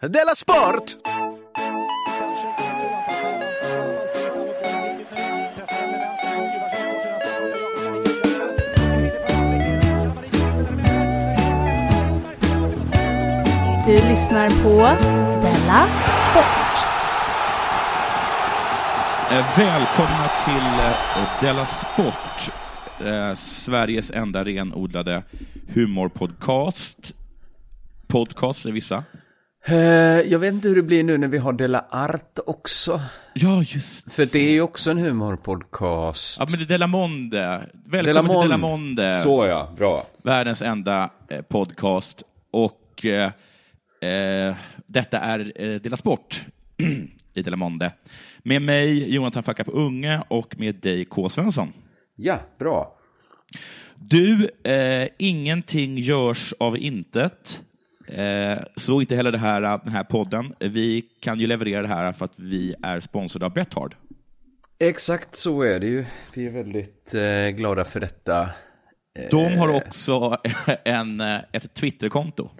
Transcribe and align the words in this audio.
Della 0.00 0.34
Sport! 0.34 0.98
Du 13.86 13.92
lyssnar 13.92 14.48
på 14.62 14.78
Della 15.42 15.86
Sport. 16.30 16.86
Eh, 19.30 19.58
Välkomna 19.58 20.28
till 20.44 20.80
eh, 20.86 21.40
Della 21.40 21.66
Sport, 21.66 22.54
eh, 23.06 23.34
Sveriges 23.34 24.10
enda 24.10 24.44
renodlade 24.44 25.22
humorpodcast. 25.68 27.14
Podcast 28.06 28.62
säger 28.62 28.74
vissa. 28.74 29.04
Eh, 29.68 29.76
jag 30.20 30.38
vet 30.38 30.54
inte 30.54 30.68
hur 30.68 30.76
det 30.76 30.82
blir 30.82 31.04
nu 31.04 31.18
när 31.18 31.28
vi 31.28 31.38
har 31.38 31.52
Della 31.52 31.84
Art 31.90 32.38
också. 32.46 33.00
Ja, 33.34 33.62
just 33.62 34.12
För 34.12 34.26
det 34.26 34.38
är 34.38 34.50
ju 34.50 34.60
också 34.60 34.90
en 34.90 34.98
humorpodcast. 34.98 36.38
Ja, 36.38 36.46
men 36.50 36.58
det 36.58 36.64
är 36.64 36.68
Della 36.68 36.86
Monde. 36.86 37.68
Välkommen 37.72 38.04
Della 38.04 38.20
till 38.22 38.28
Monde. 38.28 38.44
Della 38.44 38.58
Monde. 38.58 39.20
Så 39.22 39.46
ja, 39.46 39.72
bra. 39.76 40.06
Världens 40.22 40.62
enda 40.62 41.10
eh, 41.28 41.42
podcast. 41.42 42.22
Och 42.50 43.04
eh, 43.04 43.30
eh, 44.10 44.54
detta 44.86 45.18
är 45.18 45.52
eh, 45.56 45.80
Della 45.80 45.96
Sport 45.96 46.44
i 47.34 47.42
Della 47.42 47.56
Monde. 47.56 47.92
Med 48.42 48.62
mig, 48.62 49.14
Jonathan 49.14 49.42
Fackap 49.42 49.68
Unge, 49.70 50.22
och 50.28 50.58
med 50.58 50.74
dig, 50.74 51.04
K. 51.04 51.28
Svensson. 51.28 51.72
Ja, 52.16 52.38
bra. 52.58 52.96
Du, 53.94 54.50
eh, 54.64 55.08
ingenting 55.18 55.98
görs 55.98 56.54
av 56.60 56.78
intet. 56.78 57.62
Eh, 58.08 58.58
så 58.76 59.00
inte 59.00 59.16
heller 59.16 59.32
det 59.32 59.38
här, 59.38 59.60
den 59.60 59.92
här 59.92 60.04
podden. 60.04 60.54
Vi 60.60 61.02
kan 61.20 61.40
ju 61.40 61.46
leverera 61.46 61.82
det 61.82 61.88
här 61.88 62.12
för 62.12 62.24
att 62.24 62.38
vi 62.38 62.74
är 62.82 63.00
sponsrade 63.00 63.46
av 63.46 63.52
Bethard. 63.52 63.94
Exakt 64.78 65.36
så 65.36 65.62
är 65.62 65.80
det 65.80 65.86
ju. 65.86 66.04
Vi 66.34 66.46
är 66.46 66.50
väldigt 66.50 67.14
eh, 67.14 67.56
glada 67.56 67.84
för 67.84 68.00
detta. 68.00 68.50
De 69.30 69.58
har 69.58 69.68
också 69.68 70.38
en, 70.84 71.20
eh, 71.20 71.40
ett 71.52 71.74
Twitterkonto. 71.74 72.50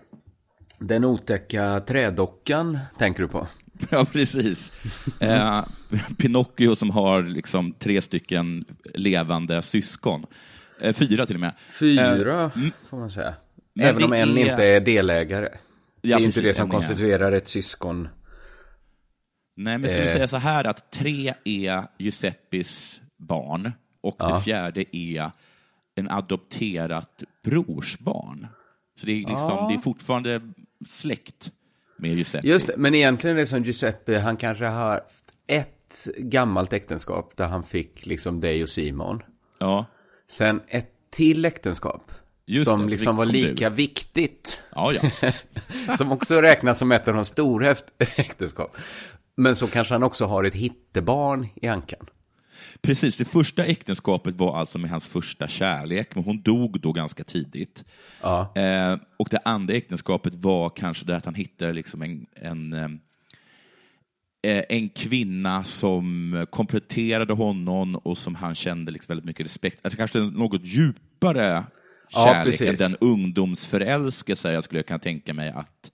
Den 0.79 1.05
otäcka 1.05 1.81
trädockan 1.81 2.79
tänker 2.99 3.23
du 3.23 3.29
på? 3.29 3.47
Ja, 3.91 4.05
precis. 4.13 4.83
Eh, 5.21 5.65
Pinocchio 6.19 6.77
som 6.77 6.91
har 6.91 7.23
liksom 7.23 7.73
tre 7.73 8.01
stycken 8.01 8.65
levande 8.95 9.63
syskon. 9.63 10.27
Eh, 10.81 10.93
fyra 10.93 11.27
till 11.27 11.37
och 11.37 11.41
med. 11.41 11.53
Fyra, 11.81 12.43
Eh, 12.45 12.51
får 12.89 12.97
man 12.97 13.11
säga. 13.11 13.35
Men 13.79 13.87
Även 13.87 14.05
om 14.05 14.13
en 14.13 14.29
är- 14.39 14.51
inte 14.51 14.65
är 14.65 14.81
delägare. 14.81 15.49
det 16.03 16.13
är 16.13 16.19
ju 16.19 16.25
inte 16.25 16.41
precis, 16.41 16.43
det 16.51 16.55
som 16.55 16.71
konstituerar 16.71 17.33
ett 17.33 17.49
syskon. 17.49 18.09
Nej, 19.57 19.79
men 19.79 19.91
skulle 19.91 20.07
Eh. 20.07 20.13
säga 20.13 20.29
så 20.29 20.37
här 20.37 20.65
att 20.65 20.91
tre 20.91 21.35
är 21.45 21.87
Giuseppes 21.99 23.01
barn 23.17 23.73
och 24.03 24.17
det 24.19 24.41
fjärde 24.41 24.97
är 24.97 25.31
en 25.95 26.11
adopterat 26.11 27.23
brorsbarn. 27.45 28.47
Så 29.01 29.07
det 29.07 29.13
är, 29.13 29.17
liksom, 29.17 29.69
det 29.69 29.75
är 29.75 29.79
fortfarande 29.79 30.41
släkt 30.89 31.51
med 31.99 32.15
Giuseppe. 32.15 32.49
Just 32.49 32.67
det, 32.67 32.75
men 32.77 32.95
egentligen 32.95 33.37
är 33.37 33.41
det 33.41 33.47
som 33.47 33.63
Giuseppe, 33.63 34.19
han 34.19 34.37
kanske 34.37 34.65
har 34.67 34.91
haft 34.95 35.25
ett 35.47 36.07
gammalt 36.19 36.73
äktenskap 36.73 37.37
där 37.37 37.47
han 37.47 37.63
fick 37.63 38.07
liksom 38.07 38.41
dig 38.41 38.63
och 38.63 38.69
Simon. 38.69 39.23
Ja, 39.59 39.87
Sen 40.29 40.61
ett 40.69 40.91
till 41.11 41.45
äktenskap. 41.45 42.13
Just 42.47 42.71
som 42.71 42.81
det, 42.81 42.87
liksom 42.91 43.17
var 43.17 43.25
lika 43.27 43.71
du. 43.71 43.77
viktigt. 43.77 44.63
ja, 44.75 44.93
ja. 44.93 45.33
Som 45.99 46.13
också 46.13 46.41
räknas 46.41 46.79
som 46.79 46.93
ett 46.93 47.09
av 47.09 47.15
de 47.15 47.25
stora 47.25 47.71
äkt- 47.75 47.93
äktenskap. 48.17 48.77
Men 49.37 49.57
så 49.57 49.67
kanske 49.67 49.95
han 49.95 50.03
också 50.03 50.27
har 50.27 50.45
ett 50.45 50.55
hittebarn 50.55 51.47
i 51.55 51.67
ankan. 51.69 52.07
Precis, 52.81 53.17
det 53.17 53.25
första 53.25 53.65
äktenskapet 53.65 54.35
var 54.35 54.57
alltså 54.59 54.79
med 54.79 54.91
hans 54.91 55.09
första 55.09 55.49
kärlek, 55.49 56.15
men 56.15 56.25
hon 56.25 56.43
dog 56.43 56.81
då 56.81 56.93
ganska 56.93 57.25
tidigt. 57.25 57.85
Ja. 58.23 58.53
Eh, 58.57 58.97
och 59.17 59.29
det 59.31 59.39
andra 59.45 59.75
äktenskapet 59.75 60.35
var 60.35 60.71
kanske 60.71 61.05
det 61.05 61.17
att 61.17 61.25
han 61.25 61.35
hittade 61.35 61.73
liksom 61.73 62.03
en, 62.03 62.27
en, 62.35 62.73
eh, 62.73 64.63
en 64.69 64.89
kvinna 64.89 65.65
som 65.65 66.47
kompletterade 66.51 67.33
honom 67.33 67.95
och 67.97 68.19
som 68.19 68.35
han 68.35 68.55
kände 68.55 68.93
liksom 68.93 69.13
väldigt 69.13 69.25
mycket 69.27 69.47
respekt. 69.47 69.81
Alltså 69.85 69.97
kanske 69.97 70.19
något 70.19 70.65
djupare 70.65 71.65
Ja, 72.13 72.25
kärlek 72.25 72.61
än 72.61 72.67
precis. 72.69 72.89
den 72.89 72.97
ungdomsförälskelse 73.01 74.53
jag 74.53 74.65
skulle 74.65 74.83
kunna 74.83 74.99
tänka 74.99 75.35
mig 75.35 75.51
att 75.51 75.91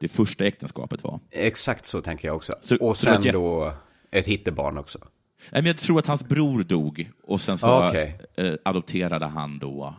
det 0.00 0.08
första 0.08 0.44
äktenskapet 0.44 1.04
var. 1.04 1.20
Exakt 1.30 1.86
så 1.86 2.00
tänker 2.00 2.28
jag 2.28 2.36
också. 2.36 2.52
Så- 2.60 2.76
och 2.76 2.96
sen 2.96 3.22
jä- 3.22 3.32
då 3.32 3.72
ett 4.10 4.26
hittebarn 4.26 4.78
också. 4.78 4.98
Nej, 5.50 5.62
men 5.62 5.66
Jag 5.66 5.76
tror 5.76 5.98
att 5.98 6.06
hans 6.06 6.24
bror 6.24 6.62
dog 6.64 7.10
och 7.22 7.40
sen 7.40 7.58
så 7.58 7.88
okej. 7.88 8.18
eh, 8.36 8.52
adopterade 8.64 9.26
han 9.26 9.58
då 9.58 9.94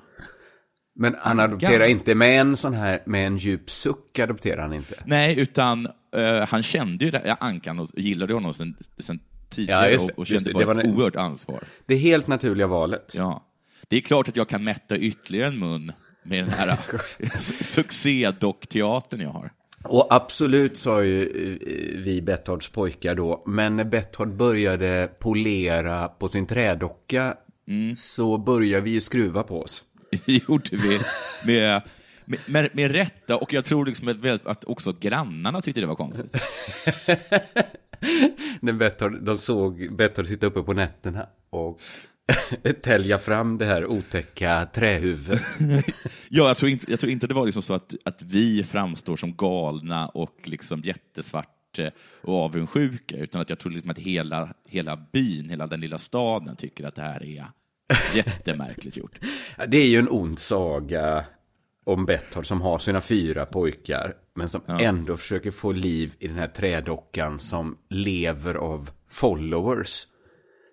Men 0.96 1.16
han 1.20 1.40
adopterar 1.40 1.86
inte 1.86 2.16
med 2.16 2.40
en 2.42 2.58
sån 2.58 2.74
här, 2.74 3.00
med 3.06 3.28
en 3.28 3.38
djup 3.38 3.70
suck 3.70 4.20
adopterar 4.20 4.62
han 4.62 4.74
inte. 4.74 4.96
Nej, 5.06 5.40
utan 5.40 5.88
eh, 6.16 6.48
han 6.48 6.64
kände 6.64 7.06
ju 7.06 7.12
det, 7.12 7.22
ja, 7.26 7.38
Ankan 7.40 7.80
och 7.80 7.90
gillade 7.94 8.34
honom 8.34 8.54
sen, 8.54 8.76
sen 9.00 9.20
tidigare 9.50 9.92
Ja, 9.92 9.98
det, 9.98 10.04
och, 10.04 10.20
och 10.20 10.28
kände 10.28 10.54
det, 10.54 10.66
bara 10.66 10.74
det 10.74 10.82
ett 10.82 10.88
oerhört 10.96 11.16
ansvar. 11.16 11.64
Det 11.86 11.96
helt 11.96 12.28
naturliga 12.28 12.68
valet. 12.68 13.14
Ja. 13.16 13.44
Det 13.88 13.98
är 13.98 14.02
klart 14.02 14.30
att 14.30 14.36
jag 14.36 14.50
kan 14.50 14.64
mätta 14.64 14.98
ytterligare 14.98 15.48
en 15.48 15.60
mun 15.60 15.92
med 16.24 16.44
den 16.44 16.54
här 16.54 16.78
succédockteatern 17.64 19.22
jag 19.22 19.30
har. 19.30 19.52
Och 19.84 20.08
absolut 20.10 20.78
sa 20.78 21.04
ju 21.04 21.24
eh, 21.24 22.02
vi 22.04 22.22
Betthards 22.22 22.70
pojkar 22.70 23.16
då, 23.16 23.44
men 23.48 23.76
när 23.76 23.84
Betthard 23.84 24.36
började 24.36 25.10
polera 25.20 26.08
på 26.08 26.28
sin 26.28 26.46
trädocka 26.46 27.38
Mm. 27.68 27.96
så 27.96 28.38
började 28.38 28.82
vi 28.82 28.90
ju 28.90 29.02
skruva 29.02 29.44
på 29.44 29.62
oss. 29.62 29.84
Det 30.26 30.34
gjorde 30.48 30.70
vi 30.72 31.00
med, 31.46 31.82
med, 32.26 32.40
med, 32.46 32.70
med 32.74 32.92
rätta, 32.92 33.38
och 33.38 33.54
jag 33.54 33.66
tror 33.66 33.86
liksom 33.86 34.08
att, 34.08 34.48
att 34.48 34.64
också 34.64 34.94
grannarna 35.00 35.62
tyckte 35.62 35.82
det 35.82 35.88
var 35.88 35.96
konstigt. 35.96 36.32
När 38.60 38.74
Betthard, 38.74 39.24
de 39.24 39.38
såg 39.38 39.96
Betthard 39.96 40.28
sitta 40.28 40.46
uppe 40.46 40.62
på 40.62 40.74
nätterna 40.74 41.28
och 41.50 41.80
tälja 42.82 43.18
fram 43.20 43.58
det 43.58 43.66
här 43.66 43.86
otäcka 43.86 44.68
trähuvudet. 44.74 45.42
Ja, 46.30 46.48
jag 46.48 46.58
tror 46.58 46.72
inte, 46.72 46.92
jag 46.92 47.00
tror 47.00 47.12
inte 47.12 47.28
det 47.28 47.34
var 47.34 47.46
liksom 47.46 47.62
så 47.62 47.74
att, 47.74 47.96
att 48.06 48.22
vi 48.22 48.64
framstår 48.64 49.16
som 49.16 49.36
galna 49.36 50.08
och 50.08 50.40
liksom 50.44 50.82
jättesvart 50.82 51.80
eh, 51.80 51.90
och 52.22 52.44
avundsjuka, 52.44 53.18
utan 53.18 53.42
att 53.42 53.50
jag 53.50 53.60
tror 53.60 53.72
liksom 53.72 53.92
att 53.92 53.98
hela, 53.98 54.54
hela 54.68 54.98
byn, 55.12 55.50
hela 55.50 55.68
den 55.68 55.82
lilla 55.82 55.98
staden 55.98 56.56
tycker 56.56 56.84
att 56.84 56.96
det 56.96 57.02
här 57.02 57.24
är 57.24 57.46
jättemärkligt 58.14 58.98
gjort. 58.98 59.20
Ja, 59.58 59.66
Det 59.66 59.78
är 59.78 59.88
ju 59.88 60.00
en 60.00 60.10
ond 60.10 60.40
saga 60.40 61.26
om 61.86 62.06
Betthard 62.06 62.46
som 62.48 62.62
har 62.62 62.80
sina 62.80 63.02
fyra 63.02 63.46
pojkar, 63.46 64.14
men 64.36 64.50
som 64.50 64.62
ändå 64.68 65.18
försöker 65.18 65.52
få 65.52 65.72
liv 65.72 66.14
i 66.20 66.28
den 66.28 66.38
här 66.38 66.48
trädockan 66.48 67.40
som 67.40 67.78
lever 67.90 68.56
av 68.56 68.90
followers. 69.10 70.08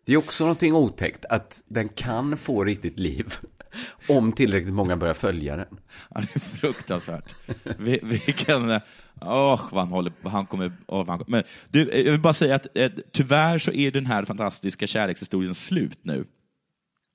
Det 0.05 0.13
är 0.13 0.17
också 0.17 0.45
någonting 0.45 0.75
otäckt 0.75 1.25
att 1.25 1.65
den 1.69 1.89
kan 1.89 2.37
få 2.37 2.65
riktigt 2.65 2.99
liv 2.99 3.35
om 4.09 4.33
tillräckligt 4.33 4.75
många 4.75 4.97
börjar 4.97 5.15
följa 5.15 5.57
den. 5.57 5.77
Ja, 6.15 6.21
det 6.21 6.37
är 6.37 6.41
fruktansvärt. 6.41 7.35
Vi, 7.79 8.01
vilken... 8.03 8.81
Åh, 9.21 9.61
vad 9.73 9.81
han 9.83 9.89
håller 9.89 10.13
vad 10.23 10.33
han 10.33 10.47
kommer... 10.47 10.73
vad 10.87 11.07
han, 11.09 11.25
men 11.27 11.43
du, 11.71 11.81
jag 12.05 12.11
vill 12.13 12.21
bara 12.21 12.33
säga 12.33 12.55
att 12.55 12.67
eh, 12.75 12.91
tyvärr 13.13 13.59
så 13.59 13.73
är 13.73 13.91
den 13.91 14.07
här 14.07 14.25
fantastiska 14.25 14.87
kärlekshistorien 14.87 15.55
slut 15.55 15.99
nu. 16.03 16.25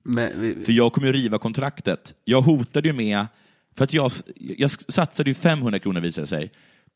Men, 0.04 0.40
vi- 0.40 0.64
För 0.64 0.72
jag 0.72 0.92
kommer 0.92 1.06
ju 1.06 1.12
riva 1.12 1.38
kontraktet. 1.38 2.14
Jag 2.24 2.42
hotade 2.42 2.88
ju 2.88 2.94
med, 2.94 3.26
för 3.76 3.84
att 3.84 3.92
jag, 3.92 4.10
jag 4.36 4.70
satsade 4.70 5.30
ju 5.30 5.34
500 5.34 5.78
kronor 5.78 6.00
visade 6.00 6.22
det 6.24 6.28
sig, 6.28 6.50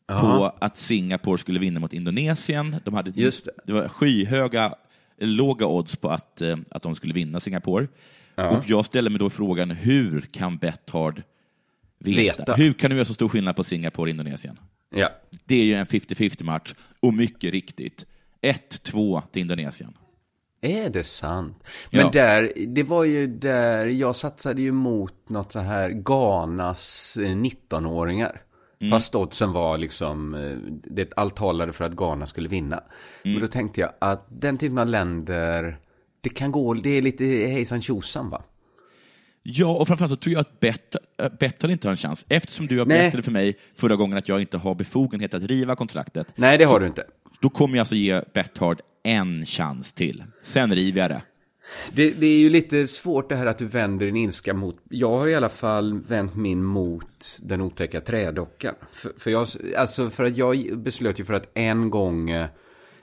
på 0.09 0.53
att 0.59 0.77
Singapore 0.77 1.39
skulle 1.39 1.59
vinna 1.59 1.81
mot 1.81 1.93
Indonesien. 1.93 2.77
De 2.85 2.95
hade, 2.95 3.11
Just 3.15 3.45
det. 3.45 3.53
det 3.67 3.73
var 3.73 3.89
skyhöga, 3.89 4.75
låga 5.19 5.67
odds 5.67 5.97
på 5.97 6.09
att, 6.11 6.43
eh, 6.43 6.57
att 6.71 6.83
de 6.83 6.95
skulle 6.95 7.15
vinna 7.15 7.41
Singapore. 7.41 7.89
Och 8.35 8.65
jag 8.67 8.85
ställer 8.87 9.11
mig 9.11 9.19
då 9.19 9.31
frågan, 9.31 9.71
hur 9.71 10.21
kan 10.21 10.57
Betthard 10.57 11.23
veta? 11.99 12.43
Veta. 12.43 12.55
Hur 12.55 12.73
kan 12.73 12.91
du 12.91 12.97
göra 12.97 13.05
så 13.05 13.15
stor 13.15 13.29
skillnad 13.29 13.57
på 13.57 13.65
Singapore 13.65 14.03
och 14.03 14.09
Indonesien? 14.11 14.59
ja. 14.97 15.09
Det 15.45 15.55
är 15.55 15.65
ju 15.65 15.75
en 15.75 15.87
50-50 15.87 16.45
match, 16.45 16.75
och 17.01 17.15
mycket 17.15 17.51
riktigt, 17.53 18.07
1-2 18.43 19.23
till 19.33 19.43
Indonesien. 19.43 19.91
Är 20.61 20.91
det 20.91 21.05
sant? 21.05 21.65
Men 21.91 22.01
Ja. 22.01 22.11
där, 22.11 22.53
det 22.67 22.83
var 22.83 23.05
ju 23.05 23.27
där, 23.27 23.87
jag 23.87 24.17
satsade 24.17 24.63
ju 24.63 24.73
mot 24.73 25.29
något 25.29 25.53
så 25.53 25.59
här 25.59 25.91
Ghanas 25.91 27.17
eh, 27.17 27.31
19-åringar. 27.37 28.43
Mm. 28.85 28.91
Fast 28.91 29.15
oddsen 29.15 29.53
var 29.53 29.79
liksom, 29.79 30.35
eh, 30.35 30.57
det 30.91 31.13
allt 31.17 31.37
talade 31.37 31.73
för 31.73 31.85
att 31.85 31.93
Ghana 31.97 32.27
skulle 32.27 32.49
vinna. 32.49 32.83
Mm. 33.25 33.35
Och 33.37 33.41
då 33.41 33.47
tänkte 33.47 33.81
jag 33.81 33.91
att 33.99 34.27
den 34.29 34.59
typen 34.59 34.79
av 34.79 34.87
länder, 34.87 35.79
det 36.21 36.29
kan 36.29 36.53
gå, 36.53 36.75
det 36.75 36.91
är 36.91 37.03
lite 37.03 37.25
hejsan 37.25 37.83
tjosan 37.83 38.31
va? 38.31 38.43
Ja, 39.43 39.67
och 39.67 39.87
framförallt 39.89 40.11
så 40.11 40.17
tror 40.17 40.33
jag 40.33 40.41
att 40.41 40.61
Bett- 40.61 40.97
äh, 41.23 41.29
Betthard 41.41 41.71
inte 41.71 41.87
har 41.89 41.91
en 41.93 41.97
chans. 41.97 42.27
Eftersom 42.29 42.67
du 42.67 42.79
har 42.79 42.87
Nej. 42.87 42.99
berättade 42.99 43.23
för 43.23 43.31
mig 43.33 43.59
förra 43.75 43.97
gången 43.97 44.19
att 44.19 44.29
jag 44.29 44.41
inte 44.41 44.59
har 44.59 44.75
befogenhet 44.75 45.35
att 45.35 45.43
riva 45.43 45.77
kontraktet, 45.77 46.27
Nej, 46.37 46.59
det 46.59 46.65
har 46.65 46.81
du 46.81 46.87
inte. 46.87 47.05
då 47.41 47.49
kommer 47.51 47.77
jag 47.77 47.81
alltså 47.83 47.95
ge 47.95 48.23
Betthard 48.35 48.81
en 49.03 49.47
chans 49.47 49.93
till. 49.93 50.25
Sen 50.43 50.75
river 50.75 51.01
jag 51.01 51.11
det. 51.11 51.23
Det, 51.93 52.11
det 52.11 52.27
är 52.27 52.39
ju 52.39 52.51
lite 52.51 52.87
svårt 52.87 53.29
det 53.29 53.37
här 53.37 53.47
att 53.47 53.59
du 53.59 53.67
vänder 53.67 54.07
din 54.07 54.17
ilska 54.17 54.55
mot... 54.55 54.77
Jag 54.91 55.19
har 55.19 55.29
i 55.29 55.35
alla 55.35 55.49
fall 55.49 56.01
vänt 56.01 56.35
min 56.37 56.65
mot 56.65 57.39
den 57.43 57.61
otäcka 57.61 58.01
trädockan. 58.01 58.75
För, 58.93 59.13
för, 59.19 59.31
jag, 59.31 59.47
alltså 59.77 60.11
för 60.11 60.25
att 60.25 60.37
jag 60.37 60.79
beslöt 60.79 61.21
ju 61.21 61.25
för 61.25 61.35
att 61.35 61.51
en 61.55 61.91
gång 61.91 62.31
eh, 62.31 62.47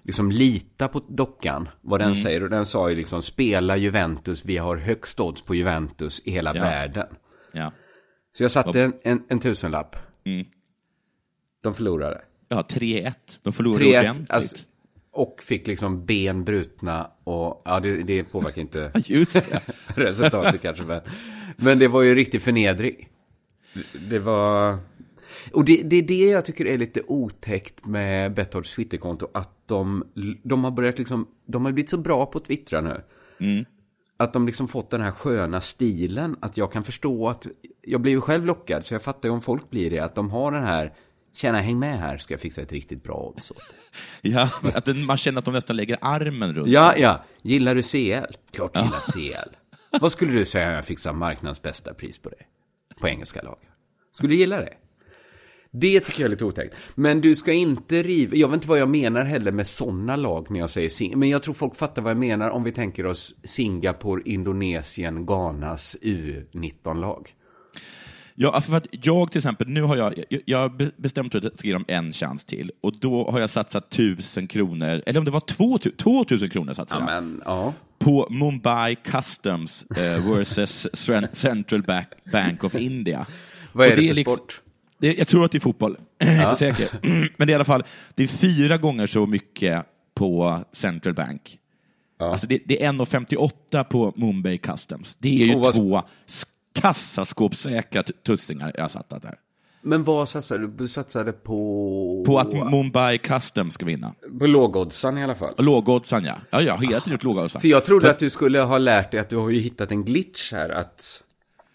liksom 0.04 0.32
lita 0.32 0.88
på 0.88 1.00
dockan, 1.10 1.70
vad 1.82 2.00
den 2.00 2.16
säger. 2.16 2.44
Och 2.44 2.50
den 2.50 2.66
sa 2.66 2.90
ju 2.90 2.96
liksom, 2.96 3.22
spela 3.22 3.78
Juventus, 3.78 4.46
vi 4.46 4.58
har 4.58 4.78
högst 4.78 5.20
odds 5.20 5.42
på 5.42 5.56
Juventus 5.56 6.22
i 6.26 6.32
hela 6.32 6.56
Ja. 6.56 6.62
världen. 6.64 7.08
Ja, 7.52 7.72
Så 8.38 8.44
jag 8.44 8.52
satte 8.52 8.82
en, 8.82 8.94
en, 9.04 9.24
en 9.30 9.40
tusenlapp. 9.40 9.96
Mm. 10.26 10.46
De 11.64 11.74
förlorade. 11.74 12.22
ja 12.48 12.62
3-1. 12.70 13.14
De 13.42 13.54
förlorade 13.54 13.86
3-1, 13.86 14.00
ordentligt. 14.00 14.32
alltså, 14.32 14.66
och 15.14 15.44
fick 15.44 15.68
liksom 15.68 16.06
ben 16.06 16.44
brutna 16.44 17.12
och 17.24 17.62
ja, 17.66 17.80
det, 17.80 18.04
det 18.04 18.24
påverkar 18.24 18.62
inte 18.62 18.92
det. 18.94 19.62
resultatet 19.96 20.62
kanske. 20.62 20.84
Men, 20.86 21.02
men 21.56 21.80
det 21.80 21.88
var 21.88 22.02
ju 22.02 22.16
riktig 22.16 22.42
förnedring. 22.42 23.10
Det- 24.10 24.20
var... 24.20 24.78
Och 25.54 25.66
det, 25.66 25.82
det 25.84 25.96
är 25.96 26.02
det 26.02 26.26
jag 26.30 26.46
tycker 26.46 26.66
är 26.66 26.78
lite 26.78 27.02
otäckt 27.08 27.86
med 27.86 28.34
Betthords 28.34 28.76
Twitterkonto. 28.76 29.28
Att 29.34 29.68
de, 29.68 30.04
de 30.44 30.64
har 30.64 30.72
börjat 30.72 30.98
liksom, 30.98 31.28
de 31.46 31.66
har 31.66 31.72
blivit 31.72 31.90
så 31.90 31.98
bra 31.98 32.26
på 32.26 32.38
att 32.38 32.46
twittra 32.46 32.82
nu. 32.82 33.02
Att 34.18 34.34
de 34.34 34.46
liksom 34.46 34.68
fått 34.68 34.90
den 34.90 35.02
här 35.02 35.12
sköna 35.12 35.62
stilen. 35.62 36.36
Att 36.40 36.58
jag 36.58 36.72
kan 36.72 36.84
förstå 36.84 37.30
att, 37.30 37.48
jag 37.82 38.02
blir 38.02 38.12
ju 38.12 38.22
själv 38.22 38.46
lockad. 38.46 38.86
Så 38.86 38.94
jag 38.94 39.02
fattar 39.02 39.30
ju 39.30 39.34
om 39.34 39.42
folk 39.42 39.70
blir 39.70 39.90
det. 39.90 40.00
Att 40.00 40.16
de 40.16 40.30
har 40.32 40.52
den 40.52 40.64
här, 40.64 40.94
tjena 41.34 41.62
häng 41.62 41.80
med 41.80 42.00
här 42.00 42.18
ska 42.18 42.34
jag 42.34 42.42
fixa 42.42 42.62
ett 42.62 42.72
riktigt 42.72 43.04
bra 43.04 43.34
odds 43.36 43.52
åt 43.52 43.58
dig. 43.58 43.78
Ja, 44.34 44.50
att 44.74 44.86
den, 44.86 45.06
man 45.06 45.18
känner 45.18 45.40
att 45.40 45.46
de 45.46 45.54
nästan 45.54 45.76
lägger 45.76 45.98
armen 46.02 46.54
runt. 46.56 46.70
Ja, 46.70 46.98
ja. 46.98 47.26
Gillar 47.42 47.76
du 47.76 47.82
CL? 47.82 48.36
Klart 48.52 48.72
jag 48.74 48.86
gillar 48.86 49.12
CL. 49.12 49.56
Vad 50.02 50.12
skulle 50.12 50.32
du 50.32 50.46
säga 50.46 50.68
om 50.68 50.74
jag 50.74 50.86
fixar 50.86 51.14
marknadens 51.14 51.62
bästa 51.62 51.94
pris 51.94 52.18
på 52.18 52.30
det? 52.30 52.44
På 53.00 53.08
engelska 53.08 53.42
lag. 53.42 53.58
Skulle 54.12 54.34
du 54.34 54.38
gilla 54.38 54.58
det? 54.58 54.74
Det 55.74 56.00
tycker 56.00 56.22
jag 56.22 56.26
är 56.26 56.30
lite 56.30 56.46
otäckt. 56.46 56.76
Men 56.96 57.22
du 57.22 57.36
ska 57.36 57.54
inte 57.54 58.04
riva... 58.04 58.36
Jag 58.36 58.48
vet 58.48 58.54
inte 58.54 58.68
vad 58.68 58.80
jag 58.80 58.90
menar 58.90 59.24
heller 59.24 59.52
med 59.52 59.68
sådana 59.68 60.16
lag 60.16 60.52
när 60.52 60.60
jag 60.60 60.70
säger 60.70 60.90
Sing... 60.90 61.20
Men 61.20 61.30
jag 61.30 61.44
tror 61.44 61.54
folk 61.54 61.76
fattar 61.76 62.02
vad 62.02 62.10
jag 62.10 62.18
menar 62.18 62.50
om 62.50 62.64
vi 62.64 62.72
tänker 62.72 63.06
oss 63.06 63.36
Singapore, 63.44 64.22
Indonesien, 64.26 65.26
Ghanas 65.26 65.98
U19-lag. 66.02 67.30
Ja, 68.36 68.62
för 68.62 68.78
att 68.78 68.88
jag 68.92 69.32
till 69.32 69.40
exempel, 69.40 69.68
nu 69.68 69.82
har 69.82 69.96
jag, 69.96 70.24
jag, 70.46 70.58
har 70.60 70.70
be- 70.70 70.92
bestämt 70.98 71.36
att 71.36 71.44
jag 71.44 71.58
ska 71.58 71.68
ge 71.68 71.74
dem 71.74 71.86
en 71.88 72.14
chans 72.14 72.46
till 72.46 72.72
och 72.82 72.94
då 73.00 73.32
har 73.32 73.40
jag 73.40 73.50
satsat 73.50 73.90
tusen 73.90 74.48
kronor, 74.48 75.02
eller 75.06 75.20
om 75.20 75.26
det 75.26 75.32
var 75.32 75.40
två, 75.40 75.78
två 75.98 76.24
tusen 76.26 76.50
kronor 76.50 76.74
satsade 76.74 77.04
Ja, 77.08 77.14
jag, 77.14 77.24
men 77.24 77.42
ja. 77.46 77.74
på 78.00 78.28
Mumbai 78.30 78.96
Customs 78.96 79.84
eh, 79.84 80.32
versus 80.32 80.88
Cen- 80.94 81.28
Central 81.34 81.84
Bank, 81.84 82.08
Bank 82.32 82.64
of 82.64 82.76
India. 82.76 83.26
Vad 83.74 83.88
är 83.88 83.92
Och 83.92 83.98
det 83.98 84.08
för 84.08 84.16
liksom- 84.16 84.36
sport? 84.38 84.62
Det, 84.98 85.14
jag 85.18 85.28
tror 85.28 85.46
att 85.46 85.52
det 85.52 85.58
är 85.58 85.60
fotboll, 85.60 85.98
jag 86.18 86.28
är 86.30 86.44
inte 86.44 86.56
säker. 86.56 86.90
Men 87.38 87.48
det 87.48 87.52
är 87.52 87.52
i 87.52 87.54
alla 87.54 87.66
fall, 87.66 87.84
det 88.16 88.24
är 88.24 88.28
fyra 88.28 88.78
gånger 88.78 89.06
så 89.06 89.26
mycket 89.26 89.86
på 90.16 90.60
Central 90.74 91.14
Bank. 91.14 91.58
Alltså 92.20 92.48
det, 92.48 92.60
det 92.66 92.84
är 92.84 92.92
1,58 92.94 93.84
på 93.84 94.14
Mumbai 94.16 94.58
Customs. 94.58 95.16
Det 95.20 95.42
är 95.42 95.46
ju 95.46 95.56
Och 95.56 95.62
vad- 95.62 95.74
två 95.74 96.02
kassaskåpssäkra 96.74 98.04
tussingar 98.04 98.72
jag 98.76 98.82
har 98.84 98.90
satt 98.90 99.10
där. 99.10 99.36
Men 99.84 100.04
vad 100.04 100.30
satsade 100.30 100.62
du? 100.62 100.68
Du 100.68 100.88
satsade 100.88 101.32
på... 101.32 102.24
På 102.26 102.40
att 102.40 102.54
Mumbai 102.54 103.18
Customs 103.18 103.74
ska 103.74 103.86
vinna. 103.86 104.14
På 104.40 104.48
lågoddsaren 104.48 105.18
i 105.18 105.24
alla 105.24 105.36
fall. 105.36 105.54
Och 105.58 105.64
Lågoddsaren, 105.64 106.24
ja. 106.26 106.36
Ja, 106.50 106.62
jag 106.62 106.74
har 106.74 106.80
hela 106.86 107.00
tiden 107.00 107.12
gjort 107.14 107.24
lågoddsaren. 107.24 107.62
För 107.62 107.68
jag 107.68 107.86
trodde 107.86 108.10
att 108.10 108.20
du 108.20 108.30
skulle 108.30 108.60
ha 108.60 108.78
lärt 108.78 109.12
dig 109.12 109.20
att 109.20 109.30
du 109.30 109.38
har 109.38 109.50
ju 109.50 109.60
hittat 109.60 109.92
en 109.92 110.04
glitch 110.06 110.52
här. 110.52 110.70
Att, 110.70 111.24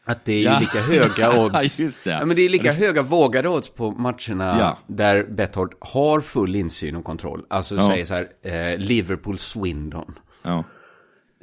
att 0.05 0.25
det 0.25 0.33
är 0.33 0.37
ju 0.39 0.43
Ja. 0.45 0.59
lika 0.61 0.81
höga 0.81 1.41
odds. 1.45 1.81
Just 1.81 2.05
det. 2.05 2.11
Ja, 2.11 2.25
men 2.25 2.37
det 2.37 2.43
är 2.43 2.49
lika 2.49 2.73
höga 2.73 3.03
vågade 3.03 3.49
odds 3.49 3.71
på 3.71 3.91
matcherna 3.91 4.57
Ja. 4.61 4.79
där 4.87 5.25
Betthard 5.25 5.75
har 5.81 6.21
full 6.21 6.57
insyn 6.57 6.97
och 6.97 7.05
kontroll. 7.05 7.45
Alltså 7.51 7.75
Ja. 7.77 7.89
säger 7.91 8.05
så 8.05 8.15
här, 8.15 8.29
eh, 8.73 8.79
Liverpool 8.79 9.39
Swindon. 9.39 10.15
Ja. 10.43 10.65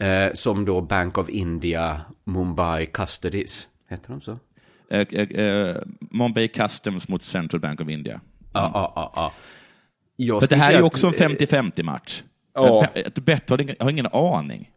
Eh, 0.05 0.33
som 0.33 0.65
då 0.65 0.81
Bank 0.81 1.17
of 1.17 1.29
India 1.29 2.01
Mumbai 2.23 2.85
Custodies. 2.85 3.69
Heter 3.89 4.09
de 4.09 4.21
så? 4.21 4.39
Eh, 4.89 5.07
eh, 5.11 5.45
eh, 5.45 5.75
Mumbai 5.99 6.47
Customs 6.47 7.07
mot 7.07 7.23
Central 7.23 7.59
Bank 7.59 7.81
of 7.81 7.89
India. 7.89 8.21
Ja, 8.53 8.71
ja, 8.73 8.93
ja. 8.95 9.11
ja. 9.15 9.33
Jag 10.15 10.41
För 10.41 10.47
det 10.47 10.55
här 10.55 10.73
är 10.73 10.77
ju 10.77 10.83
också 10.83 11.07
en 11.07 11.13
50-50 11.13 11.83
match. 11.83 12.23
Ja. 12.53 12.87
Ja. 12.95 13.21
Bett 13.21 13.49
har 13.49 13.83
har 13.83 13.89
ingen 13.89 14.07
aning. 14.07 14.69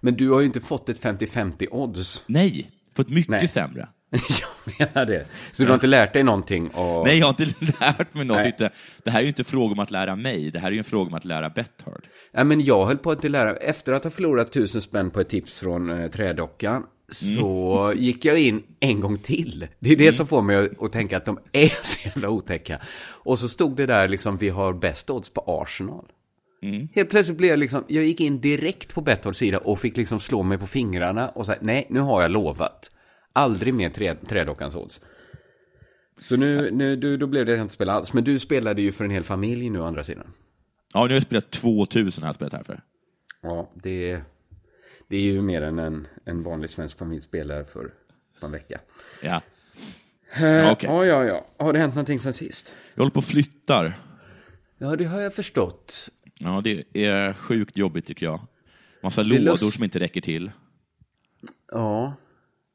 Men 0.00 0.14
du 0.14 0.30
har 0.30 0.40
ju 0.40 0.46
inte 0.46 0.60
fått 0.60 0.88
ett 0.88 1.02
50-50 1.02 1.68
odds. 1.70 2.24
Nej, 2.26 2.70
fått 2.96 3.08
mycket 3.08 3.30
Nej. 3.30 3.48
sämre. 3.48 3.88
jag 4.40 4.78
menar 4.78 5.06
det. 5.06 5.26
Så 5.52 5.62
du 5.62 5.68
har 5.68 5.74
inte 5.74 5.86
lärt 5.86 6.12
dig 6.12 6.22
någonting? 6.22 6.68
Och... 6.68 7.06
Nej, 7.06 7.18
jag 7.18 7.26
har 7.26 7.42
inte 7.42 7.54
lärt 7.80 8.14
mig 8.14 8.24
något. 8.24 8.36
Nej. 8.58 8.70
Det 9.04 9.10
här 9.10 9.18
är 9.18 9.22
ju 9.22 9.28
inte 9.28 9.44
fråga 9.44 9.72
om 9.72 9.78
att 9.78 9.90
lära 9.90 10.16
mig, 10.16 10.50
det 10.50 10.58
här 10.58 10.68
är 10.68 10.72
ju 10.72 10.78
en 10.78 10.84
fråga 10.84 11.08
om 11.08 11.14
att 11.14 11.24
lära 11.24 11.50
Betthard. 11.50 12.06
Ja, 12.32 12.44
men 12.44 12.60
jag 12.60 12.86
höll 12.86 12.98
på 12.98 13.10
att 13.10 13.24
lära, 13.24 13.56
efter 13.56 13.92
att 13.92 14.04
ha 14.04 14.10
förlorat 14.10 14.52
tusen 14.52 14.80
spänn 14.80 15.10
på 15.10 15.20
ett 15.20 15.28
tips 15.28 15.58
från 15.58 15.90
eh, 15.90 16.10
trädockan, 16.10 16.86
så 17.08 17.92
gick 17.96 18.24
jag 18.24 18.40
in 18.40 18.62
en 18.80 19.00
gång 19.00 19.18
till. 19.18 19.66
Det 19.78 19.92
är 19.92 19.96
det 19.96 20.12
som 20.12 20.26
får 20.26 20.42
mig 20.42 20.56
att, 20.56 20.82
att 20.82 20.92
tänka 20.92 21.16
att 21.16 21.24
de 21.24 21.38
är 21.52 21.68
så 21.82 21.98
jävla 22.04 22.28
otäcka. 22.28 22.80
Och 23.06 23.38
så 23.38 23.48
stod 23.48 23.76
det 23.76 23.86
där 23.86 24.08
liksom, 24.08 24.36
vi 24.36 24.48
har 24.48 24.72
bäst 24.72 25.10
odds 25.10 25.30
på 25.30 25.44
Arsenal. 25.46 26.04
Helt 26.94 27.10
plötsligt 27.10 27.38
blev 27.38 27.50
jag 27.50 27.58
liksom, 27.58 27.84
jag 27.88 28.04
gick 28.04 28.20
in 28.20 28.40
direkt 28.40 28.94
på 28.94 29.00
Betthords 29.00 29.38
sida 29.38 29.58
och 29.58 29.80
fick 29.80 29.96
liksom 29.96 30.20
slå 30.20 30.42
mig 30.42 30.58
på 30.58 30.66
fingrarna 30.66 31.28
och 31.28 31.46
säga, 31.46 31.58
nej, 31.60 31.86
nu 31.90 32.00
har 32.00 32.22
jag 32.22 32.30
lovat. 32.30 32.90
Aldrig 33.34 33.74
mer 33.74 33.90
trä, 33.90 34.14
trädockans 34.14 34.74
odds. 34.74 35.00
Så 36.18 36.36
nu, 36.36 36.70
nu 36.70 36.96
du, 36.96 37.16
då 37.16 37.26
blev 37.26 37.46
det 37.46 37.52
att 37.52 37.58
jag 37.58 37.64
inte 37.64 37.74
spela 37.74 37.92
alls. 37.92 38.12
Men 38.12 38.24
du 38.24 38.38
spelade 38.38 38.82
ju 38.82 38.92
för 38.92 39.04
en 39.04 39.10
hel 39.10 39.24
familj 39.24 39.70
nu 39.70 39.80
å 39.80 39.84
andra 39.84 40.02
sidan. 40.02 40.26
Ja, 40.94 41.02
nu 41.02 41.08
har 41.08 41.14
jag 41.14 41.22
spelat 41.22 41.50
2000 41.50 42.22
har 42.22 42.28
jag 42.28 42.34
spelat 42.34 42.52
här 42.52 42.62
för. 42.62 42.80
Ja, 43.42 43.70
det, 43.74 44.20
det 45.08 45.16
är 45.16 45.20
ju 45.22 45.42
mer 45.42 45.62
än 45.62 45.78
en, 45.78 46.06
en 46.24 46.42
vanlig 46.42 46.70
svensk 46.70 46.98
familj 46.98 47.20
spelar 47.20 47.64
för 47.64 47.90
en 48.40 48.50
vecka. 48.52 48.80
Ja. 49.22 49.40
Eh, 50.36 50.44
Ja, 50.46 50.72
okej. 50.72 50.88
Ja, 50.90 51.04
ja, 51.06 51.24
ja. 51.24 51.46
Har 51.56 51.72
det 51.72 51.78
hänt 51.78 51.94
någonting 51.94 52.18
sen 52.20 52.32
sist? 52.32 52.74
Jag 52.94 53.00
håller 53.02 53.10
på 53.12 53.18
och 53.18 53.24
flyttar. 53.24 53.98
Ja, 54.78 54.96
det 54.96 55.04
har 55.04 55.20
jag 55.20 55.34
förstått. 55.34 56.08
Ja, 56.38 56.60
det 56.64 56.84
är 57.06 57.32
sjukt 57.32 57.76
jobbigt 57.76 58.06
tycker 58.06 58.26
jag. 58.26 58.40
Massa 59.02 59.22
lådor 59.22 59.42
lust- 59.42 59.70
som 59.76 59.84
inte 59.84 59.98
räcker 60.00 60.20
till. 60.20 60.50
Ja. 61.72 62.14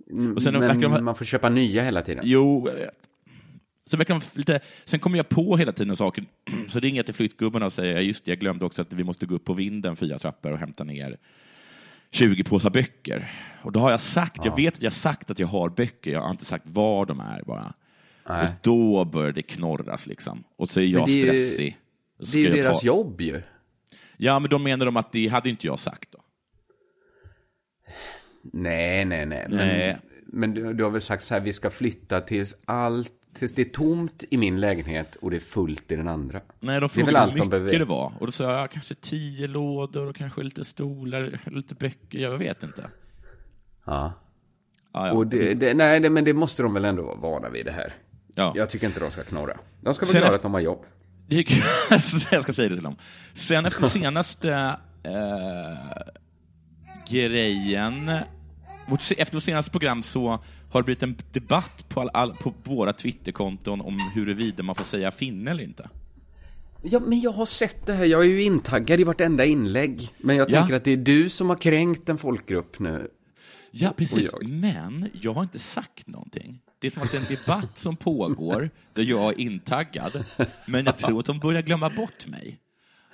Mm, 0.09 0.35
Och 0.35 0.41
sen 0.43 0.53
Men 0.53 0.79
de 0.81 1.03
man 1.05 1.15
får 1.15 1.25
köpa 1.25 1.49
nya 1.49 1.83
hela 1.83 2.01
tiden. 2.01 2.23
Jo, 2.27 2.67
jag 2.67 2.75
vet. 2.75 2.95
Så 3.85 3.97
verkar 3.97 4.13
de 4.13 4.39
lite... 4.39 4.59
Sen 4.85 4.99
kommer 4.99 5.17
jag 5.17 5.29
på 5.29 5.57
hela 5.57 5.71
tiden 5.71 5.95
saker. 5.95 6.25
Så 6.67 6.79
ringer 6.79 6.97
jag 6.97 7.05
till 7.05 7.15
flyttgubbarna 7.15 7.65
och 7.65 7.73
säger, 7.73 7.99
just 7.99 8.25
det, 8.25 8.31
jag 8.31 8.39
glömde 8.39 8.65
också 8.65 8.81
att 8.81 8.93
vi 8.93 9.03
måste 9.03 9.25
gå 9.25 9.35
upp 9.35 9.45
på 9.45 9.53
vinden 9.53 9.95
fyra 9.95 10.19
trappor 10.19 10.51
och 10.51 10.57
hämta 10.57 10.83
ner 10.83 11.17
20 12.11 12.43
påsar 12.43 12.69
böcker. 12.69 13.31
Och 13.61 13.71
då 13.71 13.79
har 13.79 13.91
jag 13.91 14.01
sagt, 14.01 14.45
jag 14.45 14.55
vet 14.55 14.73
att 14.75 14.83
jag 14.83 14.93
sagt 14.93 15.29
att 15.31 15.39
jag 15.39 15.47
har 15.47 15.69
böcker, 15.69 16.11
jag 16.11 16.21
har 16.21 16.31
inte 16.31 16.45
sagt 16.45 16.65
var 16.67 17.05
de 17.05 17.19
är 17.19 17.41
bara. 17.43 17.73
Nej. 18.29 18.43
Och 18.47 18.53
då 18.61 19.05
börjar 19.05 19.31
det 19.31 19.41
knorras 19.41 20.07
liksom. 20.07 20.43
Och 20.55 20.69
så 20.69 20.79
är 20.79 20.83
jag 20.85 21.05
det 21.07 21.11
är 21.11 21.15
ju- 21.15 21.21
stressig. 21.21 21.77
Och 22.19 22.27
så 22.27 22.33
Det 22.33 22.39
är 22.45 22.55
ju 22.55 22.61
deras 22.61 22.79
ta- 22.79 22.85
jobb 22.85 23.21
ju. 23.21 23.41
Ja, 24.17 24.39
men 24.39 24.49
då 24.49 24.57
menar 24.59 24.85
de 24.85 24.97
att 24.97 25.11
det 25.11 25.27
hade 25.27 25.49
inte 25.49 25.67
jag 25.67 25.79
sagt 25.79 26.11
då. 26.11 26.18
Nej, 28.53 29.05
nej, 29.05 29.25
nej. 29.25 29.45
Men, 29.49 29.57
Nej. 29.57 29.97
men 30.25 30.53
du, 30.53 30.73
du 30.73 30.83
har 30.83 30.91
väl 30.91 31.01
sagt 31.01 31.23
så 31.23 31.33
här, 31.33 31.41
vi 31.41 31.53
ska 31.53 31.69
flytta 31.69 32.21
tills 32.21 32.55
allt, 32.65 33.11
tills 33.33 33.53
det 33.53 33.61
är 33.61 33.65
tomt 33.65 34.23
i 34.29 34.37
min 34.37 34.59
lägenhet 34.59 35.15
och 35.15 35.31
det 35.31 35.35
är 35.37 35.39
fullt 35.39 35.91
i 35.91 35.95
den 35.95 36.07
andra. 36.07 36.41
Nej, 36.59 36.79
de 36.79 36.89
frågade 36.89 37.19
hur 37.25 37.33
mycket 37.33 37.49
behöver. 37.49 37.79
det 37.79 37.85
var. 37.85 38.13
Och 38.19 38.25
då 38.25 38.31
sa 38.31 38.59
jag 38.59 38.71
kanske 38.71 38.95
tio 38.95 39.47
lådor 39.47 40.05
och 40.07 40.15
kanske 40.15 40.43
lite 40.43 40.65
stolar, 40.65 41.39
lite 41.45 41.75
böcker, 41.75 42.19
jag 42.19 42.37
vet 42.37 42.63
inte. 42.63 42.89
Ja. 43.85 44.13
Ja, 44.93 45.07
ja. 45.07 45.13
Och 45.13 45.27
det, 45.27 45.53
det, 45.53 45.73
nej, 45.73 45.99
det, 45.99 46.09
men 46.09 46.23
det 46.23 46.33
måste 46.33 46.63
de 46.63 46.73
väl 46.73 46.85
ändå 46.85 47.03
vara 47.03 47.15
vana 47.15 47.49
vid 47.49 47.65
det 47.65 47.71
här. 47.71 47.93
ja. 48.35 48.53
Jag 48.55 48.69
tycker 48.69 48.87
inte 48.87 48.99
de 48.99 49.11
ska 49.11 49.23
knorra. 49.23 49.57
De 49.81 49.93
ska 49.93 50.05
vara 50.05 50.11
Sen 50.11 50.19
glada 50.21 50.25
efter- 50.25 50.35
att 50.35 50.41
de 50.41 50.53
har 50.53 50.61
jobb. 50.61 50.85
Jag 52.31 52.43
ska 52.43 52.53
säga 52.53 52.69
det 52.69 52.75
till 52.75 52.83
dem. 52.83 52.95
Sen 53.33 53.65
efter 53.65 53.87
senaste 53.89 54.51
eh, 55.03 56.07
grejen, 57.09 58.11
vårt, 58.89 59.11
efter 59.17 59.33
vårt 59.35 59.43
senaste 59.43 59.71
program 59.71 60.03
så 60.03 60.39
har 60.69 60.81
det 60.81 60.83
blivit 60.85 61.03
en 61.03 61.17
debatt 61.31 61.85
på, 61.89 62.01
all, 62.01 62.09
all, 62.13 62.33
på 62.35 62.53
våra 62.63 62.93
Twitterkonton 62.93 63.81
om 63.81 63.99
huruvida 64.15 64.63
man 64.63 64.75
får 64.75 64.83
säga 64.83 65.11
finne 65.11 65.51
eller 65.51 65.63
inte. 65.63 65.89
Ja, 66.83 66.99
men 66.99 67.19
jag 67.19 67.31
har 67.31 67.45
sett 67.45 67.85
det 67.85 67.93
här. 67.93 68.05
Jag 68.05 68.21
är 68.21 68.27
ju 68.27 68.43
intaggad 68.43 68.99
i 68.99 69.03
vartenda 69.03 69.45
inlägg. 69.45 70.07
Men 70.17 70.35
jag 70.35 70.51
Ja. 70.51 70.59
tänker 70.59 70.73
att 70.75 70.83
det 70.83 70.91
är 70.91 70.97
du 70.97 71.29
som 71.29 71.49
har 71.49 71.55
kränkt 71.55 72.09
en 72.09 72.17
folkgrupp 72.17 72.79
nu. 72.79 73.07
Ja, 73.71 73.93
precis. 73.97 74.29
Jag. 74.31 74.49
Men 74.49 75.09
jag 75.21 75.33
har 75.33 75.43
inte 75.43 75.59
sagt 75.59 76.07
någonting. 76.07 76.59
Det 76.81 76.87
är 76.87 76.91
som 76.91 77.03
att 77.03 77.11
det 77.11 77.17
är 77.17 77.21
en 77.21 77.35
debatt 77.37 77.77
som 77.77 77.95
pågår 77.95 78.69
där 78.93 79.03
jag 79.03 79.29
är 79.33 79.39
intaggad, 79.39 80.23
men 80.65 80.85
jag 80.85 80.97
tror 80.97 81.19
att 81.19 81.25
de 81.25 81.39
börjar 81.39 81.61
glömma 81.61 81.89
bort 81.89 82.27
mig. 82.27 82.59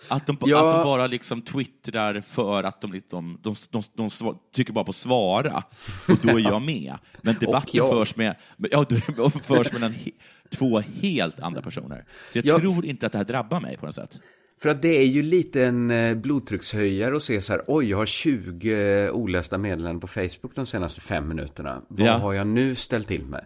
Att 0.10 0.28
de, 0.28 0.38
Ja. 0.42 0.70
att 0.70 0.76
de 0.76 0.84
bara 0.84 1.08
liksom 1.08 1.42
twittrar 1.42 2.22
för 2.22 2.64
att 2.64 2.82
de, 2.82 2.92
liksom, 2.94 3.40
de, 3.44 3.56
de, 3.72 3.84
de, 3.96 4.10
sva- 4.10 4.38
trycker 4.56 4.74
bara 4.74 4.86
på 4.86 4.94
svara, 4.94 5.64
och 6.08 6.18
då 6.22 6.30
är 6.30 6.44
jag 6.44 6.62
med. 6.62 6.94
Men 7.22 7.36
debatten 7.40 7.72
jag. 7.74 7.90
förs 7.90 8.16
med, 8.16 8.36
ja, 8.58 8.86
förs 9.44 9.74
mellan 9.74 9.92
he, 9.92 10.12
två 10.50 10.80
helt 10.80 11.40
andra 11.40 11.62
personer. 11.62 12.06
Så 12.32 12.38
jag 12.38 12.46
Ja. 12.46 12.60
tror 12.60 12.86
inte 12.86 13.06
att 13.06 13.12
det 13.12 13.18
här 13.18 13.26
drabbar 13.26 13.60
mig 13.62 13.78
på 13.78 13.86
något 13.86 13.96
sätt. 13.96 14.20
För 14.62 14.70
att 14.70 14.82
det 14.82 14.88
är 14.98 15.06
ju 15.06 15.24
lite 15.24 15.66
en 15.66 15.92
eh, 15.92 16.16
blodtryckshöjare 16.16 17.16
att 17.16 17.24
se 17.24 17.42
så 17.42 17.54
här, 17.54 17.62
oj, 17.68 17.90
jag 17.90 17.98
har 17.98 18.06
20 18.06 19.10
olästa 19.10 19.58
meddelanden 19.58 20.00
på 20.00 20.08
Facebook 20.08 20.56
de 20.56 20.66
senaste 20.66 21.02
fem 21.02 21.28
minuterna. 21.28 21.82
Vad 21.88 22.08
Ja. 22.08 22.14
har 22.18 22.34
jag 22.34 22.48
nu 22.48 22.76
ställt 22.76 23.08
till 23.08 23.26
med? 23.26 23.46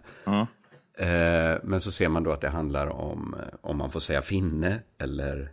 Eh, 0.98 1.58
men 1.64 1.80
så 1.80 1.92
ser 1.92 2.08
man 2.08 2.22
då 2.22 2.32
att 2.32 2.40
det 2.40 2.48
handlar 2.48 2.86
om, 2.86 3.34
eh, 3.38 3.54
om 3.60 3.76
man 3.78 3.90
får 3.90 4.00
säga 4.00 4.22
finne 4.22 4.78
eller 4.98 5.50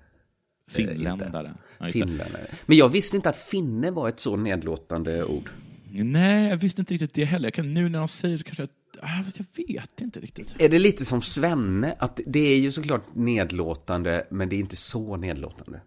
Finländare. 0.72 1.54
Ja, 1.78 1.86
just 1.86 1.94
det. 1.94 2.00
finländare. 2.08 2.48
Men 2.66 2.78
jag 2.78 2.90
visste 2.90 3.16
inte 3.16 3.30
att 3.30 3.40
finne 3.40 3.92
var 3.92 4.10
ett 4.10 4.20
så 4.20 4.36
nedlåtande 4.36 5.24
ord. 5.24 5.50
Nej, 5.92 6.50
jag 6.50 6.58
visste 6.58 6.82
inte 6.82 6.94
riktigt 6.94 7.14
det 7.14 7.26
heller. 7.26 7.46
Jag 7.46 7.54
kan, 7.54 7.74
nu 7.74 7.90
när 7.90 8.00
de 8.00 8.08
säger 8.08 8.38
det 8.38 8.44
kanske... 8.44 8.64
jag- 8.64 8.70
Ah, 9.02 9.24
fast 9.24 9.40
jag 9.40 9.46
vet 9.68 10.02
inte 10.02 10.20
riktigt. 10.20 10.56
Är 10.62 10.70
det 10.70 10.80
lite 10.80 11.06
som 11.06 11.22
svenne? 11.22 11.96
Att 12.00 12.20
det 12.26 12.40
är 12.40 12.58
ju 12.60 12.72
såklart 12.72 13.16
nedlåtande, 13.16 14.28
men 14.32 14.50
det 14.50 14.56
är 14.56 14.60
inte 14.60 14.76
så 14.76 15.18
nedlåtande. 15.18 15.82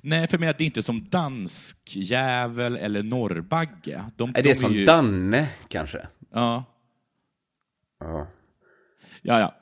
Nej, 0.00 0.26
för 0.28 0.38
mig 0.38 0.48
att 0.48 0.58
det 0.58 0.64
är 0.64 0.66
inte 0.66 0.82
som 0.82 1.08
danskjävel 1.10 2.76
eller 2.76 3.02
norrbagge. 3.02 4.02
De, 4.16 4.28
Är 4.30 4.32
de 4.32 4.42
det 4.42 4.54
som 4.54 4.72
ju, 4.74 4.84
Danne, 4.84 5.48
kanske? 5.68 6.06
Ja, 6.32 6.64
Ja. 8.00 8.26
ja, 9.22 9.40
ja. 9.40 9.54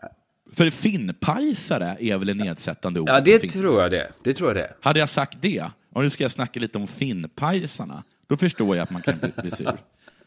För 0.53 0.71
finnpajsare 0.71 1.97
är 2.01 2.19
väl 2.19 2.29
en 2.29 2.39
nedsättande 2.39 3.01
ord? 3.01 3.09
Ja, 3.09 3.21
det 3.21 3.39
tror 3.39 3.83
jag 3.83 3.91
det. 3.91 4.13
Det 4.25 4.35
tror 4.35 4.49
jag 4.49 4.57
det. 4.57 4.75
Hade 4.81 4.99
jag 4.99 5.09
sagt 5.09 5.39
det, 5.41 5.65
och 5.93 6.03
nu 6.03 6.11
ska 6.11 6.25
jag 6.25 6.31
snacka 6.31 6.61
lite 6.61 6.79
om 6.79 6.87
finnpajsarna, 6.87 8.05
då 8.27 8.37
förstår 8.37 8.77
jag 8.77 8.83
att 8.83 8.91
man 8.91 9.03
kan 9.03 9.19
bli, 9.19 9.33
bli 9.43 9.51
sur. 9.51 9.79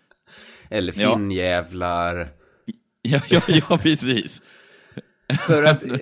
Eller 0.69 0.91
finnjävlar. 0.91 2.27
Ja, 3.01 3.21
ja, 3.29 3.41
ja 3.47 3.77
precis. 3.77 4.41
För 5.39 5.63
att... 5.63 5.83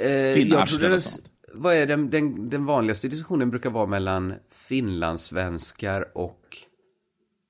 Eh, 0.00 0.10
jag 0.10 0.34
Finnarslen 0.34 0.80
trodde 0.80 0.94
den, 0.94 1.00
vad 1.54 1.74
är 1.74 1.86
den, 1.86 2.10
den, 2.10 2.50
den 2.50 2.66
vanligaste 2.66 3.08
diskussionen 3.08 3.50
brukar 3.50 3.70
vara 3.70 3.86
mellan 3.86 4.34
finlandssvenskar 4.50 6.18
och... 6.18 6.40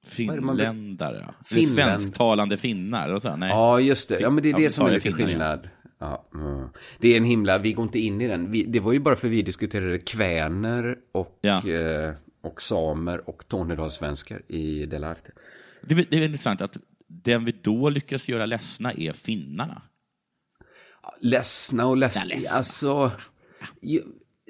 Finländare. 0.07 1.35
Eller 1.51 1.67
svensktalande 1.67 2.57
finnar 2.57 3.13
och 3.13 3.23
så. 3.23 3.37
Nej. 3.37 3.49
Ja, 3.49 3.81
just 3.81 4.09
det. 4.09 4.21
Ja, 4.21 4.31
men 4.31 4.43
det 4.43 4.51
är 4.51 4.55
det 4.55 4.71
som 4.71 4.87
är 4.87 4.91
lite 4.91 5.03
finnar, 5.03 5.17
skillnad. 5.17 5.69
Ja, 5.99 6.29
mm. 6.35 6.69
Det 6.99 7.09
är 7.09 7.17
en 7.17 7.25
himla, 7.25 7.59
vi 7.59 7.73
går 7.73 7.83
inte 7.83 7.99
in 7.99 8.21
i 8.21 8.29
den. 8.29 8.51
Vi, 8.51 8.63
det 8.65 8.81
var 8.81 8.93
ju 8.93 8.99
bara 9.01 9.17
för 9.17 9.29
vi 9.29 9.43
diskuterade 9.43 9.99
kväner 9.99 10.97
och, 11.13 11.39
Ja. 11.41 11.69
eh, 11.69 12.15
och 12.43 12.63
samer 12.63 13.29
och 13.31 13.49
tornedalssvenskar 13.49 14.43
i 14.49 14.87
Delarte. 14.87 15.31
Det, 15.83 15.95
är- 15.95 16.07
det 16.11 16.17
är 16.17 16.23
intressant 16.23 16.61
att 16.61 16.77
den 17.07 17.45
vi 17.45 17.53
då 17.63 17.89
lyckas 17.89 18.29
göra 18.29 18.47
ledsna 18.47 18.93
är 18.93 19.13
finnarna. 19.13 19.83
Ledsna 21.21 21.87
och 21.87 21.97
ledsna. 21.97 22.23
Ja, 22.35 22.37
ledsna. 22.37 22.57
Alltså, 22.57 23.11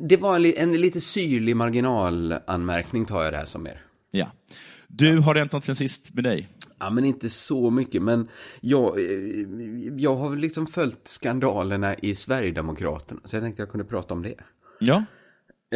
det 0.08 0.16
var 0.16 0.34
en, 0.36 0.42
li- 0.42 0.56
en 0.56 0.72
lite 0.80 1.00
syrlig 1.00 1.56
marginalanmärkning 1.56 3.06
tar 3.06 3.24
jag 3.24 3.32
det 3.32 3.36
här 3.36 3.44
som 3.44 3.66
er. 3.66 3.82
Ja. 4.10 4.26
Du, 4.88 5.18
har 5.18 5.34
det 5.34 5.40
hänt 5.40 5.52
något 5.52 5.64
sen 5.64 5.76
sist 5.76 6.14
med 6.14 6.24
dig? 6.24 6.48
Ja, 6.78 6.90
men 6.90 7.04
inte 7.04 7.28
så 7.28 7.70
mycket. 7.70 8.02
Men 8.02 8.28
jag, 8.60 8.98
eh, 8.98 9.04
jag 9.96 10.16
har 10.16 10.36
liksom 10.36 10.66
följt 10.66 11.08
skandalerna 11.08 11.94
i 11.94 12.14
Sverigedemokraterna. 12.14 13.20
Så 13.24 13.36
jag 13.36 13.42
tänkte 13.42 13.62
jag 13.62 13.70
kunde 13.70 13.84
prata 13.84 14.14
om 14.14 14.22
det. 14.22 14.34
Ja. 14.80 15.04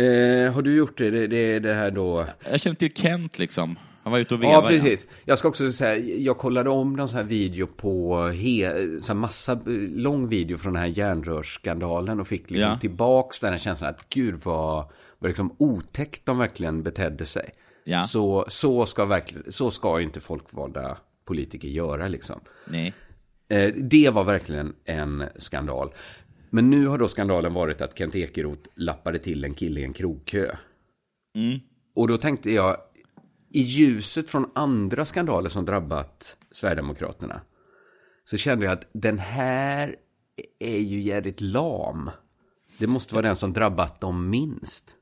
Eh, 0.02 0.52
har 0.52 0.62
du 0.62 0.76
gjort 0.76 0.98
det? 0.98 1.10
Det, 1.10 1.26
det, 1.26 1.58
det 1.58 1.74
här 1.74 1.90
då... 1.90 2.26
Jag 2.50 2.60
känner 2.60 2.76
till 2.76 2.92
Kent 2.94 3.38
liksom. 3.38 3.78
Han 4.02 4.12
var 4.12 4.18
ute 4.18 4.34
och 4.34 4.42
vevade. 4.42 4.74
Ja, 4.74 4.80
precis. 4.80 5.06
Jag 5.24 5.38
ska 5.38 5.48
också 5.48 5.70
säga, 5.70 5.96
jag 6.18 6.38
kollade 6.38 6.70
om 6.70 6.96
någon 6.96 7.08
sån 7.08 7.16
här 7.16 7.24
video 7.24 7.66
på, 7.66 8.22
he, 8.28 8.72
så 9.00 9.12
här 9.12 9.14
massa, 9.14 9.52
eh, 9.52 9.58
lång 9.88 10.28
video 10.28 10.58
från 10.58 10.72
den 10.72 10.82
här 10.82 10.88
järnrörsskandalen 10.88 12.20
och 12.20 12.26
fick 12.28 12.50
liksom 12.50 12.70
Ja. 12.70 12.78
tillbaks 12.78 13.40
den 13.40 13.50
här 13.50 13.58
känslan 13.58 13.90
att 13.90 14.08
gud 14.08 14.34
vad, 14.44 14.90
vad 15.18 15.28
liksom 15.28 15.54
otäckt 15.58 16.26
de 16.26 16.38
verkligen 16.38 16.82
betedde 16.82 17.26
sig. 17.26 17.50
Ja. 17.90 18.02
Så, 18.02 18.44
så, 18.48 18.86
ska 18.86 19.04
verkligen, 19.04 19.52
så 19.52 19.70
ska 19.70 20.00
inte 20.00 20.20
folkvalda 20.20 20.98
politiker 21.24 21.68
göra 21.68 22.08
liksom. 22.08 22.40
Nej. 22.64 22.94
Eh, 23.48 23.74
det 23.74 24.10
var 24.10 24.24
verkligen 24.24 24.74
en 24.84 25.24
skandal. 25.36 25.92
Men 26.50 26.70
nu 26.70 26.86
har 26.86 26.98
då 26.98 27.08
skandalen 27.08 27.54
varit 27.54 27.80
att 27.80 27.98
Kent 27.98 28.16
Ekeroth 28.16 28.70
lappade 28.74 29.18
till 29.18 29.44
en 29.44 29.54
kille 29.54 29.80
i 29.80 29.84
en 29.84 29.92
krogkö. 29.92 30.56
Och 31.94 32.08
då 32.08 32.18
tänkte 32.18 32.50
jag, 32.50 32.76
i 33.52 33.60
ljuset 33.60 34.30
från 34.30 34.50
andra 34.54 35.04
skandaler 35.04 35.48
som 35.48 35.64
drabbat 35.64 36.36
Sverigedemokraterna, 36.50 37.40
så 38.24 38.36
kände 38.36 38.64
jag 38.64 38.72
att 38.72 38.88
den 38.92 39.18
här 39.18 39.96
är 40.58 40.78
ju 40.78 41.00
jävligt 41.00 41.40
lam. 41.40 42.10
Det 42.78 42.86
måste 42.86 43.14
vara 43.14 43.26
den 43.26 43.36
som 43.36 43.52
drabbat 43.52 44.00
dem 44.00 44.30
minst. 44.30 44.96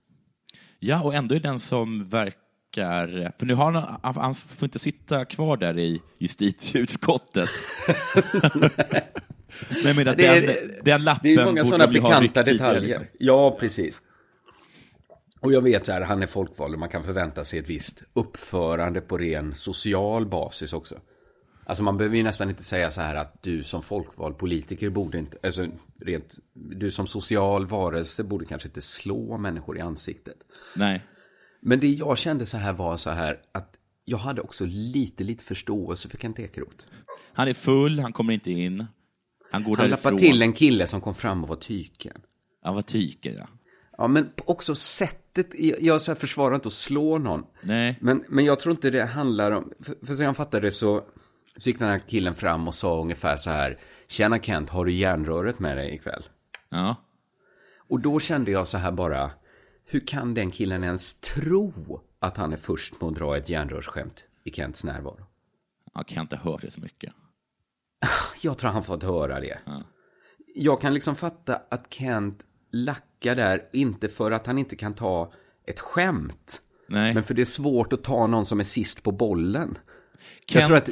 Ja, 0.78 1.02
och 1.02 1.14
ändå 1.14 1.34
är 1.34 1.40
den 1.40 1.60
som 1.60 2.04
verkar... 2.04 2.47
För 2.74 3.46
nu 3.46 3.54
har 3.54 3.72
han, 3.72 3.98
han, 4.02 4.14
han 4.16 4.34
får 4.34 4.66
inte 4.66 4.78
sitta 4.78 5.24
kvar 5.24 5.56
där 5.56 5.78
i 5.78 6.02
justitieutskottet. 6.18 7.48
Men 9.84 9.96
menar, 9.96 10.14
Det 10.16 10.26
är- 10.26 10.42
den, 10.46 10.56
den 10.84 11.04
lappen 11.04 11.34
Det 11.34 11.40
är 11.42 11.44
många 11.44 11.64
sådana 11.64 11.92
pikanta 11.92 12.42
detaljer. 12.42 12.80
liksom. 12.80 13.04
Ja, 13.18 13.56
precis. 13.60 14.00
Och 15.40 15.52
jag 15.52 15.62
vet 15.62 15.86
så 15.86 15.92
här, 15.92 16.00
han 16.00 16.22
är 16.22 16.26
folkvald 16.26 16.74
och 16.74 16.80
man 16.80 16.88
kan 16.88 17.04
förvänta 17.04 17.44
sig 17.44 17.58
ett 17.58 17.70
visst 17.70 18.02
uppförande 18.12 19.00
på 19.00 19.18
ren 19.18 19.54
social 19.54 20.26
basis 20.26 20.72
också. 20.72 21.00
Alltså 21.66 21.82
man 21.82 21.96
behöver 21.96 22.16
ju 22.16 22.22
nästan 22.22 22.48
inte 22.48 22.64
säga 22.64 22.90
så 22.90 23.00
här 23.00 23.14
att 23.14 23.42
du 23.42 23.62
som 23.62 23.82
folkvald 23.82 24.38
politiker 24.38 24.90
borde 24.90 25.18
inte, 25.18 25.36
alltså 25.42 25.66
rent, 26.00 26.36
du 26.54 26.90
som 26.90 27.06
social 27.06 27.66
varelse 27.66 28.24
borde 28.24 28.44
kanske 28.44 28.68
inte 28.68 28.80
slå 28.80 29.38
människor 29.38 29.78
i 29.78 29.80
ansiktet. 29.80 30.36
Nej. 30.74 31.02
Men 31.60 31.80
det 31.80 31.88
jag 31.88 32.18
kände 32.18 32.46
så 32.46 32.58
här 32.58 32.72
var 32.72 32.96
så 32.96 33.10
här 33.10 33.40
att 33.52 33.74
jag 34.04 34.18
hade 34.18 34.40
också 34.40 34.64
lite, 34.66 35.24
lite 35.24 35.44
förståelse 35.44 36.08
för 36.08 36.18
Kent 36.18 36.38
Ekeroth. 36.38 36.84
Han 37.32 37.48
är 37.48 37.52
full, 37.52 38.00
han 38.00 38.12
kommer 38.12 38.32
inte 38.32 38.50
in. 38.50 38.86
Han 39.50 39.64
går 39.64 39.76
Han 39.76 39.90
därifrån. 39.90 40.18
till 40.18 40.42
en 40.42 40.52
kille 40.52 40.86
som 40.86 41.00
kom 41.00 41.14
fram 41.14 41.42
och 41.42 41.48
var 41.48 41.56
tyken. 41.56 42.20
Han 42.62 42.74
var 42.74 42.82
tyken, 42.82 43.34
ja. 43.34 43.48
Ja, 43.98 44.08
men 44.08 44.30
också 44.44 44.74
sättet, 44.74 45.50
jag, 45.80 46.00
så 46.00 46.10
här 46.10 46.16
försvarar 46.16 46.54
inte 46.54 46.66
att 46.66 46.72
slå 46.72 47.18
någon. 47.18 47.44
Nej. 47.62 47.98
Men, 48.00 48.24
men 48.28 48.44
jag 48.44 48.60
tror 48.60 48.70
inte 48.72 48.90
det 48.90 49.04
handlar 49.04 49.52
om, 49.52 49.72
för, 49.80 50.06
för 50.06 50.14
så 50.14 50.22
jag 50.22 50.36
fattade 50.36 50.66
det 50.66 50.70
så, 50.70 51.04
så 51.56 51.68
gick 51.68 51.78
den 51.78 51.88
här 51.88 51.98
killen 51.98 52.34
fram 52.34 52.68
och 52.68 52.74
sa 52.74 53.00
ungefär 53.00 53.36
så 53.36 53.50
här, 53.50 53.78
Tjena 54.08 54.38
Kent, 54.38 54.70
har 54.70 54.84
du 54.84 54.92
järnröret 54.92 55.58
med 55.58 55.76
dig 55.76 55.94
ikväll? 55.94 56.22
Ja. 56.68 56.96
Och 57.88 58.00
då 58.00 58.20
kände 58.20 58.50
jag 58.50 58.68
så 58.68 58.78
här 58.78 58.92
bara, 58.92 59.30
hur 59.90 60.00
kan 60.06 60.34
den 60.34 60.50
killen 60.50 60.84
ens 60.84 61.14
tro 61.14 62.00
att 62.18 62.36
han 62.36 62.52
är 62.52 62.56
först 62.56 63.00
med 63.00 63.08
att 63.08 63.14
dra 63.14 63.36
ett 63.36 63.48
järnrörsskämt 63.48 64.24
i 64.44 64.50
Kents 64.50 64.84
närvaro? 64.84 65.26
Jag 65.94 66.06
kan 66.06 66.22
inte 66.22 66.36
höra 66.36 66.56
det 66.56 66.70
så 66.70 66.80
mycket. 66.80 67.12
Jag 68.42 68.58
tror 68.58 68.70
han 68.70 68.84
fått 68.84 69.02
höra 69.02 69.40
det. 69.40 69.58
Jag 70.54 70.80
kan 70.80 70.94
liksom 70.94 71.16
fatta 71.16 71.60
att 71.70 71.94
Kent 71.94 72.44
lackar 72.72 73.36
där, 73.36 73.68
inte 73.72 74.08
för 74.08 74.30
att 74.30 74.46
han 74.46 74.58
inte 74.58 74.76
kan 74.76 74.94
ta 74.94 75.32
ett 75.66 75.80
skämt. 75.80 76.62
Nej. 76.88 77.14
Men 77.14 77.24
för 77.24 77.34
det 77.34 77.42
är 77.42 77.44
svårt 77.44 77.92
att 77.92 78.04
ta 78.04 78.26
någon 78.26 78.46
som 78.46 78.60
är 78.60 78.64
sist 78.64 79.02
på 79.02 79.12
bollen. 79.12 79.78
Kent 80.46 80.66
tror 80.66 80.76
att 80.76 80.86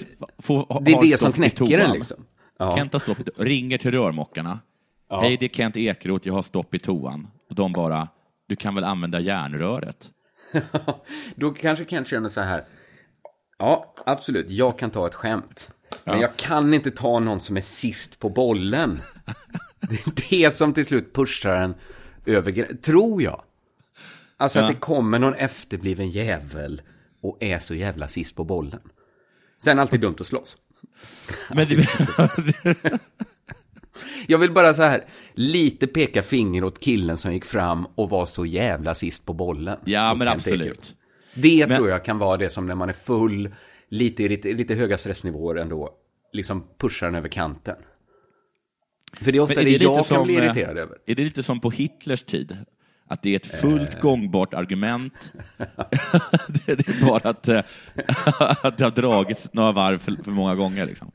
Det 0.85 0.93
är 0.93 1.11
det 1.11 1.19
som 1.19 1.33
knäcker 1.33 1.79
den 1.79 1.93
liksom. 1.93 2.27
Ja. 2.59 2.77
Kent 2.77 2.93
har 2.93 3.01
stopp 3.01 3.21
i 3.21 3.25
ringer 3.37 3.79
till 3.79 3.91
rörmokarna. 3.91 4.61
Hej, 5.11 5.37
det 5.41 5.47
är 5.47 5.51
Kent 5.51 5.77
Ekeroth, 5.77 6.27
jag 6.27 6.35
har 6.35 6.43
stopp 6.43 6.75
i 6.75 6.79
toan. 6.79 7.29
Och 7.49 7.55
de 7.55 7.73
bara, 7.73 8.09
du 8.47 8.57
kan 8.57 8.75
väl 8.75 8.85
använda 8.85 9.21
järnröret? 9.21 10.11
Då 11.35 11.51
kanske 11.51 11.85
Kent 11.85 12.09
känner 12.09 12.29
så 12.29 12.41
här. 12.41 12.65
Ja, 13.59 13.95
absolut, 14.07 14.51
jag 14.51 14.79
kan 14.79 14.91
ta 14.91 15.07
ett 15.07 15.15
skämt. 15.15 15.71
Men 16.05 16.21
jag 16.21 16.37
kan 16.37 16.75
inte 16.75 16.91
ta 16.91 17.19
någon 17.19 17.41
som 17.41 17.57
är 17.57 17.61
sist 17.61 18.19
på 18.19 18.29
bollen. 18.29 19.01
Det 19.81 19.95
är 20.07 20.31
det 20.31 20.51
som 20.51 20.73
till 20.73 20.87
slut 20.87 21.15
pushar 21.15 21.57
en 21.57 21.75
över 22.27 22.77
Tror 22.83 23.23
jag. 23.23 23.43
Alltså 24.37 24.59
Ja. 24.59 24.65
att 24.65 24.71
det 24.73 24.79
kommer 24.81 25.19
någon 25.19 25.35
efterbliven 25.35 26.11
jävel 26.11 26.83
och 27.23 27.37
är 27.41 27.59
så 27.59 27.75
jävla 27.75 28.09
sist 28.09 28.37
på 28.37 28.45
bollen. 28.45 28.81
Sen 29.63 29.79
alltid 29.79 30.01
dumt 30.01 30.17
att 30.21 30.27
slåss. 30.27 30.57
Men 31.51 31.69
det, 31.69 31.89
Jag 34.27 34.39
vill 34.39 34.53
bara 34.53 34.75
så 34.75 34.83
här, 34.83 35.05
lite 35.35 35.87
peka 35.87 36.23
finger 36.23 36.65
åt 36.65 36.81
killen 36.81 37.17
som 37.17 37.33
gick 37.33 37.45
fram 37.45 37.87
och 37.95 38.11
var 38.11 38.27
så 38.27 38.47
jävla 38.47 38.95
sist 38.95 39.25
på 39.27 39.33
bollen. 39.33 39.79
ja, 39.85 40.15
men 40.15 40.29
absolut. 40.29 40.95
Det 41.35 41.67
Men- 41.69 41.77
tror 41.77 41.91
jag 41.91 42.05
kan 42.05 42.19
vara 42.19 42.37
det 42.37 42.51
som 42.51 42.67
när 42.67 42.75
man 42.75 42.89
är 42.89 42.93
full 42.93 43.55
lite, 43.89 44.29
lite, 44.29 44.53
lite 44.53 44.75
höga 44.75 44.99
stressnivåer 44.99 45.57
ändå 45.57 45.91
liksom 46.33 46.65
pushar 46.79 47.07
den 47.07 47.15
över 47.15 47.29
kanten. 47.29 47.77
För 49.21 49.33
det 49.33 49.39
är 49.39 49.43
ofta 49.43 49.55
Men 49.55 49.65
det, 49.65 49.71
lite 49.71 49.85
jag 49.85 49.95
kan 49.95 50.05
som, 50.05 50.27
bli 50.27 50.37
eh, 50.37 50.45
irriterad 50.45 50.79
över. 50.79 50.99
Är 51.07 51.15
det 51.15 51.25
lite 51.25 51.43
som 51.43 51.61
på 51.61 51.71
Hitlers 51.71 52.23
tid? 52.23 52.57
Att 53.09 53.23
det 53.23 53.31
är 53.31 53.37
ett 53.37 53.61
fullt 53.61 53.95
Eh. 53.95 54.01
gångbart 54.01 54.55
argument. 54.55 55.33
det, 56.49 56.75
det 56.75 56.89
är 56.89 57.07
bara 57.07 57.31
att, 57.31 57.49
eh, 57.49 57.59
att 58.63 58.79
det 58.79 58.85
har 58.85 58.91
dragits 58.91 59.53
några 59.53 59.73
varv 59.73 59.99
för, 59.99 60.17
för 60.25 60.31
många 60.31 60.55
gånger. 60.55 60.87
Liksom. 60.87 61.11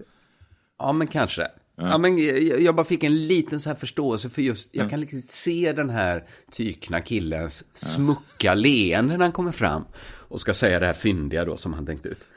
Ja, 0.80 0.92
men 0.92 1.08
kanske. 1.08 1.48
Ja. 1.90 1.98
men 1.98 2.18
jag, 2.18 2.62
jag 2.62 2.76
bara 2.76 2.86
fick 2.86 3.04
en 3.04 3.28
liten 3.28 3.60
så 3.60 3.70
här 3.70 3.76
förståelse 3.76 4.30
för 4.30 4.42
just, 4.42 4.76
jag 4.76 4.90
kan 4.90 5.00
liksom 5.00 5.22
se 5.22 5.74
den 5.74 5.90
här 5.90 6.24
tykna 6.52 7.02
killens 7.02 7.64
smucka 7.74 8.54
leende 8.54 9.18
när 9.18 9.26
han 9.26 9.32
kommer 9.32 9.52
fram 9.52 9.84
och 10.04 10.42
ska 10.42 10.54
säga 10.54 10.80
det 10.80 10.86
här 10.86 10.94
fyndiga 10.94 11.46
då 11.46 11.58
som 11.58 11.74
han 11.74 11.86
tänkt 11.86 12.06
ut. 12.06 12.28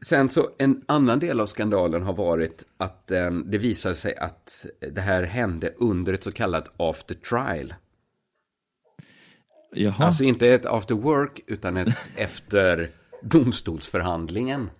Sen 0.00 0.28
så 0.28 0.48
en 0.58 0.82
annan 0.86 1.18
del 1.18 1.40
av 1.40 1.46
skandalen 1.46 2.02
har 2.02 2.12
varit 2.12 2.66
att 2.76 3.10
eh, 3.10 3.30
det 3.30 3.58
visade 3.58 3.94
sig 3.94 4.16
att 4.16 4.66
det 4.92 5.00
här 5.00 5.22
hände 5.22 5.72
under 5.76 6.12
ett 6.12 6.24
så 6.24 6.32
kallat 6.32 6.72
after 6.76 7.14
trial. 7.14 7.74
Jaha. 9.72 10.06
Alltså 10.06 10.24
inte 10.24 10.48
ett 10.48 10.66
after 10.66 10.94
work 10.94 11.40
utan 11.46 11.76
ett 11.76 12.10
efter 12.16 12.90
domstolsförhandlingen. 13.22 14.70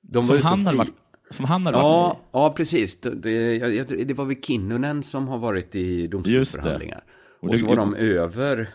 De 0.00 0.22
som, 0.22 0.36
ute 0.36 0.44
och 0.44 0.50
han 0.50 0.66
hade 0.66 0.78
varit, 0.78 0.94
som 1.32 1.44
han 1.44 1.64
varit 1.64 1.76
Ja, 1.76 2.20
ja, 2.32 2.52
precis. 2.56 3.00
Det, 3.00 3.14
det, 3.14 3.56
jag- 3.56 4.06
det 4.06 4.14
var 4.14 4.24
väl 4.24 4.36
Kinnunen 4.42 5.02
som 5.02 5.28
har 5.28 5.38
varit 5.38 5.74
i 5.74 6.06
domstolsförhandlingar. 6.06 7.04
Och 7.40 7.48
Och, 7.48 7.52
det- 7.54 7.58
så 7.58 7.66
var 7.66 7.76
de 7.76 7.94
över. 7.94 8.70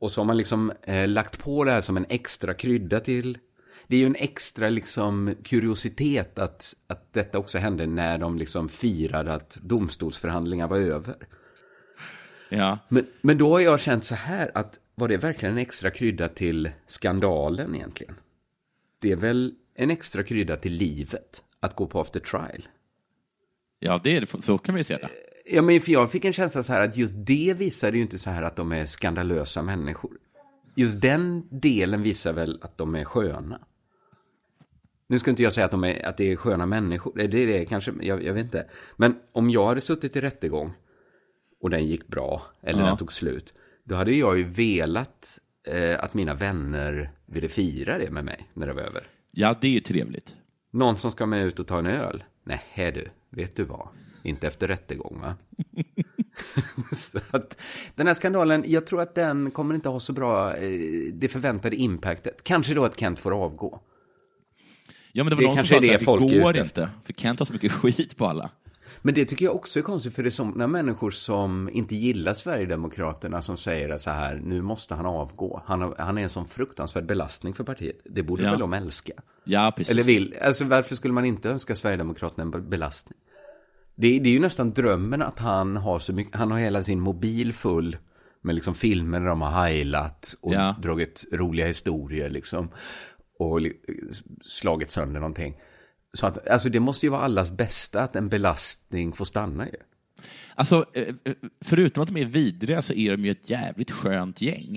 Och 0.00 0.12
så 0.12 0.20
har 0.20 0.26
man 0.26 0.36
liksom 0.36 0.72
eh, 0.82 1.08
lagt 1.08 1.38
på 1.44 1.64
det 1.64 1.70
här 1.70 1.80
som 1.80 1.96
en 1.96 2.06
extra 2.08 2.54
krydda 2.54 3.00
till. 3.00 3.38
Det 3.86 3.96
är 3.96 4.00
ju 4.00 4.06
en 4.06 4.16
extra 4.18 4.68
liksom 4.68 5.34
kuriositet 5.44 6.38
att, 6.38 6.74
att 6.86 7.12
detta 7.12 7.38
också 7.38 7.58
hände 7.58 7.86
när 7.86 8.18
de 8.18 8.38
liksom 8.38 8.68
firade 8.68 9.34
att 9.34 9.58
domstolsförhandlingar 9.62 10.68
var 10.68 10.76
över. 10.78 11.14
Ja. 12.48 12.78
Men, 12.88 13.06
men 13.20 13.38
då 13.38 13.50
har 13.52 13.60
jag 13.60 13.80
känt 13.80 14.04
så 14.04 14.14
här 14.14 14.50
att 14.54 14.78
var 14.94 15.08
det 15.08 15.16
verkligen 15.16 15.52
en 15.54 15.58
extra 15.58 15.90
krydda 15.90 16.28
till 16.28 16.70
skandalen 16.86 17.74
egentligen? 17.74 18.14
Det 19.00 19.12
är 19.12 19.16
väl 19.16 19.54
en 19.74 19.90
extra 19.90 20.22
krydda 20.22 20.56
till 20.56 20.72
livet 20.72 21.42
att 21.60 21.76
gå 21.76 21.86
på 21.86 22.00
after 22.00 22.20
trial. 22.20 22.68
ja, 23.78 24.00
det 24.04 24.16
är, 24.16 24.40
så 24.40 24.58
kan 24.58 24.74
vi 24.74 24.84
se 24.84 24.96
det. 24.96 25.08
Ja, 25.50 25.62
men 25.62 25.80
för 25.80 25.92
jag 25.92 26.10
fick 26.12 26.24
en 26.24 26.32
känsla 26.32 26.62
så 26.62 26.72
här 26.72 26.80
att 26.80 26.96
just 26.96 27.12
det 27.16 27.54
visar 27.58 27.92
ju 27.92 28.00
inte 28.00 28.18
så 28.18 28.30
här 28.30 28.42
att 28.42 28.56
de 28.56 28.72
är 28.72 28.86
skandalösa 28.86 29.62
människor. 29.62 30.18
Just 30.76 31.00
den 31.00 31.48
delen 31.50 32.02
visar 32.02 32.32
väl 32.32 32.58
att 32.62 32.78
de 32.78 32.94
är 32.94 33.04
sköna. 33.04 33.60
Nu 35.06 35.18
ska 35.18 35.30
inte 35.30 35.42
jag 35.42 35.52
säga 35.52 35.64
att, 35.64 35.70
de 35.70 35.84
är, 35.84 36.06
att 36.06 36.16
det 36.16 36.32
är 36.32 36.36
sköna 36.36 36.66
människor, 36.66 37.12
det 37.16 37.22
är 37.24 37.46
det 37.46 37.64
kanske, 37.66 37.92
jag, 38.00 38.22
jag 38.24 38.34
vet 38.34 38.44
inte. 38.44 38.66
Men 38.96 39.16
om 39.32 39.50
jag 39.50 39.66
hade 39.66 39.80
suttit 39.80 40.16
i 40.16 40.20
rättegång 40.20 40.72
och 41.60 41.70
den 41.70 41.86
gick 41.86 42.06
bra, 42.06 42.42
eller 42.62 42.80
Ja. 42.80 42.86
den 42.86 42.96
tog 42.96 43.12
slut, 43.12 43.54
då 43.84 43.94
hade 43.94 44.12
jag 44.12 44.38
ju 44.38 44.44
velat 44.44 45.38
eh, 45.66 46.04
att 46.04 46.14
mina 46.14 46.34
vänner 46.34 47.10
ville 47.26 47.48
fira 47.48 47.98
det 47.98 48.10
med 48.10 48.24
mig 48.24 48.50
när 48.54 48.66
det 48.66 48.72
var 48.72 48.82
över. 48.82 49.06
Ja, 49.30 49.58
det 49.60 49.66
är 49.66 49.72
ju 49.72 49.80
trevligt. 49.80 50.34
Någon 50.78 50.98
som 50.98 51.10
ska 51.10 51.26
med 51.26 51.46
ut 51.46 51.60
och 51.60 51.66
ta 51.66 51.78
en 51.78 51.86
öl? 51.86 52.24
Nej, 52.44 52.92
du, 52.94 53.08
vet 53.30 53.56
du 53.56 53.64
vad? 53.64 53.88
Inte 54.22 54.46
efter 54.46 54.68
rättegång, 54.68 55.20
va? 55.20 55.36
så 56.92 57.18
att, 57.30 57.60
den 57.94 58.06
här 58.06 58.14
skandalen, 58.14 58.64
jag 58.66 58.86
tror 58.86 59.00
att 59.00 59.14
den 59.14 59.50
kommer 59.50 59.74
inte 59.74 59.88
ha 59.88 60.00
så 60.00 60.12
bra, 60.12 60.56
eh, 60.56 60.80
det 61.12 61.28
förväntade 61.28 61.76
impactet. 61.76 62.44
Kanske 62.44 62.74
då 62.74 62.84
att 62.84 63.00
Kent 63.00 63.18
får 63.18 63.44
avgå. 63.44 63.80
Ja, 65.12 65.24
men 65.24 65.30
det 65.30 65.36
var 65.36 65.42
Det 65.42 65.48
någon 65.48 65.56
som 65.56 65.66
sa 65.66 65.74
här, 65.74 65.80
det 65.80 66.28
det 66.28 66.40
går 66.40 66.58
inte, 66.58 66.90
för 67.04 67.12
Kent 67.12 67.38
har 67.38 67.46
så 67.46 67.52
mycket 67.52 67.72
skit 67.72 68.16
på 68.16 68.26
alla. 68.26 68.50
Men 69.02 69.14
det 69.14 69.24
tycker 69.24 69.44
jag 69.44 69.54
också 69.56 69.78
är 69.78 69.82
konstigt, 69.82 70.14
för 70.14 70.22
det 70.22 70.28
är 70.28 70.30
sådana 70.30 70.66
människor 70.66 71.10
som 71.10 71.68
inte 71.72 71.96
gillar 71.96 72.34
Sverigedemokraterna 72.34 73.42
som 73.42 73.56
säger 73.56 73.98
så 73.98 74.10
här, 74.10 74.40
nu 74.44 74.62
måste 74.62 74.94
han 74.94 75.06
avgå. 75.06 75.62
Han, 75.66 75.82
har, 75.82 75.94
han 75.98 76.18
är 76.18 76.22
en 76.22 76.28
sån 76.28 76.46
fruktansvärd 76.46 77.06
belastning 77.06 77.54
för 77.54 77.64
partiet. 77.64 77.96
Det 78.04 78.22
borde 78.22 78.42
Ja. 78.42 78.50
väl 78.50 78.60
de 78.60 78.72
älska? 78.72 79.12
Ja, 79.44 79.72
precis. 79.76 79.90
Eller 79.92 80.02
vill, 80.02 80.34
alltså 80.42 80.64
varför 80.64 80.94
skulle 80.94 81.14
man 81.14 81.24
inte 81.24 81.50
önska 81.50 81.74
Sverigedemokraterna 81.74 82.42
en 82.42 82.50
be- 82.50 82.60
belastning? 82.60 83.18
Det, 83.94 84.18
det 84.18 84.28
är 84.28 84.32
ju 84.32 84.40
nästan 84.40 84.70
drömmen 84.72 85.22
att 85.22 85.38
han 85.38 85.76
har 85.76 85.98
så 85.98 86.12
mycket, 86.12 86.34
han 86.36 86.50
har 86.50 86.58
hela 86.58 86.82
sin 86.82 87.00
mobil 87.00 87.52
full 87.52 87.96
med 88.40 88.54
liksom 88.54 88.74
filmer 88.74 89.20
där 89.20 89.26
de 89.26 89.40
har 89.40 89.50
heilat 89.50 90.34
och 90.40 90.54
Ja. 90.54 90.76
dragit 90.82 91.24
roliga 91.32 91.66
historier 91.66 92.30
liksom. 92.30 92.68
Och 93.38 93.60
slagit 94.44 94.90
sönder 94.90 95.20
någonting. 95.20 95.54
Så 96.12 96.26
att, 96.26 96.48
alltså 96.48 96.68
det 96.68 96.80
måste 96.80 97.06
ju 97.06 97.10
vara 97.10 97.20
allas 97.22 97.50
bästa 97.50 98.02
att 98.02 98.16
en 98.16 98.28
belastning 98.28 99.12
får 99.12 99.24
stanna 99.24 99.66
ju. 99.66 99.72
Alltså, 100.54 100.84
eh, 100.94 101.02
eh, 101.24 101.32
förutom 101.60 102.02
att 102.02 102.08
de 102.08 102.16
är 102.20 102.24
vidriga 102.24 102.82
så 102.82 102.92
är 102.92 103.10
de 103.10 103.24
ju 103.24 103.30
ett 103.30 103.50
jävligt 103.50 103.90
skönt 103.90 104.40
gäng. 104.42 104.76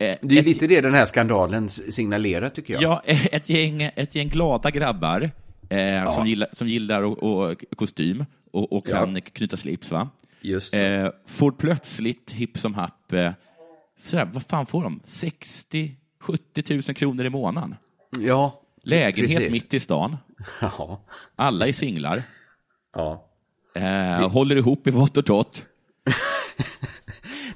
Eh, 0.00 0.16
Det 0.22 0.34
är 0.34 0.38
ett, 0.38 0.44
lite 0.46 0.66
det 0.66 0.80
den 0.80 0.94
här 0.94 1.06
skandalen 1.06 1.68
signalerar 1.68 2.48
tycker 2.48 2.74
jag. 2.74 2.82
Ja, 2.82 3.02
ett 3.06 3.48
gäng, 3.48 3.82
ett 3.82 4.14
gäng 4.14 4.28
glada 4.28 4.70
grabbar 4.70 5.30
eh, 5.68 6.14
som 6.14 6.26
gillar, 6.26 6.48
som 6.52 6.68
gillar 6.68 7.02
och, 7.02 7.22
och 7.22 7.64
kostym 7.76 8.24
och, 8.50 8.72
och 8.72 8.84
Ja. 8.88 8.96
kan 8.96 9.20
knyta 9.20 9.56
slips, 9.56 9.90
va? 9.90 10.08
Just. 10.40 10.74
Eh, 10.74 11.08
får 11.26 11.50
plötsligt 11.52 12.30
hipp 12.30 12.58
som 12.58 12.74
happ, 12.74 13.12
eh, 13.12 13.32
sådär, 14.04 14.30
vad 14.32 14.42
fan 14.46 14.66
får 14.66 14.82
de? 14.82 15.00
60 15.04 15.96
70 16.20 16.74
000 16.74 16.82
kronor 16.82 17.24
i 17.26 17.30
månaden. 17.30 17.74
ja, 18.20 18.62
Lägenhet 18.90 19.36
precis. 19.38 19.52
mitt 19.52 19.74
i 19.74 19.80
stan. 19.80 20.16
Ja, 20.60 21.04
Alla 21.36 21.66
är 21.68 21.72
singlar. 21.72 22.22
ja. 22.94 23.22
Eh, 23.74 24.28
håller 24.30 24.56
ihop 24.56 24.86
i 24.86 24.90
vått 24.90 25.16
och 25.16 25.26
torrt. 25.26 25.62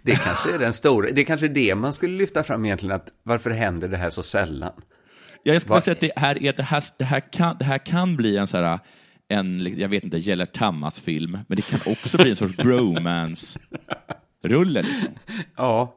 Det 0.03 0.17
kanske 0.17 0.55
är 0.55 0.59
den 0.59 0.73
stora, 0.73 1.11
det 1.11 1.21
är 1.21 1.25
kanske 1.25 1.49
det 1.49 1.75
man 1.75 1.93
skulle 1.93 2.19
lyfta 2.19 2.43
fram 2.43 2.65
egentligen, 2.65 2.95
att 2.97 3.09
varför 3.23 3.51
händer 3.51 3.89
det 3.89 3.97
här 3.97 4.11
så 4.11 4.23
sällan? 4.23 4.73
Ja, 5.43 5.53
jag 5.53 5.63
skulle 5.63 5.75
Vad- 5.75 5.83
säga 5.85 5.93
att 5.93 6.01
det 6.01 6.13
här, 6.17 6.43
är, 6.45 6.53
det, 6.53 6.63
här, 6.63 6.85
det, 6.99 7.05
här 7.05 7.33
kan, 7.33 7.57
det 7.59 7.65
här 7.65 7.79
kan 7.79 8.17
bli 8.17 8.37
en, 8.37 8.47
så 8.47 8.57
här, 8.57 8.79
en 9.29 9.75
jag 9.79 9.89
vet 9.89 10.05
inte, 10.05 10.19
Gäller 10.19 10.47
Tammas-film, 10.47 11.39
men 11.49 11.57
det 11.57 11.63
kan 11.63 11.81
också 11.87 12.17
bli 12.19 12.31
en 12.31 12.37
sorts 12.37 12.57
bromance-rulle. 12.63 14.83
Liksom. 14.83 15.09
Ja, 15.57 15.95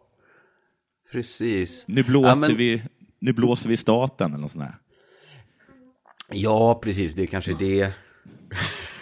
precis. 1.11 1.83
Nu, 1.87 2.03
blåser 2.03 2.29
Ja, 2.29 2.35
men- 2.35 2.57
vi, 2.57 2.83
nu 3.19 3.33
blåser 3.33 3.69
vi 3.69 3.77
staten 3.77 4.31
eller 4.31 4.41
något 4.41 4.51
sånt 4.51 4.65
där. 4.65 4.75
Ja, 6.33 6.79
precis, 6.83 7.15
det 7.15 7.21
är 7.21 7.25
kanske 7.25 7.53
det. 7.53 7.93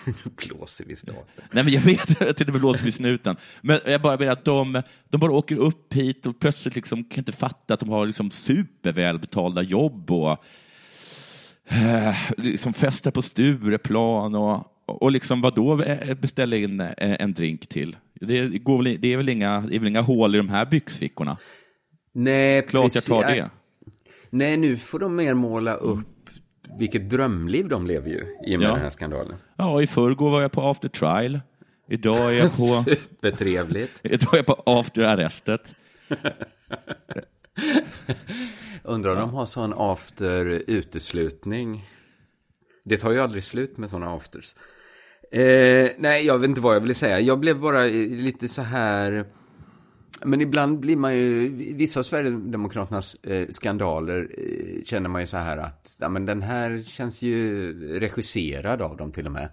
Blåser 0.48 0.86
vi 0.86 0.96
staten. 0.96 1.46
Nej, 1.52 1.64
men 1.64 1.74
jag 1.74 1.82
vet 1.82 2.22
att 2.30 2.38
det 2.38 2.46
blåser 2.46 2.84
vid 2.84 2.94
snuten. 2.94 3.36
Men 3.62 3.80
jag 3.86 4.02
bara 4.02 4.18
menar 4.18 4.32
att 4.32 4.46
de, 4.46 4.82
de 5.10 5.18
bara 5.18 5.32
åker 5.32 5.56
upp 5.56 5.94
hit 5.94 6.28
och 6.28 6.40
plötsligt 6.40 6.76
liksom 6.76 7.04
kan 7.04 7.18
inte 7.18 7.32
fatta 7.32 7.74
att 7.74 7.80
de 7.80 7.90
har 7.90 8.06
liksom 8.06 8.32
supervälbetalda 8.32 9.62
jobb 9.62 10.12
och 10.12 10.38
eh, 11.68 12.16
liksom 12.38 12.74
fester 12.74 13.12
på 13.12 13.22
Stureplan 13.22 14.36
och, 14.36 14.66
och 14.86 15.12
liksom 15.12 15.42
vadå 15.42 15.82
eh, 15.84 16.14
beställa 16.14 16.56
in 16.56 16.80
eh, 16.80 16.92
en 16.98 17.34
drink 17.34 17.68
till? 17.68 17.96
Det, 18.14 18.48
går 18.48 18.84
väl, 18.84 19.02
det, 19.02 19.14
är 19.14 19.18
väl 19.18 19.30
inga, 19.30 19.62
det 19.62 19.76
är 19.76 19.80
väl 19.80 19.90
inga 19.90 20.02
hål 20.02 20.36
i 20.36 20.38
de 20.38 20.50
här 20.50 20.66
byxfickorna? 20.66 21.38
Nej, 22.14 22.68
Klart 22.68 22.84
precis. 22.84 23.10
jag 23.10 23.22
tar 23.22 23.36
det. 23.36 23.50
Nej, 24.30 24.58
nu 24.58 24.78
får 24.78 25.00
de 25.00 25.16
mer 25.16 25.34
måla 25.34 25.74
upp 25.74 26.21
vilket 26.80 27.10
drömliv 27.10 27.68
de 27.68 27.88
lever 27.88 28.10
ju 28.10 28.26
i 28.48 28.56
och 28.56 28.60
med 28.60 28.68
Ja. 28.70 28.72
den 28.74 28.82
här 28.82 28.90
skandalen. 28.90 29.36
Ja, 29.58 29.82
i 29.82 29.88
förrgår 29.88 30.32
var 30.32 30.42
jag 30.42 30.52
på 30.52 30.62
after 30.62 30.90
trial. 30.90 31.40
Idag 31.90 32.18
är 32.18 32.32
jag 32.32 32.52
på, 32.58 32.84
Supertrevligt. 33.22 34.00
idag 34.04 34.34
är 34.34 34.38
jag 34.38 34.46
på 34.46 34.64
after 34.66 35.02
arrestet. 35.04 35.76
Undrar 38.84 39.12
om 39.12 39.18
de 39.20 39.30
har 39.34 39.46
sån 39.46 39.74
after 39.78 40.46
uteslutning. 40.68 41.86
Det 42.84 42.98
tar 42.98 43.12
ju 43.12 43.20
aldrig 43.20 43.44
slut 43.44 43.78
med 43.78 43.90
såna 43.90 44.12
afters. 44.14 44.56
Eh, 45.32 45.90
nej, 45.98 46.26
jag 46.26 46.40
vet 46.40 46.50
inte 46.50 46.62
vad 46.62 46.76
jag 46.76 46.82
ville 46.82 46.94
säga. 46.94 47.20
Jag 47.20 47.40
blev 47.40 47.60
bara 47.60 47.86
eh, 47.86 47.92
lite 48.10 48.48
så 48.48 48.62
här... 48.62 49.26
Men 50.26 50.42
ibland 50.42 50.80
blir 50.80 50.96
man 50.96 51.16
ju, 51.16 51.50
vissa 51.74 52.00
av 52.00 52.04
Sverigedemokraternas 52.04 53.16
eh, 53.16 53.48
skandaler 53.50 54.30
eh, 54.38 54.84
känner 54.84 55.10
man 55.10 55.22
ju 55.22 55.28
så 55.28 55.38
här 55.38 55.58
att, 55.58 55.98
ja 56.00 56.10
men 56.10 56.26
den 56.26 56.42
här 56.42 56.84
känns 56.86 57.22
ju 57.22 58.00
regisserad 58.00 58.82
av 58.82 58.98
dem 58.98 59.12
till 59.12 59.26
och 59.26 59.32
med. 59.32 59.50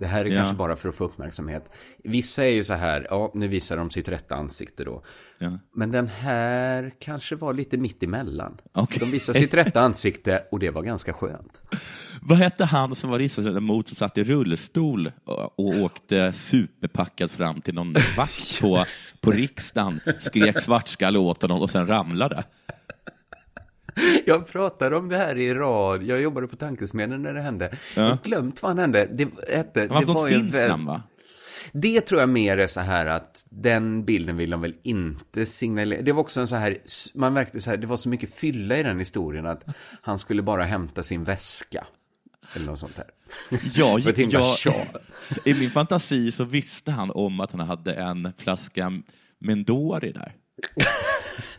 Det 0.00 0.06
här 0.06 0.24
är 0.24 0.28
Ja. 0.30 0.36
kanske 0.36 0.54
bara 0.54 0.76
för 0.76 0.88
att 0.88 0.94
få 0.94 1.04
uppmärksamhet. 1.04 1.72
Vissa 2.04 2.44
är 2.44 2.50
ju 2.50 2.64
så 2.64 2.74
här, 2.74 3.06
ja 3.10 3.30
nu 3.34 3.48
visar 3.48 3.76
de 3.76 3.90
sitt 3.90 4.08
rätta 4.08 4.34
ansikte 4.34 4.84
då. 4.84 5.02
Ja. 5.38 5.58
Men 5.74 5.90
den 5.90 6.08
här 6.08 6.92
kanske 6.98 7.36
var 7.36 7.54
lite 7.54 7.76
mitt 7.76 8.02
emellan. 8.02 8.58
Okej. 8.72 8.98
De 9.00 9.10
visade 9.10 9.38
sitt 9.38 9.54
rätta 9.54 9.80
ansikte 9.80 10.42
och 10.50 10.58
det 10.58 10.70
var 10.70 10.82
ganska 10.82 11.12
skönt. 11.12 11.62
Vad 12.22 12.38
hette 12.38 12.64
han 12.64 12.94
som 12.94 13.10
var 13.10 13.18
riksdagsledamot 13.18 13.88
som 13.88 13.96
satt 13.96 14.18
i 14.18 14.24
rullstol 14.24 15.12
och, 15.24 15.58
och 15.58 15.82
åkte 15.82 16.32
superpackad 16.32 17.30
fram 17.30 17.60
till 17.60 17.74
någon 17.74 17.94
vakt 18.16 18.60
på, 18.60 18.84
på 19.20 19.30
riksdagen, 19.30 20.00
skrek 20.20 20.60
svartskalle 20.62 21.18
åt 21.18 21.42
honom 21.42 21.60
och 21.62 21.70
sen 21.70 21.86
ramlade? 21.86 22.44
Jag 24.26 24.46
pratade 24.46 24.96
om 24.96 25.08
det 25.08 25.16
här 25.16 25.38
i 25.38 25.54
rad. 25.54 26.02
Jag 26.02 26.20
jobbade 26.20 26.48
på 26.48 26.56
Tankesmedjan 26.56 27.22
när 27.22 27.34
det 27.34 27.40
hände. 27.40 27.76
Jag 27.96 28.02
har 28.02 28.18
glömt 28.24 28.62
vad 28.62 28.70
han 28.70 28.78
hände. 28.78 29.08
Det, 29.12 29.28
hette, 29.56 29.80
Det 29.80 29.86
var, 29.86 30.02
något 30.02 30.28
finns 30.28 30.54
väl- 30.54 30.68
namn, 30.68 30.86
va? 30.86 31.02
Det 31.72 32.00
tror 32.00 32.20
jag 32.20 32.28
mer 32.28 32.58
är 32.58 32.66
så 32.66 32.80
här 32.80 33.06
att 33.06 33.46
den 33.50 34.04
bilden 34.04 34.36
vill 34.36 34.50
de 34.50 34.60
väl 34.60 34.74
inte 34.82 35.46
signalera. 35.46 36.02
Det 36.02 36.12
var 36.12 36.20
också 36.20 36.40
en 36.40 36.46
så 36.48 36.56
här, 36.56 36.78
man 37.14 37.32
märkte 37.32 37.60
så 37.60 37.70
här, 37.70 37.76
det 37.76 37.86
var 37.86 37.96
så 37.96 38.08
mycket 38.08 38.34
fylla 38.34 38.76
i 38.76 38.82
den 38.82 38.98
historien 38.98 39.46
att 39.46 39.64
han 40.02 40.18
skulle 40.18 40.42
bara 40.42 40.64
hämta 40.64 41.02
sin 41.02 41.24
väska. 41.24 41.86
Eller 42.56 42.66
något 42.66 42.78
sånt 42.78 42.96
här. 42.96 43.06
Ja, 43.74 43.98
jag, 44.16 44.56
tjat. 44.58 44.96
I 45.44 45.54
min 45.54 45.70
fantasi 45.70 46.32
så 46.32 46.44
visste 46.44 46.90
han 46.92 47.10
om 47.10 47.40
att 47.40 47.52
han 47.52 47.60
hade 47.60 47.94
en 47.94 48.32
flaska 48.38 48.92
Mendori 49.38 50.12
där. 50.12 50.34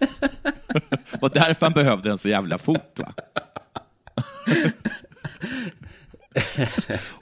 var 1.21 1.29
därför 1.29 1.65
han 1.65 1.73
behövde 1.73 2.09
den 2.09 2.17
så 2.17 2.29
jävla 2.29 2.57
fort. 2.57 2.99
Va? 2.99 3.13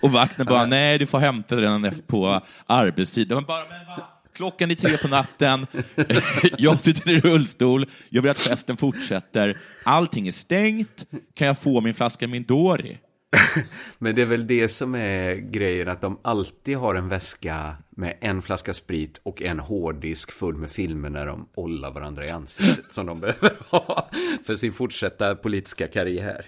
Och 0.01 0.11
vakten 0.11 0.45
bara, 0.45 0.65
nej 0.65 0.97
du 0.97 1.05
får 1.05 1.19
hämta 1.19 1.55
den 1.55 2.01
på 2.07 2.41
arbetstid. 2.65 3.31
Men 3.31 3.45
bara, 3.45 3.69
men 3.69 3.85
va? 3.85 4.07
Klockan 4.33 4.71
är 4.71 4.75
tre 4.75 4.97
på 4.97 5.07
natten, 5.07 5.67
jag 6.57 6.79
sitter 6.79 7.09
i 7.09 7.19
rullstol, 7.19 7.85
jag 8.09 8.21
vill 8.21 8.31
att 8.31 8.39
festen 8.39 8.77
fortsätter, 8.77 9.57
allting 9.83 10.27
är 10.27 10.31
stängt, 10.31 11.05
kan 11.33 11.47
jag 11.47 11.57
få 11.57 11.81
min 11.81 11.93
flaska 11.93 12.27
Mindori? 12.27 12.97
Men 13.97 14.15
det 14.15 14.21
är 14.21 14.25
väl 14.25 14.47
det 14.47 14.69
som 14.69 14.95
är 14.95 15.35
grejen, 15.35 15.87
att 15.87 16.01
de 16.01 16.19
alltid 16.21 16.77
har 16.77 16.95
en 16.95 17.09
väska 17.09 17.75
med 17.89 18.17
en 18.21 18.41
flaska 18.41 18.73
sprit 18.73 19.21
och 19.23 19.41
en 19.41 19.59
hårddisk 19.59 20.31
full 20.31 20.55
med 20.55 20.69
filmer 20.69 21.09
när 21.09 21.25
de 21.25 21.49
ollar 21.55 21.91
varandra 21.91 22.25
i 22.25 22.29
ansiktet 22.29 22.91
som 22.93 23.05
de 23.05 23.19
behöver 23.19 23.57
ha 23.69 24.09
för 24.45 24.55
sin 24.55 24.73
fortsatta 24.73 25.35
politiska 25.35 25.87
karriär. 25.87 26.45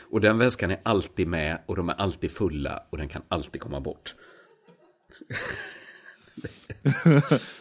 Och 0.00 0.20
den 0.20 0.38
väskan 0.38 0.70
är 0.70 0.80
alltid 0.82 1.28
med 1.28 1.58
och 1.66 1.76
de 1.76 1.88
är 1.88 1.94
alltid 1.94 2.30
fulla 2.30 2.82
och 2.90 2.98
den 2.98 3.08
kan 3.08 3.22
alltid 3.28 3.60
komma 3.60 3.80
bort. 3.80 4.14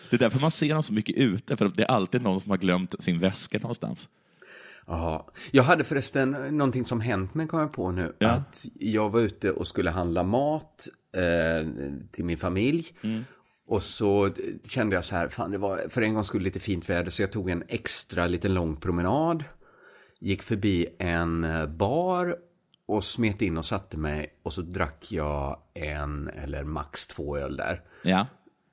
Det 0.09 0.15
är 0.15 0.17
därför 0.17 0.39
man 0.39 0.51
ser 0.51 0.73
dem 0.73 0.83
så 0.83 0.93
mycket 0.93 1.15
ute, 1.15 1.57
för 1.57 1.71
det 1.75 1.83
är 1.83 1.87
alltid 1.87 2.21
någon 2.21 2.39
som 2.39 2.51
har 2.51 2.57
glömt 2.57 3.03
sin 3.03 3.19
väska 3.19 3.59
någonstans. 3.59 4.09
Ja, 4.87 5.27
jag 5.51 5.63
hade 5.63 5.83
förresten 5.83 6.31
någonting 6.31 6.85
som 6.85 7.01
hänt 7.01 7.33
mig 7.33 7.47
kom 7.47 7.59
jag 7.59 7.73
på 7.73 7.91
nu. 7.91 8.15
Ja. 8.19 8.29
Att 8.29 8.65
jag 8.79 9.09
var 9.09 9.19
ute 9.19 9.51
och 9.51 9.67
skulle 9.67 9.91
handla 9.91 10.23
mat 10.23 10.87
eh, 11.15 11.69
till 12.11 12.25
min 12.25 12.37
familj. 12.37 12.87
Och 13.67 13.81
så 13.81 14.29
kände 14.67 14.95
jag 14.95 15.05
så 15.05 15.15
här, 15.15 15.27
fan 15.27 15.51
det 15.51 15.57
var 15.57 15.81
för 15.89 16.01
en 16.01 16.13
gång 16.13 16.23
skulle 16.23 16.43
lite 16.43 16.59
fint 16.59 16.89
väder 16.89 17.11
så 17.11 17.21
jag 17.21 17.31
tog 17.31 17.49
en 17.49 17.63
extra 17.67 18.27
liten 18.27 18.53
lång 18.53 18.75
promenad. 18.75 19.43
Gick 20.19 20.43
förbi 20.43 20.87
en 20.99 21.43
eh, 21.43 21.65
bar 21.67 22.35
och 22.87 23.03
smet 23.03 23.41
in 23.41 23.57
och 23.57 23.65
satte 23.65 23.97
mig 23.97 24.39
och 24.43 24.53
så 24.53 24.61
drack 24.61 25.11
jag 25.11 25.59
en 25.73 26.29
eller 26.29 26.63
max 26.63 27.07
två 27.07 27.37
öl 27.37 27.57
där. 27.57 27.81
Ja, 28.03 28.25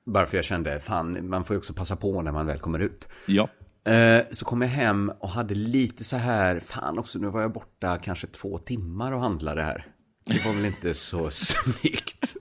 Bara 0.05 0.25
för 0.25 0.37
jag 0.37 0.45
kände, 0.45 0.79
fan 0.79 1.29
man 1.29 1.43
får 1.43 1.53
ju 1.53 1.57
också 1.57 1.73
passa 1.73 1.95
på 1.95 2.21
när 2.21 2.31
man 2.31 2.45
väl 2.45 2.59
kommer 2.59 2.79
ut. 2.79 3.07
ja. 3.25 3.49
Eh, 3.85 4.21
Så 4.31 4.45
kom 4.45 4.61
jag 4.61 4.69
hem 4.69 5.11
och 5.19 5.29
hade 5.29 5.55
lite 5.55 6.03
så 6.03 6.17
här, 6.17 6.59
fan 6.59 6.99
också, 6.99 7.19
nu 7.19 7.27
var 7.27 7.41
jag 7.41 7.53
borta 7.53 7.97
kanske 7.97 8.27
två 8.27 8.57
timmar 8.57 9.11
och 9.11 9.21
handlade 9.21 9.61
här. 9.63 9.87
Det 10.25 10.45
var 10.45 10.53
väl 10.53 10.65
inte 10.65 10.93
så 10.93 11.29
snyggt. 11.31 12.35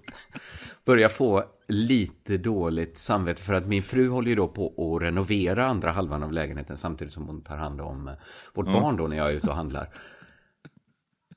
Börjar 0.84 1.08
få 1.08 1.44
lite 1.68 2.38
dåligt 2.38 2.98
samvete 2.98 3.42
för 3.42 3.54
att 3.54 3.66
min 3.66 3.82
fru 3.82 4.08
håller 4.08 4.28
ju 4.28 4.34
då 4.34 4.48
på 4.48 4.94
att 4.96 5.02
renovera 5.02 5.66
andra 5.66 5.92
halvan 5.92 6.22
av 6.22 6.32
lägenheten 6.32 6.76
samtidigt 6.76 7.12
som 7.12 7.26
hon 7.26 7.42
tar 7.42 7.56
hand 7.56 7.80
om 7.80 8.08
eh, 8.08 8.14
vårt 8.54 8.66
barn 8.66 8.96
då 8.96 9.06
när 9.06 9.16
jag 9.16 9.28
är 9.30 9.32
ute 9.32 9.46
och 9.46 9.56
handlar. 9.56 9.88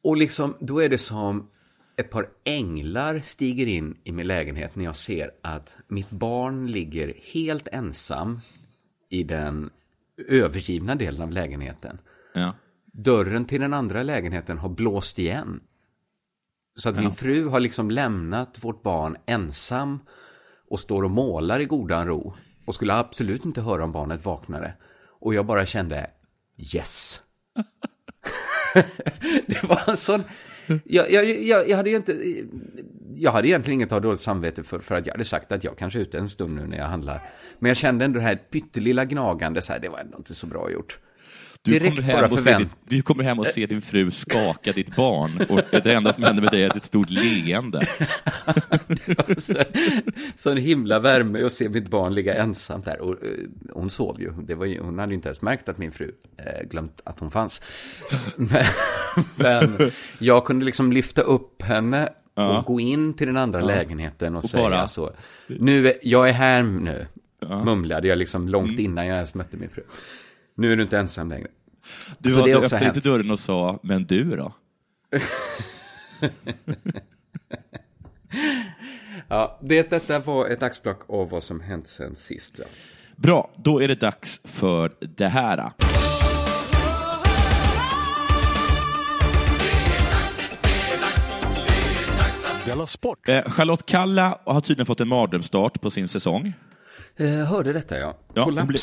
Och 0.01 0.17
liksom, 0.17 0.55
då 0.59 0.79
är 0.83 0.89
det 0.89 0.97
som 0.97 1.49
ett 1.97 2.09
par 2.09 2.27
änglar 2.43 3.19
stiger 3.19 3.67
in 3.67 3.97
i 4.03 4.11
min 4.11 4.27
lägenhet 4.27 4.75
när 4.75 4.85
jag 4.85 4.95
ser 4.95 5.31
att 5.43 5.77
mitt 5.87 6.09
barn 6.09 6.67
ligger 6.71 7.13
helt 7.33 7.67
ensam 7.67 8.39
i 9.09 9.23
den 9.23 9.69
övergivna 10.27 10.95
delen 10.95 11.21
av 11.21 11.31
lägenheten. 11.31 11.97
ja. 12.33 12.53
Dörren 12.97 13.45
till 13.45 13.61
den 13.61 13.73
andra 13.73 14.03
lägenheten 14.03 14.57
har 14.57 14.69
blåst 14.69 15.19
igen. 15.19 15.59
Så 16.75 16.89
att 16.89 16.95
min 16.95 17.11
fru 17.11 17.47
har 17.47 17.59
liksom 17.59 17.91
lämnat 17.91 18.63
vårt 18.63 18.83
barn 18.83 19.17
ensam 19.25 19.99
och 20.69 20.79
står 20.79 21.03
och 21.03 21.11
målar 21.11 21.59
i 21.59 21.65
godan 21.65 22.07
ro 22.07 22.35
och 22.65 22.75
skulle 22.75 22.93
absolut 22.93 23.45
inte 23.45 23.61
höra 23.61 23.83
om 23.83 23.91
barnet 23.91 24.25
vaknade. 24.25 24.73
Och 25.19 25.33
jag 25.33 25.45
bara 25.45 25.65
kände 25.65 26.11
yes. 26.57 27.21
det 29.47 29.63
var 29.63 29.89
en 29.89 29.97
sån... 29.97 30.23
Jag, 30.83 31.11
jag, 31.11 31.25
jag, 31.25 31.69
jag 31.69 31.77
hade 31.77 31.89
ju 31.89 31.95
inte... 31.95 32.43
Jag 33.15 33.31
hade 33.31 33.47
egentligen 33.47 33.79
inget 33.79 33.87
att 33.87 33.91
ha 33.91 33.99
dåligt 33.99 34.19
samvete 34.19 34.63
för, 34.63 34.79
för 34.79 34.95
att 34.95 35.05
jag 35.05 35.13
hade 35.13 35.23
sagt 35.23 35.51
att 35.51 35.63
jag 35.63 35.77
kanske 35.77 35.99
är 35.99 36.01
ute 36.01 36.17
en 36.17 36.29
stund 36.29 36.55
nu 36.55 36.67
när 36.67 36.77
jag 36.77 36.85
handlar. 36.85 37.21
Men 37.59 37.69
jag 37.69 37.77
kände 37.77 38.05
ändå 38.05 38.19
det 38.19 38.25
här 38.25 38.35
pyttelilla 38.35 39.05
gnagande, 39.05 39.61
så 39.61 39.73
här, 39.73 39.79
det 39.79 39.89
var 39.89 39.99
ändå 39.99 40.17
inte 40.17 40.33
så 40.33 40.47
bra 40.47 40.71
gjort. 40.71 40.99
Du 41.61 41.71
Direkt 41.71 41.95
kommer, 41.95 42.13
hem 42.13 42.31
och 42.31 42.39
ser 42.39 42.57
din, 42.57 42.69
du 42.87 43.01
kommer 43.01 43.23
hem 43.23 43.39
och 43.39 43.45
ser 43.45 43.67
din 43.67 43.81
fru 43.81 44.11
skaka 44.11 44.71
ditt 44.71 44.95
barn 44.95 45.45
och 45.49 45.61
det 45.71 45.93
enda 45.93 46.13
som 46.13 46.23
händer 46.23 46.41
med 46.43 46.51
dig 46.51 46.63
är 46.63 46.77
ett 46.77 46.85
stort 46.85 47.09
leende. 47.09 47.87
så, 49.37 49.53
så 50.35 50.51
en 50.51 50.57
himla 50.57 50.99
värme 50.99 51.43
att 51.45 51.51
se 51.51 51.69
mitt 51.69 51.89
barn 51.89 52.13
ligga 52.13 52.35
ensamt 52.35 52.85
där. 52.85 53.01
Och, 53.01 53.11
eh, 53.23 53.29
hon 53.73 53.89
sov 53.89 54.21
ju. 54.21 54.31
Det 54.31 54.55
var 54.55 54.65
ju. 54.65 54.81
Hon 54.81 54.99
hade 54.99 55.13
inte 55.13 55.27
ens 55.27 55.41
märkt 55.41 55.69
att 55.69 55.77
min 55.77 55.91
fru 55.91 56.11
eh, 56.37 56.67
glömt 56.69 57.01
att 57.03 57.19
hon 57.19 57.31
fanns. 57.31 57.61
Men, 58.35 58.65
men 59.35 59.91
jag 60.19 60.45
kunde 60.45 60.65
liksom 60.65 60.91
lyfta 60.91 61.21
upp 61.21 61.61
henne 61.61 62.09
och 62.33 62.65
gå 62.65 62.79
in 62.79 63.13
till 63.13 63.27
den 63.27 63.37
andra 63.37 63.61
lägenheten 63.61 64.35
och, 64.35 64.43
säga 64.43 64.63
bara- 64.63 64.87
så. 64.87 65.11
Nu, 65.47 65.87
är- 65.87 65.97
jag 66.03 66.29
är 66.29 66.33
här 66.33 66.63
nu, 66.63 67.07
mumlade 67.49 68.07
jag 68.07 68.17
liksom 68.17 68.49
långt 68.49 68.79
innan 68.79 69.07
jag 69.07 69.15
ens 69.15 69.33
mötte 69.33 69.57
min 69.57 69.69
fru. 69.69 69.83
Nu 70.55 70.71
är 70.71 70.75
du 70.75 70.83
inte 70.83 70.97
ensam 70.99 71.29
längre. 71.29 71.47
Du, 72.17 72.31
Så 72.31 72.39
öppnade 72.47 72.77
hänt. 72.77 72.95
inte 72.97 73.09
dörren 73.09 73.31
och 73.31 73.39
sa, 73.39 73.79
men 73.83 74.05
du 74.05 74.35
då? 74.35 74.53
Ja, 79.27 79.59
det, 79.61 79.89
detta 79.89 80.19
var 80.19 80.47
ett 80.47 80.63
axplock 80.63 81.09
av 81.09 81.29
vad 81.29 81.43
som 81.43 81.59
hänt 81.61 81.87
sen 81.87 82.15
sist. 82.15 82.59
Ja. 82.59 82.65
Bra, 83.15 83.51
då 83.55 83.81
är 83.81 83.87
det 83.87 83.95
dags 83.99 84.41
för 84.43 84.91
det 84.99 85.27
här. 85.27 85.71
Della 92.65 92.87
Sport! 92.87 93.29
Eh, 93.29 93.41
Charlotte 93.43 93.85
Kalla 93.85 94.39
har 94.45 94.61
tydligen 94.61 94.85
fått 94.85 94.99
en 94.99 95.07
mardrömsstart 95.07 95.81
på 95.81 95.91
sin 95.91 96.07
säsong. 96.07 96.53
Eh, 97.19 97.45
hörde 97.45 97.73
detta, 97.73 97.97
ja. 97.99 98.17
Ja, 98.33 98.43
hon, 98.43 98.43
Kollaps. 98.43 98.67
blev, 98.67 98.79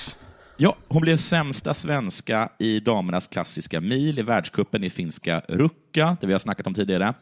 ja, 0.56 0.76
hon 0.88 1.02
blev 1.02 1.16
sämsta 1.16 1.74
svenska 1.74 2.48
i 2.58 2.80
damernas 2.80 3.28
klassiska 3.28 3.80
mil 3.80 4.18
i 4.18 4.22
världscupen 4.22 4.84
i 4.84 4.90
finska 4.90 5.42
Rucka, 5.48 6.16
det 6.20 6.26
vi 6.26 6.32
har 6.32 6.40
snackat 6.40 6.66
om 6.66 6.74
tidigare. 6.74 7.14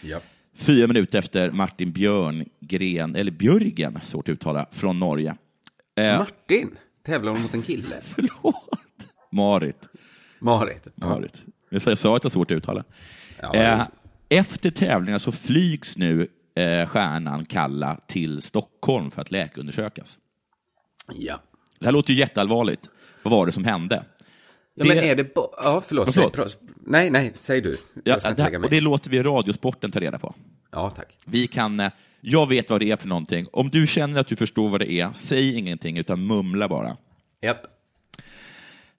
Ja. 0.00 0.20
Fyra 0.54 0.86
minuter 0.86 1.18
efter 1.18 1.50
Martin 1.50 1.92
Björngren, 1.92 3.16
eller 3.16 3.30
Björgen, 3.32 3.98
svårt 4.02 4.28
att 4.28 4.32
uttala, 4.32 4.66
från 4.72 4.98
Norge. 4.98 5.36
Eh, 5.98 6.18
Martin, 6.18 6.76
tävlar 7.06 7.32
hon 7.32 7.42
mot 7.42 7.54
en 7.54 7.62
kille? 7.62 7.96
förlåt. 8.02 8.78
Marit. 9.32 9.88
Marit. 10.38 10.86
Ja. 10.94 11.06
Marit. 11.08 11.42
Sa- 11.82 11.90
Jag 11.90 11.98
sa 11.98 12.16
att 12.16 12.22
det 12.22 12.26
var 12.26 12.30
svårt 12.30 12.50
att 12.50 12.56
uttala. 12.56 12.84
Ja, 13.40 13.54
Eh, 13.54 13.82
efter 14.28 14.70
tävlingarna 14.70 15.18
så 15.18 15.32
flygs 15.32 15.96
nu 15.96 16.28
eh, 16.54 16.86
stjärnan 16.88 17.44
Kalla 17.44 18.00
till 18.06 18.42
Stockholm 18.42 19.10
för 19.10 19.22
att 19.22 19.30
läkarundersökas. 19.30 20.18
Ja. 21.14 21.40
Det 21.78 21.84
här 21.84 21.92
låter 21.92 22.12
ju 22.12 22.18
jätteallvarligt. 22.18 22.90
Vad 23.22 23.32
var 23.32 23.46
det 23.46 23.52
som 23.52 23.64
hände? 23.64 24.04
Ja, 24.74 24.84
Det- 24.84 24.88
men 24.88 24.98
är 24.98 25.14
det 25.16 25.30
Ja, 25.34 25.82
förlåt. 25.86 26.14
Förlåt. 26.14 26.36
Säg, 26.50 26.58
nej, 26.84 27.10
nej, 27.10 27.30
säg 27.34 27.60
du. 27.60 27.76
Ja, 28.04 28.18
det, 28.22 28.38
lägga 28.38 28.58
och 28.58 28.70
det 28.70 28.80
låter 28.80 29.10
vi 29.10 29.22
Radiosporten 29.22 29.90
ta 29.90 30.00
reda 30.00 30.18
på. 30.18 30.34
Ja, 30.70 30.90
tack. 30.90 31.16
Vi 31.24 31.46
kan, 31.46 31.80
eh, 31.80 31.90
jag 32.20 32.48
vet 32.48 32.70
vad 32.70 32.80
det 32.80 32.90
är 32.90 32.96
för 32.96 33.08
någonting. 33.08 33.46
Om 33.52 33.70
du 33.70 33.86
känner 33.86 34.20
att 34.20 34.26
du 34.26 34.36
förstår 34.36 34.68
vad 34.68 34.80
det 34.80 34.92
är, 34.92 35.10
säg 35.14 35.58
ingenting 35.58 35.98
utan 35.98 36.26
mumla 36.26 36.68
bara. 36.68 36.96
Japp. 37.40 37.66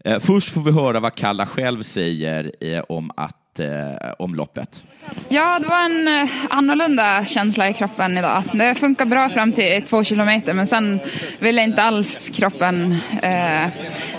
Eh, 0.05 0.19
först 0.19 0.49
får 0.49 0.61
vi 0.61 0.71
höra 0.71 0.99
vad 0.99 1.15
Kalla 1.15 1.45
själv 1.45 1.81
säger 1.81 2.51
eh, 2.61 2.83
om, 2.89 3.11
att, 3.15 3.35
eh, 3.59 4.13
om 4.19 4.35
loppet. 4.35 4.83
Ja, 5.29 5.59
det 5.59 5.67
var 5.67 5.85
en 5.85 6.07
eh, 6.07 6.29
annorlunda 6.49 7.25
känsla 7.25 7.69
i 7.69 7.73
kroppen 7.73 8.17
idag. 8.17 8.43
Det 8.53 8.75
funkar 8.75 9.05
bra 9.05 9.29
fram 9.29 9.51
till 9.51 9.83
två 9.83 10.03
kilometer, 10.03 10.53
men 10.53 10.67
sen 10.67 10.99
ville 11.39 11.63
inte 11.63 11.83
alls 11.83 12.29
kroppen 12.29 12.91
eh, 13.21 13.69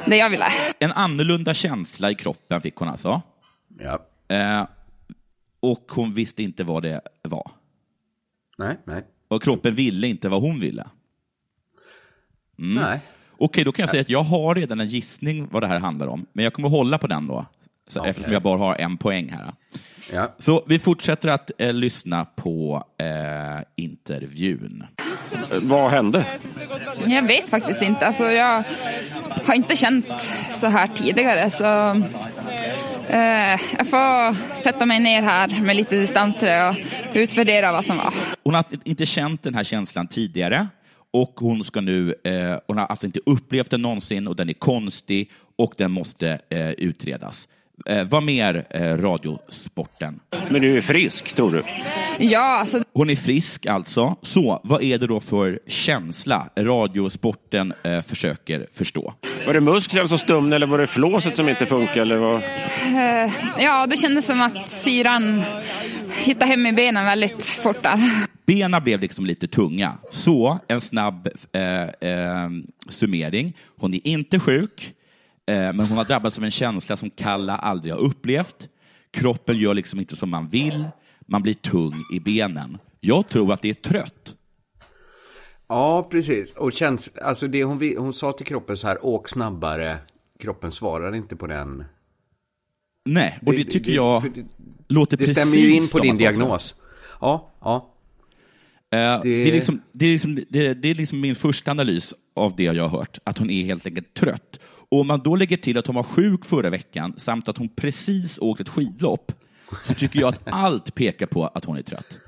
det 0.07 0.17
jag 0.17 0.31
ville. 0.31 0.47
En 0.79 0.93
annorlunda 0.93 1.55
känsla 1.55 2.11
i 2.11 2.15
kroppen 2.15 2.61
fick 2.61 2.77
hon 2.77 2.89
alltså. 2.89 3.23
Ja. 3.79 4.07
Eh, 4.37 4.67
och 5.61 5.85
hon 5.91 6.13
visste 6.13 6.43
inte 6.43 6.65
vad 6.65 6.83
det 6.83 7.01
var. 7.23 7.51
Nej, 8.59 8.77
nej. 8.85 9.05
Och 9.29 9.43
kroppen 9.43 9.75
ville 9.75 10.07
inte 10.07 10.29
vad 10.29 10.43
hon 10.43 10.61
ville. 10.61 10.87
Nej. 12.57 13.01
Okej, 13.39 13.65
då 13.65 13.73
kan 13.73 13.83
jag 13.83 13.91
säga 13.91 14.01
att 14.01 14.11
jag 14.11 14.23
har 14.23 14.55
redan 14.55 14.81
en 14.81 14.89
gissning 14.89 15.49
vad 15.51 15.63
det 15.63 15.67
här 15.67 15.79
handlar 15.81 16.07
om, 16.07 16.27
men 16.33 16.45
jag 16.45 16.53
kommer 16.53 16.69
hålla 16.69 16.99
på 16.99 17.07
den 17.07 17.27
då. 17.27 17.47
Så, 17.89 17.99
Okej. 18.01 18.11
eftersom 18.11 18.33
jag 18.33 18.43
bara 18.43 18.59
har 18.59 18.75
en 18.75 18.97
poäng 18.97 19.31
här. 19.31 19.53
Ja. 20.13 20.35
Så 20.39 20.65
vi 20.67 20.79
fortsätter 20.79 21.29
att 21.29 21.51
eh, 21.59 21.73
lyssna 21.73 22.25
på 22.25 22.85
eh, 22.99 23.65
intervjun. 23.77 24.87
Vad 25.63 25.91
hände? 25.91 26.27
Jag 27.07 27.23
vet 27.23 27.49
faktiskt 27.49 27.83
inte. 27.83 28.07
Alltså, 28.07 28.25
jag 28.25 28.65
har 29.45 29.55
inte 29.55 29.77
känt 29.77 30.29
så 30.51 30.67
här 30.67 30.89
tidigare. 30.95 31.51
Så, 31.51 31.65
eh, 33.09 33.61
jag 33.79 33.89
får 33.91 34.35
sätta 34.55 34.87
mig 34.87 35.01
ner 35.01 35.23
här 35.23 35.61
med 35.61 35.77
lite 35.77 35.97
distans 35.97 36.39
till 36.39 36.49
det 36.49 36.69
och 36.69 36.77
utvärdera 37.15 37.73
vad 37.73 37.85
som 37.85 37.97
var. 37.97 38.15
Hon 38.45 38.55
har 38.55 38.65
inte 38.85 39.07
känt 39.07 39.43
den 39.43 39.55
här 39.55 39.65
känslan 39.65 40.07
tidigare 40.07 40.69
och 41.11 41.33
hon 41.37 41.65
ska 41.65 41.81
nu, 41.81 42.15
eh, 42.25 42.59
hon 42.67 42.79
har 42.79 42.87
alltså 42.87 43.07
inte 43.07 43.21
upplevt 43.27 43.71
den 43.71 43.83
någonsin 43.83 44.29
och 44.29 44.37
den 44.37 44.49
är 44.49 44.53
konstig 44.55 45.31
och 45.57 45.75
den 45.77 45.91
måste 45.91 46.41
eh, 46.49 46.71
utredas. 46.71 47.49
Eh, 47.87 48.05
vad 48.09 48.23
mer 48.23 48.67
eh, 48.71 48.81
Radiosporten? 48.97 50.21
Men 50.49 50.63
du 50.63 50.77
är 50.77 50.81
frisk, 50.81 51.35
tror 51.35 51.51
du? 51.51 51.63
Ja, 52.19 52.59
alltså, 52.61 52.83
Hon 52.93 53.11
är 53.11 53.17
frisk 53.17 53.67
alltså. 53.67 54.17
Så 54.23 54.61
vad 54.65 54.83
är 54.83 54.99
det 54.99 55.07
då 55.07 55.21
för 55.21 55.61
känsla 55.67 56.49
Radiosporten 56.57 57.73
eh, 57.83 58.01
försöker 58.01 58.67
förstå? 58.73 59.15
Var 59.47 59.55
det 59.55 59.61
musklerna 59.61 60.09
som 60.09 60.19
stumnade 60.19 60.57
eller 60.57 60.67
var 60.67 60.79
det 60.79 60.87
flåset 60.87 61.37
som 61.37 61.49
inte 61.49 61.67
funkade? 61.67 62.01
Eller 62.01 62.17
vad? 62.17 62.35
eh, 62.37 63.33
ja, 63.59 63.87
det 63.87 63.97
kändes 63.97 64.27
som 64.27 64.41
att 64.41 64.69
syran 64.69 65.45
hittade 66.19 66.47
hem 66.51 66.67
i 66.67 66.73
benen 66.73 67.05
väldigt 67.05 67.47
fort 67.47 67.83
där. 67.83 68.11
Bena 68.47 68.81
blev 68.81 69.01
liksom 69.01 69.27
lite 69.27 69.47
tunga. 69.49 69.93
Så 70.13 70.59
en 70.69 70.81
snabb 70.81 71.29
eh, 71.53 71.83
eh, 72.11 72.49
summering. 72.89 73.57
Hon 73.77 73.95
är 73.95 74.07
inte 74.07 74.41
sjuk, 74.41 74.95
men 75.53 75.81
hon 75.81 75.97
har 75.99 76.05
drabbats 76.05 76.39
av 76.39 76.45
en 76.45 76.51
känsla 76.51 76.97
som 76.97 77.11
Kalla 77.11 77.57
aldrig 77.57 77.93
har 77.95 78.01
upplevt. 78.01 78.69
Kroppen 79.11 79.59
gör 79.59 79.75
liksom 79.75 79.99
inte 80.01 80.17
som 80.17 80.31
man 80.31 80.49
vill. 80.49 80.85
Man 81.27 81.43
blir 81.43 81.55
tung 81.55 81.95
i 82.13 82.21
benen. 82.21 82.79
Jag 83.01 83.29
tror 83.29 83.53
att 83.53 83.63
det 83.63 83.69
är 83.71 83.75
trött. 83.75 84.35
Ja, 85.69 86.09
precis. 86.11 86.53
Och 86.53 86.73
känns, 86.73 87.13
alltså 87.23 87.49
det 87.49 87.65
hon, 87.65 87.95
hon 87.99 88.13
sa 88.13 88.33
till 88.33 88.47
kroppen 88.47 88.77
så 88.77 88.87
här, 88.89 89.07
åk 89.07 89.29
snabbare. 89.29 89.99
Kroppen 90.41 90.71
svarar 90.71 91.15
inte 91.15 91.37
på 91.37 91.47
den. 91.47 91.85
Nej, 93.05 93.39
och 93.47 93.53
det, 93.53 93.59
Det- 93.65 93.71
tycker 93.71 93.91
det- 93.91 93.97
jag 93.97 94.23
för 94.23 94.29
det- 94.29 94.47
låter 94.89 95.17
Det 95.17 95.21
precis 95.23 95.37
stämmer 95.37 95.57
ju 95.57 95.75
in 95.75 95.89
på 95.89 95.99
din 95.99 96.17
diagnos. 96.17 96.75
Ja, 97.21 97.51
ja. 97.61 97.95
Eh, 98.91 98.99
Det- 98.99 99.19
det... 99.23 99.49
är 99.49 99.53
liksom, 99.53 99.83
det, 99.93 100.07
är 100.07 100.11
liksom, 100.11 100.35
det, 100.49 100.75
det 100.75 100.89
är 100.89 100.95
liksom 100.95 101.21
min 101.21 101.35
första 101.35 101.71
analys 101.71 102.15
av 102.37 102.57
det 102.57 102.63
jag 102.63 102.89
har 102.89 102.99
hört, 102.99 103.19
att 103.25 103.39
hon 103.39 103.51
är 103.51 103.65
helt 103.65 103.87
enkelt 103.87 104.15
trött. 104.15 104.61
Och 104.91 105.01
om 105.01 105.07
man 105.07 105.21
då 105.23 105.37
lägger 105.37 105.57
till 105.57 105.79
att 105.79 105.87
hon 105.87 105.97
var 105.97 106.03
sjuk 106.03 106.45
förra 106.45 106.71
veckan 106.71 107.15
samt 107.17 107.49
att 107.49 107.59
hon 107.59 107.69
precis 107.69 108.39
åkt 108.39 108.61
ett 108.61 108.69
skidlopp, 108.69 109.33
så 109.87 109.95
tycker 109.95 110.21
jag 110.21 110.29
att 110.29 110.41
allt 110.45 110.95
pekar 110.95 111.27
på 111.27 111.47
att 111.47 111.65
hon 111.65 111.77
är 111.77 111.83
trött. 111.83 112.19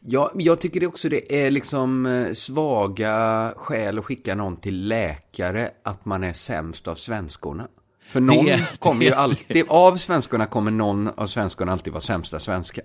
Ja, 0.00 0.32
jag 0.34 0.60
tycker 0.60 0.86
också 0.86 1.08
det 1.08 1.44
är 1.44 1.50
liksom 1.50 2.06
eh, 2.06 2.32
svaga 2.32 3.52
skäl 3.56 3.98
att 3.98 4.04
skicka 4.04 4.34
någon 4.34 4.56
till 4.56 4.88
läkare 4.88 5.70
att 5.82 6.04
man 6.04 6.24
är 6.24 6.32
sämst 6.32 6.88
av 6.88 6.94
svenskorna. 6.94 7.68
För 8.06 8.20
någon 8.20 8.44
Det- 8.46 8.66
kommer 8.78 9.04
ju 9.04 9.10
det- 9.10 9.16
alltid, 9.16 9.64
av 9.68 9.96
svenskorna 9.96 10.46
kommer 10.46 10.70
någon 10.70 11.08
av 11.08 11.26
svenskorna 11.26 11.72
alltid 11.72 11.92
vara 11.92 12.00
sämsta 12.00 12.38
svenska. 12.38 12.82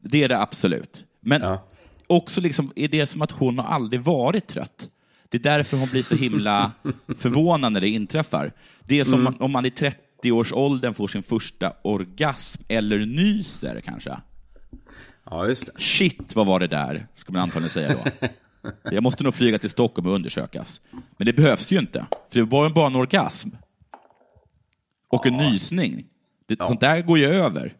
Det 0.00 0.24
är 0.24 0.28
det 0.28 0.38
absolut. 0.40 1.04
Men 1.20 1.42
Ja. 1.42 1.68
också 2.06 2.40
liksom, 2.40 2.72
är 2.76 2.88
det 2.88 3.06
som 3.06 3.22
att 3.22 3.30
hon 3.30 3.58
har 3.58 3.64
aldrig 3.74 4.00
varit 4.00 4.46
trött. 4.46 4.88
Det 5.32 5.38
är 5.38 5.42
därför 5.42 5.76
hon 5.76 5.88
blir 5.88 6.02
så 6.02 6.14
himla 6.14 6.72
förvånad 7.18 7.72
när 7.72 7.80
det 7.80 7.88
inträffar. 7.88 8.52
Det 8.86 9.00
är 9.00 9.04
som 9.04 9.20
Mm. 9.26 9.34
om 9.40 9.52
man 9.52 9.66
i 9.66 9.70
30-årsåldern 9.70 10.94
får 10.94 11.08
sin 11.08 11.22
första 11.22 11.72
orgasm, 11.82 12.62
eller 12.68 12.98
nyser 12.98 13.80
kanske. 13.84 14.16
Ja, 15.30 15.46
just 15.48 15.66
det. 15.66 15.72
Shit, 15.82 16.36
vad 16.36 16.46
var 16.46 16.60
det 16.60 16.66
där? 16.66 17.06
Ska 17.16 17.32
man 17.32 17.42
antagligen 17.42 17.70
säga 17.70 17.96
då. 18.04 18.28
Jag 18.90 19.02
måste 19.02 19.24
nog 19.24 19.34
flyga 19.34 19.58
till 19.58 19.70
Stockholm 19.70 20.08
och 20.08 20.14
undersökas. 20.14 20.80
Men 21.16 21.26
det 21.26 21.32
behövs 21.32 21.70
ju 21.72 21.78
inte, 21.78 22.06
för 22.32 22.38
det 22.38 22.44
var 22.44 22.70
bara 22.70 22.86
en 22.86 22.96
orgasm. 22.96 23.48
Och 25.08 25.26
en 25.26 25.36
nysning. 25.36 26.06
Det, 26.46 26.58
Sånt 26.66 26.80
där 26.80 27.02
går 27.02 27.18
ju 27.18 27.24
över. 27.24 27.74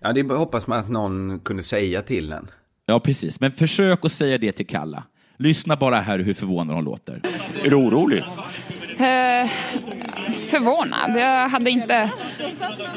Ja, 0.00 0.12
det 0.12 0.22
hoppas 0.22 0.66
man 0.66 0.78
att 0.78 0.88
någon 0.88 1.40
kunde 1.40 1.62
säga 1.62 2.02
till 2.02 2.32
en. 2.32 2.50
Ja, 2.86 3.00
precis. 3.00 3.40
Men 3.40 3.52
försök 3.52 4.04
att 4.04 4.12
säga 4.12 4.38
det 4.38 4.52
till 4.52 4.66
Kalla. 4.66 5.02
Lyssna 5.40 5.76
bara 5.76 6.00
här 6.00 6.18
hur 6.18 6.34
förvånad 6.34 6.76
hon 6.76 6.84
låter. 6.84 7.20
Är 7.64 7.70
du 7.70 7.76
orolig? 7.76 8.18
Eh, 8.18 9.50
förvånad. 10.50 11.18
Jag 11.20 11.48
hade 11.48 11.70
inte 11.70 12.10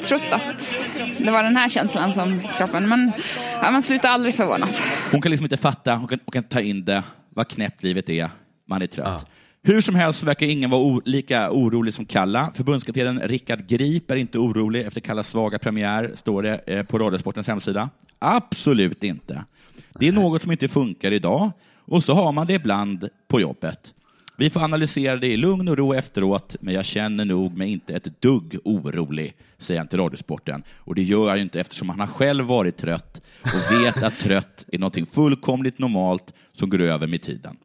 trott 0.04 0.24
att 0.32 0.76
det 1.18 1.32
var 1.32 1.44
den 1.44 1.56
här 1.56 1.70
känslan 1.70 2.14
som 2.14 2.42
kroppen... 2.58 2.90
Men 2.90 3.12
ja, 3.62 3.72
man 3.72 3.84
slutar 3.84 4.10
aldrig 4.10 4.36
förvånas. 4.36 4.82
Hon 5.12 5.22
kan 5.22 5.30
liksom 5.30 5.46
inte 5.46 5.58
fatta, 5.58 5.96
hon 5.96 6.08
kan, 6.08 6.20
hon 6.26 6.32
kan 6.32 6.44
ta 6.44 6.62
in 6.62 6.86
det, 6.86 7.04
vad 7.30 7.48
knäppt 7.48 7.84
livet 7.84 8.10
är, 8.10 8.30
man 8.68 8.82
är 8.82 8.88
trött. 8.88 9.26
Hur 9.64 9.82
som 9.82 9.96
helst 9.96 10.24
verkar 10.24 10.46
ingen 10.46 10.70
vara 10.70 11.02
lika 11.06 11.52
orolig 11.52 11.94
som 11.94 12.06
Kalla. 12.06 12.52
Förbundskaptenen 12.56 13.20
Rickard 13.20 13.68
Grip 13.68 14.12
är 14.12 14.16
inte 14.16 14.38
orolig 14.38 14.86
efter 14.86 15.02
Kallas 15.02 15.30
svaga 15.30 15.60
premiär, 15.60 16.12
står 16.16 16.44
det 16.44 16.62
eh, 16.66 16.84
på 16.84 17.00
Radiosportens 17.00 17.48
hemsida. 17.48 17.90
Absolut 18.20 19.04
inte. 19.04 19.44
Det 20.00 20.08
är 20.08 20.12
något 20.12 20.42
som 20.42 20.52
inte 20.52 20.68
funkar 20.68 21.12
idag 21.12 21.52
och 21.86 22.04
så 22.04 22.14
har 22.14 22.32
man 22.32 22.48
det 22.48 22.54
ibland 22.54 23.10
på 23.28 23.42
jobbet. 23.42 23.94
Vi 24.38 24.50
får 24.50 24.60
analysera 24.64 25.16
det 25.16 25.28
i 25.28 25.38
lugn 25.38 25.68
och 25.68 25.78
ro 25.78 25.94
efteråt, 25.94 26.56
men 26.62 26.74
jag 26.74 26.86
känner 26.86 27.26
nog 27.26 27.58
mig 27.58 27.72
inte 27.72 27.94
ett 27.94 28.22
dugg 28.22 28.58
orolig, 28.64 29.36
säger 29.58 29.80
han 29.80 29.88
till 29.88 30.00
Radiosporten. 30.00 30.64
Och 30.78 30.96
det 30.96 31.04
gör 31.04 31.28
jag 31.28 31.38
ju 31.38 31.44
inte 31.44 31.60
eftersom 31.60 31.90
han 31.90 32.00
har 32.00 32.08
själv 32.08 32.46
varit 32.46 32.78
trött 32.78 33.22
och 33.42 33.76
vet 33.84 34.04
att 34.04 34.20
trött 34.20 34.66
är 34.72 34.80
någonting 34.80 35.06
fullkomligt 35.06 35.80
normalt 35.80 36.34
som 36.54 36.70
går 36.70 36.82
över 36.82 37.08
med 37.08 37.22
tiden. 37.22 37.58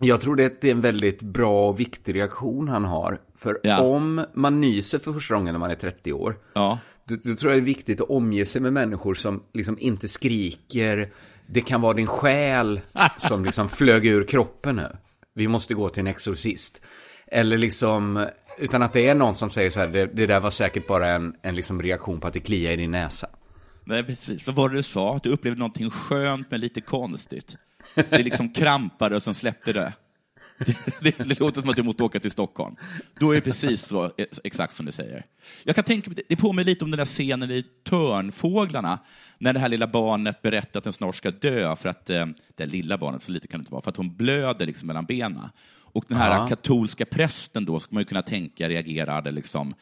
Jag 0.00 0.20
tror 0.20 0.36
det 0.36 0.64
är 0.64 0.70
en 0.70 0.80
väldigt 0.80 1.22
bra 1.22 1.68
och 1.68 1.80
viktig 1.80 2.14
reaktion 2.14 2.68
han 2.68 2.84
har. 2.84 3.18
För 3.36 3.58
Ja. 3.62 3.80
om 3.80 4.24
man 4.34 4.60
nyser 4.60 4.98
för 4.98 5.12
första 5.12 5.34
gången 5.34 5.54
när 5.54 5.58
man 5.58 5.70
är 5.70 5.74
30 5.74 6.12
år, 6.12 6.36
Ja, 6.54 6.78
då, 7.04 7.16
då 7.24 7.34
tror 7.34 7.52
jag 7.52 7.60
det 7.62 7.64
är 7.64 7.66
viktigt 7.66 8.00
att 8.00 8.10
omge 8.10 8.46
sig 8.46 8.60
med 8.60 8.72
människor 8.72 9.14
som 9.14 9.42
liksom 9.54 9.76
inte 9.80 10.08
skriker. 10.08 11.10
Det 11.52 11.60
kan 11.60 11.80
vara 11.80 11.94
din 11.94 12.06
själ 12.06 12.80
som 13.16 13.44
liksom 13.44 13.68
flög 13.68 14.06
ur 14.06 14.24
kroppen 14.24 14.76
nu. 14.76 14.96
Vi 15.34 15.48
måste 15.48 15.74
gå 15.74 15.88
till 15.88 16.00
en 16.00 16.06
exorcist. 16.06 16.82
Eller 17.26 17.58
liksom, 17.58 18.26
utan 18.58 18.82
att 18.82 18.92
det 18.92 19.08
är 19.08 19.14
någon 19.14 19.34
som 19.34 19.50
säger 19.50 19.70
så 19.70 19.80
här, 19.80 19.88
det, 19.88 20.06
det 20.06 20.26
där 20.26 20.40
var 20.40 20.50
säkert 20.50 20.86
bara 20.86 21.08
en, 21.08 21.34
en 21.42 21.54
liksom 21.54 21.82
reaktion 21.82 22.20
på 22.20 22.26
att 22.26 22.32
det 22.32 22.40
kliar 22.40 22.72
i 22.72 22.76
din 22.76 22.90
näsa. 22.90 23.28
Nej, 23.84 24.04
precis. 24.04 24.46
Vad 24.46 24.56
var 24.56 24.68
det 24.68 24.76
du 24.76 24.82
sa? 24.82 25.16
Att 25.16 25.22
du 25.22 25.30
upplevde 25.30 25.58
någonting 25.58 25.90
skönt 25.90 26.50
men 26.50 26.60
lite 26.60 26.80
konstigt. 26.80 27.56
Det 27.94 28.22
liksom 28.22 28.52
krampade 28.52 29.16
och 29.16 29.22
sen 29.22 29.34
släppte 29.34 29.72
det. 29.72 29.92
Det, 31.00 31.18
det, 31.18 31.40
låter 31.40 31.60
som 31.60 31.70
att 31.70 31.76
du 31.76 31.82
måste 31.82 32.02
åka 32.04 32.20
till 32.20 32.30
Stockholm. 32.30 32.76
Då 33.20 33.30
är 33.30 33.34
det 33.34 33.40
precis 33.40 33.82
så, 33.86 34.12
exakt 34.44 34.74
som 34.74 34.86
du 34.86 34.92
säger. 34.92 35.26
Jag 35.64 35.74
kan 35.74 35.84
tänka 35.84 36.10
det 36.28 36.36
påminner 36.36 36.64
lite 36.64 36.84
om 36.84 36.90
den 36.90 36.98
där 36.98 37.04
scenen 37.04 37.50
i 37.50 37.62
Törnfåglarna, 37.84 38.98
när 39.38 39.52
det 39.52 39.60
här 39.60 39.68
lilla 39.68 39.86
barnet 39.86 40.42
berättar 40.42 40.78
att 40.78 40.84
den 40.84 40.92
snart 40.92 41.16
ska 41.16 41.30
dö, 41.30 41.76
för 41.76 41.88
att, 41.88 42.10
eh, 42.10 42.26
det 42.54 42.66
lilla 42.66 42.98
barnet, 42.98 43.22
så 43.22 43.32
lite 43.32 43.48
kan 43.48 43.60
det 43.60 43.62
inte 43.62 43.72
vara, 43.72 43.82
för 43.82 43.90
att 43.90 43.96
hon 43.96 44.16
blöder 44.16 44.66
liksom 44.66 44.86
mellan 44.86 45.04
benen. 45.04 45.48
Och 45.92 46.04
den 46.08 46.18
här 46.18 46.38
Ja. 46.38 46.48
katolska 46.48 47.04
prästen 47.06 47.64
då, 47.64 47.80
ska 47.80 47.94
man 47.94 48.00
ju 48.00 48.04
kunna 48.04 48.22
tänka, 48.22 48.68
reagerade 48.68 49.30
liksom 49.30 49.74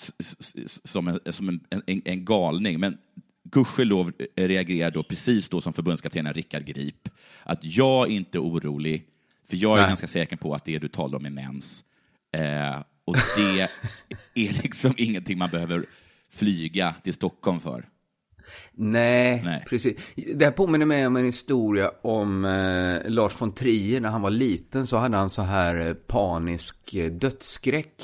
s- 0.00 0.80
som 0.88 1.08
en, 1.08 1.32
som 1.32 1.48
en, 1.48 1.60
en, 1.86 2.02
en 2.04 2.24
galning. 2.24 2.80
Men 2.80 2.98
gudskelov 3.44 4.12
reagerar 4.36 4.90
då 4.90 5.02
precis 5.02 5.48
då 5.48 5.60
som 5.60 5.72
förbundskaptenen 5.72 6.34
Rickard 6.34 6.64
Grip, 6.64 7.08
att 7.44 7.58
jag 7.64 8.06
är 8.10 8.12
inte 8.12 8.38
orolig, 8.38 9.06
för 9.48 9.56
jag 9.56 9.76
är 9.76 9.80
Nej. 9.80 9.88
ganska 9.88 10.08
säker 10.08 10.36
på 10.36 10.54
att 10.54 10.64
det 10.64 10.78
du 10.78 10.88
talar 10.88 11.18
om 11.18 11.26
är 11.26 11.30
mens. 11.30 11.84
Eh, 12.32 12.82
och 13.04 13.16
det 13.36 13.60
är 14.34 14.62
liksom 14.62 14.94
ingenting 14.96 15.38
man 15.38 15.50
behöver 15.50 15.86
flyga 16.30 16.94
till 17.02 17.14
Stockholm 17.14 17.60
för. 17.60 17.88
Nej, 18.72 19.42
Nej. 19.44 19.64
precis. 19.68 20.00
Det 20.34 20.44
här 20.44 20.52
påminner 20.52 20.86
mig 20.86 21.06
om 21.06 21.16
en 21.16 21.24
historia 21.24 21.90
om 22.02 22.44
eh, 22.44 23.10
Lars 23.10 23.40
von 23.40 23.52
Trier. 23.52 24.00
När 24.00 24.08
han 24.08 24.22
var 24.22 24.30
liten 24.30 24.86
så 24.86 24.96
hade 24.96 25.16
han 25.16 25.30
så 25.30 25.42
här 25.42 25.86
eh, 25.86 25.94
panisk 25.94 26.94
eh, 26.94 27.12
dödsskräck. 27.12 28.02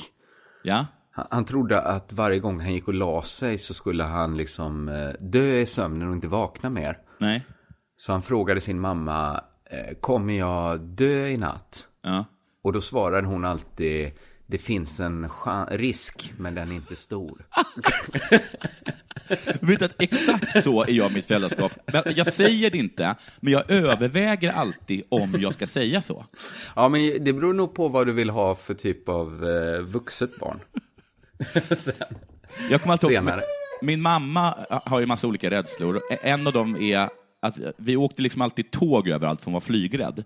Ja? 0.65 0.87
Han, 1.11 1.27
han 1.31 1.45
trodde 1.45 1.81
att 1.81 2.13
varje 2.13 2.39
gång 2.39 2.61
han 2.61 2.73
gick 2.73 2.89
och 2.89 2.95
la 2.95 3.23
sig 3.23 3.59
så 3.59 3.75
skulle 3.75 4.05
han 4.05 4.37
liksom 4.37 4.89
eh, 4.89 5.11
dö 5.21 5.59
i 5.59 5.67
sömnen 5.67 6.09
och 6.09 6.15
inte 6.15 6.29
vakna 6.29 6.71
mer. 6.71 6.99
Nej? 7.19 7.47
Så 7.97 8.13
han 8.13 8.23
frågade 8.23 8.61
sin 8.61 8.81
mamma, 8.81 9.41
kommer 10.01 10.35
jag 10.35 10.81
dö 10.81 11.27
i 11.27 11.37
natt? 11.37 11.89
Ja. 12.03 12.25
Och 12.63 12.73
då 12.73 12.81
svarade 12.81 13.27
hon 13.27 13.45
alltid, 13.45 14.11
det 14.47 14.59
finns 14.59 15.01
en 15.01 15.29
risk, 15.71 16.33
men 16.39 16.55
den 16.55 16.71
är 16.71 16.75
inte 16.75 16.97
stor. 16.97 17.47
Vet 19.61 19.83
att 19.83 20.03
exakt 20.03 20.63
så 20.63 20.83
är 20.83 20.91
jag 20.91 21.11
i 21.11 21.15
mitt 21.15 21.27
föräldraskap. 21.27 21.73
Jag 22.17 22.33
säger 22.33 22.71
det 22.71 22.79
inte, 22.79 23.17
men 23.41 23.53
jag 23.53 23.71
överväger 23.71 24.53
alltid 24.53 25.03
om 25.09 25.41
jag 25.41 25.55
ska 25.55 25.67
säga 25.67 26.03
så. 26.03 26.27
Ja, 26.77 26.89
men 26.89 27.25
det 27.25 27.33
beror 27.33 27.55
nog 27.55 27.75
på 27.75 27.89
vad 27.89 28.07
du 28.07 28.13
vill 28.13 28.31
ha 28.31 28.55
för 28.55 28.75
typ 28.75 29.09
av 29.09 29.49
eh, 29.49 29.81
vuxet 29.81 30.39
barn. 30.39 30.61
Jag 32.71 32.83
kommer 32.83 32.93
alltid 32.93 33.11
ihåg, 33.11 33.31
min 33.83 34.03
mamma 34.03 34.55
har 34.69 35.01
ju 35.01 35.07
massa 35.07 35.27
olika 35.27 35.51
rädslor. 35.51 36.01
En 36.23 36.47
av 36.47 36.53
dem 36.53 36.77
är 36.77 37.09
att 37.43 37.59
vi 37.77 37.97
åkte 37.97 38.23
liksom 38.23 38.43
alltid 38.43 38.71
tåg 38.71 39.09
överallt 39.09 39.41
för 39.41 39.45
hon 39.45 39.53
var 39.53 39.61
flygrädd. 39.61 40.25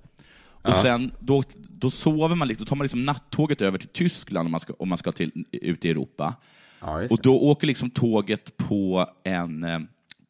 Och 0.48 0.74
sen, 0.74 1.12
då, 1.20 1.42
då 1.56 1.90
sover 1.90 2.34
man, 2.36 2.48
då 2.58 2.64
tar 2.64 2.76
man 2.76 2.84
liksom 2.84 3.04
nattåget 3.04 3.60
över 3.62 3.78
till 3.78 3.88
Tyskland 3.88 4.46
om 4.46 4.50
man 4.50 4.60
ska, 4.60 4.72
om 4.78 4.88
man 4.88 4.98
ska 4.98 5.12
till, 5.12 5.44
ut 5.52 5.84
i 5.84 5.90
Europa. 5.90 6.34
Ja, 6.80 7.02
Och 7.10 7.18
då 7.22 7.40
åker 7.40 7.66
liksom 7.66 7.90
tåget 7.90 8.56
på 8.56 9.06
en, 9.24 9.64
eh, 9.64 9.78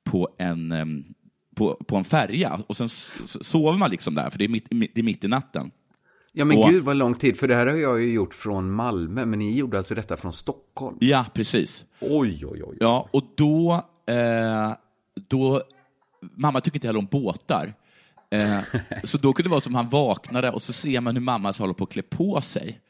på 0.04 0.28
en, 0.38 0.72
eh, 0.72 0.84
på, 1.56 1.74
på 1.74 1.96
en 1.96 2.04
färja 2.04 2.60
och 2.66 2.76
sen 2.76 2.88
sover 3.24 3.78
man 3.78 3.90
liksom 3.90 4.14
där, 4.14 4.30
för 4.30 4.38
det 4.38 4.44
är 4.44 4.48
mitt, 4.48 4.66
det 4.70 5.00
är 5.00 5.02
mitt 5.02 5.24
i 5.24 5.28
natten. 5.28 5.70
Ja 6.32 6.44
men 6.44 6.58
Och- 6.58 6.70
gud 6.70 6.84
vad 6.84 6.96
lång 6.96 7.14
tid, 7.14 7.38
för 7.38 7.48
det 7.48 7.54
här 7.54 7.66
har 7.66 7.76
jag 7.76 8.02
ju 8.02 8.12
gjort 8.12 8.34
från 8.34 8.70
Malmö, 8.70 9.26
men 9.26 9.38
ni 9.38 9.56
gjorde 9.56 9.78
alltså 9.78 9.94
detta 9.94 10.16
från 10.16 10.32
Stockholm? 10.32 10.96
Ja, 11.00 11.24
precis. 11.34 11.84
Oj, 12.00 12.46
oj, 12.46 12.62
oj. 12.64 12.76
Ja, 12.80 13.08
och 13.12 13.24
då, 13.36 13.72
eh, 14.06 14.72
då... 15.28 15.62
Mamma 16.34 16.60
tycker 16.60 16.76
inte 16.76 16.86
heller 16.86 16.98
om 16.98 17.08
båtar. 17.10 17.74
Eh, 18.30 18.60
så 19.04 19.18
då 19.18 19.32
kunde 19.32 19.48
det 19.48 19.50
vara 19.50 19.60
som 19.60 19.74
han 19.74 19.88
vaknade 19.88 20.50
och 20.50 20.62
så 20.62 20.72
ser 20.72 21.00
man 21.00 21.16
hur 21.16 21.22
mamma 21.22 21.52
håller 21.58 21.74
på 21.74 21.84
att 21.84 21.90
klä 21.90 22.02
på 22.02 22.40
sig. 22.40 22.80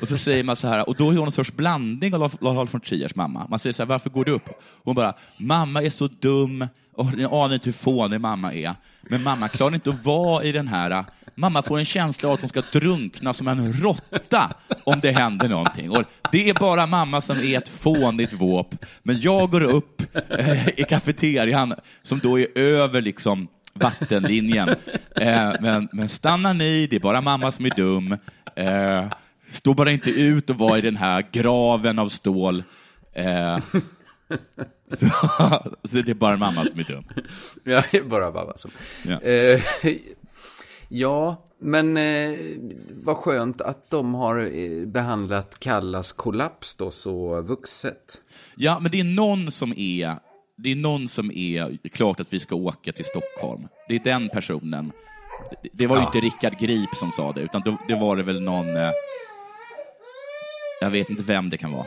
Och 0.00 0.08
så 0.08 0.16
säger 0.16 0.44
man 0.44 0.56
så 0.56 0.68
här, 0.68 0.88
och 0.88 0.94
då 0.94 1.10
är 1.10 1.16
hon 1.16 1.26
en 1.26 1.32
sorts 1.32 1.52
blandning 1.52 2.14
av 2.14 2.20
Lars 2.40 2.74
von 2.74 2.80
Triers 2.80 3.14
mamma. 3.14 3.46
Man 3.50 3.58
säger 3.58 3.74
så 3.74 3.82
här, 3.82 3.88
varför 3.88 4.10
går 4.10 4.24
du 4.24 4.32
upp? 4.32 4.48
Hon 4.84 4.94
bara, 4.94 5.14
mamma 5.36 5.82
är 5.82 5.90
så 5.90 6.06
dum, 6.06 6.66
och 6.98 7.16
ni 7.16 7.24
anar 7.24 7.54
inte 7.54 7.64
hur 7.64 7.72
fånig 7.72 8.20
mamma 8.20 8.54
är. 8.54 8.74
Men 9.02 9.22
mamma 9.22 9.48
klarar 9.48 9.74
inte 9.74 9.90
att 9.90 10.04
vara 10.04 10.44
i 10.44 10.52
den 10.52 10.68
här, 10.68 11.04
mamma 11.34 11.62
får 11.62 11.78
en 11.78 11.84
känsla 11.84 12.28
av 12.28 12.34
att 12.34 12.40
hon 12.40 12.48
ska 12.48 12.62
drunkna 12.72 13.34
som 13.34 13.48
en 13.48 13.72
råtta 13.72 14.54
om 14.84 15.00
det 15.00 15.12
händer 15.12 15.48
någonting. 15.48 15.90
Och 15.90 16.02
det 16.32 16.48
är 16.50 16.54
bara 16.54 16.86
mamma 16.86 17.20
som 17.20 17.38
är 17.38 17.58
ett 17.58 17.68
fånigt 17.68 18.32
våp. 18.32 18.74
Men 19.02 19.20
jag 19.20 19.50
går 19.50 19.62
upp 19.62 20.02
eh, 20.30 20.68
i 20.68 20.84
kafeterian, 20.88 21.74
som 22.02 22.18
då 22.18 22.38
är 22.38 22.58
över 22.58 23.02
liksom 23.02 23.48
vattenlinjen. 23.74 24.68
Eh, 25.20 25.52
men, 25.60 25.88
men 25.92 26.08
stanna 26.08 26.52
ni, 26.52 26.86
det 26.86 26.96
är 26.96 27.00
bara 27.00 27.20
mamma 27.20 27.52
som 27.52 27.66
är 27.66 27.76
dum. 27.76 28.16
Eh, 28.56 29.04
stå 29.50 29.74
bara 29.74 29.90
inte 29.90 30.10
ut 30.10 30.50
och 30.50 30.58
var 30.58 30.76
i 30.76 30.80
den 30.80 30.96
här 30.96 31.26
graven 31.32 31.98
av 31.98 32.08
stål. 32.08 32.64
Eh, 33.12 33.58
Så, 35.00 35.06
så 35.88 36.02
det 36.02 36.10
är 36.10 36.14
bara 36.14 36.36
mamma 36.36 36.64
som 36.64 36.80
är 36.80 36.84
dum. 36.84 37.04
Jag 37.64 37.94
är 37.94 38.02
bara 38.02 38.30
babba 38.32 38.56
som... 38.56 38.70
Ja. 39.06 39.20
Eh, 39.20 39.60
ja, 40.88 41.48
men 41.60 41.96
eh, 41.96 42.38
vad 42.90 43.16
skönt 43.16 43.60
att 43.60 43.90
de 43.90 44.14
har 44.14 44.38
eh, 44.54 44.86
behandlat 44.86 45.58
Kallas 45.60 46.12
kollaps 46.12 46.74
då 46.74 46.90
så 46.90 47.40
vuxet. 47.40 48.20
Ja, 48.56 48.78
men 48.80 48.90
det 48.90 49.00
är 49.00 49.04
någon 49.04 49.50
som 49.50 49.72
är, 49.76 50.16
det 50.56 50.72
är 50.72 50.76
någon 50.76 51.08
som 51.08 51.30
är 51.30 51.88
klart 51.88 52.20
att 52.20 52.32
vi 52.32 52.40
ska 52.40 52.54
åka 52.54 52.92
till 52.92 53.04
Stockholm. 53.04 53.68
Det 53.88 53.94
är 53.94 54.00
den 54.04 54.28
personen. 54.28 54.92
Det- 55.62 55.68
Det 55.72 55.86
var 55.86 55.96
ju 55.96 56.02
Ja. 56.02 56.06
inte 56.06 56.26
Rickard 56.26 56.58
Grip 56.60 56.96
som 56.96 57.12
sa 57.12 57.32
det, 57.32 57.40
utan 57.40 57.62
då, 57.64 57.76
det 57.88 57.94
var 57.94 58.16
det 58.16 58.22
väl 58.22 58.42
någon... 58.42 58.76
Eh, 58.76 58.90
jag 60.80 60.90
vet 60.90 61.10
inte 61.10 61.22
vem 61.22 61.50
det 61.50 61.58
kan 61.58 61.72
vara. 61.72 61.86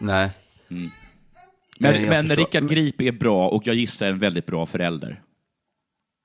Nej. 0.00 0.30
Men, 1.80 2.02
jag 2.02 2.08
men. 2.08 2.36
Rickard 2.36 2.68
Grip 2.68 3.00
är 3.00 3.12
bra 3.12 3.48
och 3.48 3.66
jag 3.66 3.76
gissar 3.76 4.06
en 4.06 4.18
väldigt 4.18 4.46
bra 4.46 4.66
förälder. 4.66 5.22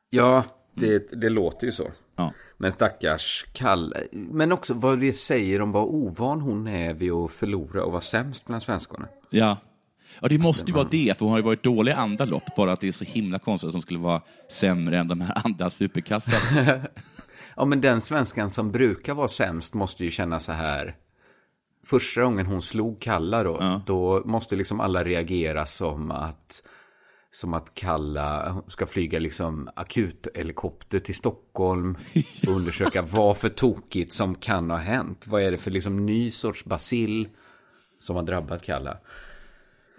Ja, 0.09 0.43
det, 0.73 1.21
det 1.21 1.29
låter 1.29 1.65
ju 1.65 1.71
så. 1.71 1.91
Ja. 2.15 2.33
Men 2.57 2.71
stackars 2.71 3.45
Kalle. 3.53 4.03
Men 4.11 4.51
också 4.51 4.73
vad 4.73 4.99
det 4.99 5.13
säger 5.13 5.61
om 5.61 5.71
vad 5.71 5.83
ovan 5.83 6.41
hon 6.41 6.67
är 6.67 6.93
vid 6.93 7.11
att 7.11 7.31
förlora 7.31 7.83
och 7.83 7.91
vara 7.91 8.01
sämst 8.01 8.45
bland 8.45 8.63
svenskarna. 8.63 9.07
Ja. 9.29 9.57
Ja, 10.21 10.27
det 10.27 10.37
måste 10.37 10.65
ju 10.65 10.73
vara 10.73 10.87
det, 10.91 11.17
för 11.17 11.25
hon 11.25 11.31
har 11.31 11.39
ju 11.39 11.43
varit 11.43 11.63
dålig 11.63 11.91
i 11.91 11.95
andra 11.95 12.25
lopp, 12.25 12.55
bara 12.57 12.71
att 12.71 12.79
det 12.79 12.87
är 12.87 12.91
så 12.91 13.05
himla 13.05 13.39
konstigt 13.39 13.67
att 13.67 13.73
hon 13.73 13.81
skulle 13.81 13.99
vara 13.99 14.21
sämre 14.51 14.97
än 14.97 15.07
de 15.07 15.21
här 15.21 15.41
andra 15.45 15.69
superkassarna. 15.69 16.81
Ja, 17.57 17.65
men 17.65 17.81
den 17.81 18.01
svenskan 18.01 18.49
som 18.49 18.71
brukar 18.71 19.13
vara 19.13 19.27
sämst 19.27 19.73
måste 19.73 20.03
ju 20.03 20.11
känna 20.11 20.39
så 20.39 20.51
här. 20.51 20.95
Första 21.85 22.23
gången 22.23 22.45
hon 22.45 22.61
slog 22.61 23.01
Kalla 23.01 23.43
då, 23.43 23.81
då 23.85 24.23
måste 24.25 24.55
liksom 24.55 24.79
alla 24.79 25.03
reagera 25.03 25.65
som 25.65 26.11
att 26.11 26.63
som 27.31 27.53
att 27.53 27.73
Kalla 27.73 28.57
ska 28.67 28.85
flyga 28.85 29.19
liksom 29.19 29.69
akuthelikopter 29.75 30.99
till 30.99 31.15
Stockholm 31.15 31.97
och 32.47 32.53
undersöka 32.53 33.01
vad 33.01 33.37
för 33.37 33.49
tokigt 33.49 34.13
som 34.13 34.35
kan 34.35 34.69
ha 34.69 34.77
hänt. 34.77 35.27
Vad 35.27 35.43
är 35.43 35.51
det 35.51 35.57
för 35.57 35.71
liksom 35.71 36.05
ny 36.05 36.29
sorts 36.29 36.65
bacill 36.65 37.27
som 37.99 38.15
har 38.15 38.23
drabbat 38.23 38.63
Kalla? 38.63 38.97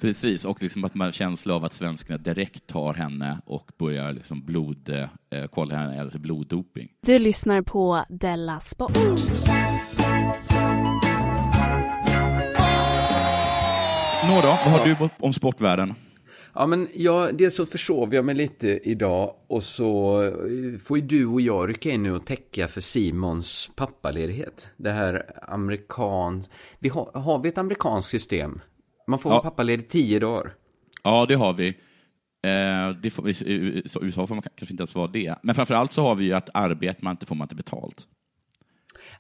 Precis, 0.01 0.45
och 0.45 0.63
liksom 0.63 0.85
att 0.85 0.95
man 0.95 1.05
har 1.05 1.13
känsla 1.13 1.55
av 1.55 1.65
att 1.65 1.75
svenskarna 1.75 2.19
direkt 2.19 2.67
tar 2.67 2.95
henne 2.95 3.41
och 3.47 3.71
börjar 3.79 4.13
liksom 4.13 4.45
blod, 4.45 4.89
eh, 5.31 5.47
kolla 5.53 5.75
henne 5.75 6.07
efter 6.07 6.19
bloddoping. 6.19 6.89
Du 7.07 7.19
lyssnar 7.19 7.63
på 7.63 8.05
Della 8.09 8.61
Sport. 8.61 8.93
Nå 14.37 14.43
då, 14.43 14.49
vad 14.49 14.59
har 14.59 14.87
du 14.87 15.09
om 15.19 15.33
sportvärlden? 15.33 15.95
Ja, 16.55 16.67
men 16.67 16.89
jag, 16.95 17.37
dels 17.37 17.57
så 17.57 17.67
försov 17.67 18.15
jag 18.15 18.25
mig 18.25 18.35
lite 18.35 18.69
idag 18.69 19.35
och 19.47 19.65
så 19.65 20.23
eh, 20.25 20.79
får 20.79 20.99
ju 20.99 21.07
du 21.07 21.27
och 21.27 21.41
jag 21.41 21.69
rycka 21.69 21.91
in 21.91 22.03
nu 22.03 22.13
och 22.17 22.27
täcka 22.27 22.69
för 22.69 22.81
Simons 22.81 23.71
pappaledighet. 23.77 24.71
Det 24.77 24.91
här 24.91 25.31
amerikan... 25.49 26.45
Vi 26.79 26.89
har, 26.89 27.11
har 27.15 27.39
vi 27.39 27.49
ett 27.49 27.59
amerikanskt 27.59 28.11
system? 28.11 28.61
Man 29.07 29.19
får 29.19 29.33
Ja. 29.33 29.41
pappaledig 29.43 29.89
tio 29.89 30.19
dagar. 30.19 30.55
Ja, 31.03 31.27
det 31.29 31.35
har 31.35 31.53
vi. 31.53 31.69
Eh, 31.69 32.97
det 33.03 33.11
får, 33.11 33.29
i 33.29 33.83
USA 34.01 34.27
får 34.27 34.35
man 34.35 34.43
kanske 34.43 34.73
inte 34.73 34.81
ens 34.81 34.95
vara 34.95 35.07
det. 35.07 35.35
Men 35.43 35.55
framför 35.55 35.75
allt 35.75 35.93
så 35.93 36.03
har 36.03 36.15
vi 36.15 36.25
ju 36.25 36.33
att 36.33 36.49
arbetar 36.55 37.05
man 37.05 37.11
inte 37.11 37.27
får 37.27 37.35
man 37.35 37.45
inte 37.45 37.55
betalt. 37.55 38.07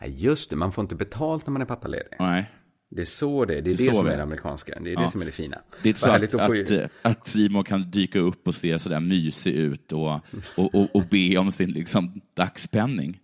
Ja, 0.00 0.06
just 0.06 0.50
det, 0.50 0.56
man 0.56 0.72
får 0.72 0.82
inte 0.82 0.94
betalt 0.96 1.46
när 1.46 1.52
man 1.52 1.62
är 1.62 1.66
pappaledig. 1.66 2.16
Nej. 2.18 2.50
Det 2.96 3.02
är 3.02 3.06
så 3.06 3.44
det 3.44 3.54
är. 3.58 3.62
Det 3.62 3.70
är 3.70 3.76
Det 3.76 3.86
det, 3.86 3.94
som 3.94 4.06
är 4.06 4.16
det 4.16 4.22
amerikanska. 4.22 4.78
Det 4.80 4.90
är 4.90 4.94
Ja. 4.94 5.00
det 5.00 5.08
som 5.08 5.20
är 5.20 5.24
det 5.26 5.32
fina. 5.32 5.58
Det 5.82 5.88
är 5.90 5.94
så 5.94 6.10
att, 6.10 6.22
att 6.22 6.30
få- 6.46 6.60
att, 6.60 6.70
eh, 6.70 6.86
att 7.02 7.28
Simon 7.28 7.64
kan 7.64 7.90
dyka 7.90 8.18
upp 8.18 8.48
och 8.48 8.54
se 8.54 8.78
sådär 8.78 9.00
mysig 9.00 9.54
ut 9.54 9.92
och, 9.92 10.12
och, 10.56 10.74
och, 10.74 10.96
och 10.96 11.02
be 11.10 11.36
om 11.38 11.52
sin 11.52 11.70
liksom, 11.70 12.20
dagspenning. 12.34 13.20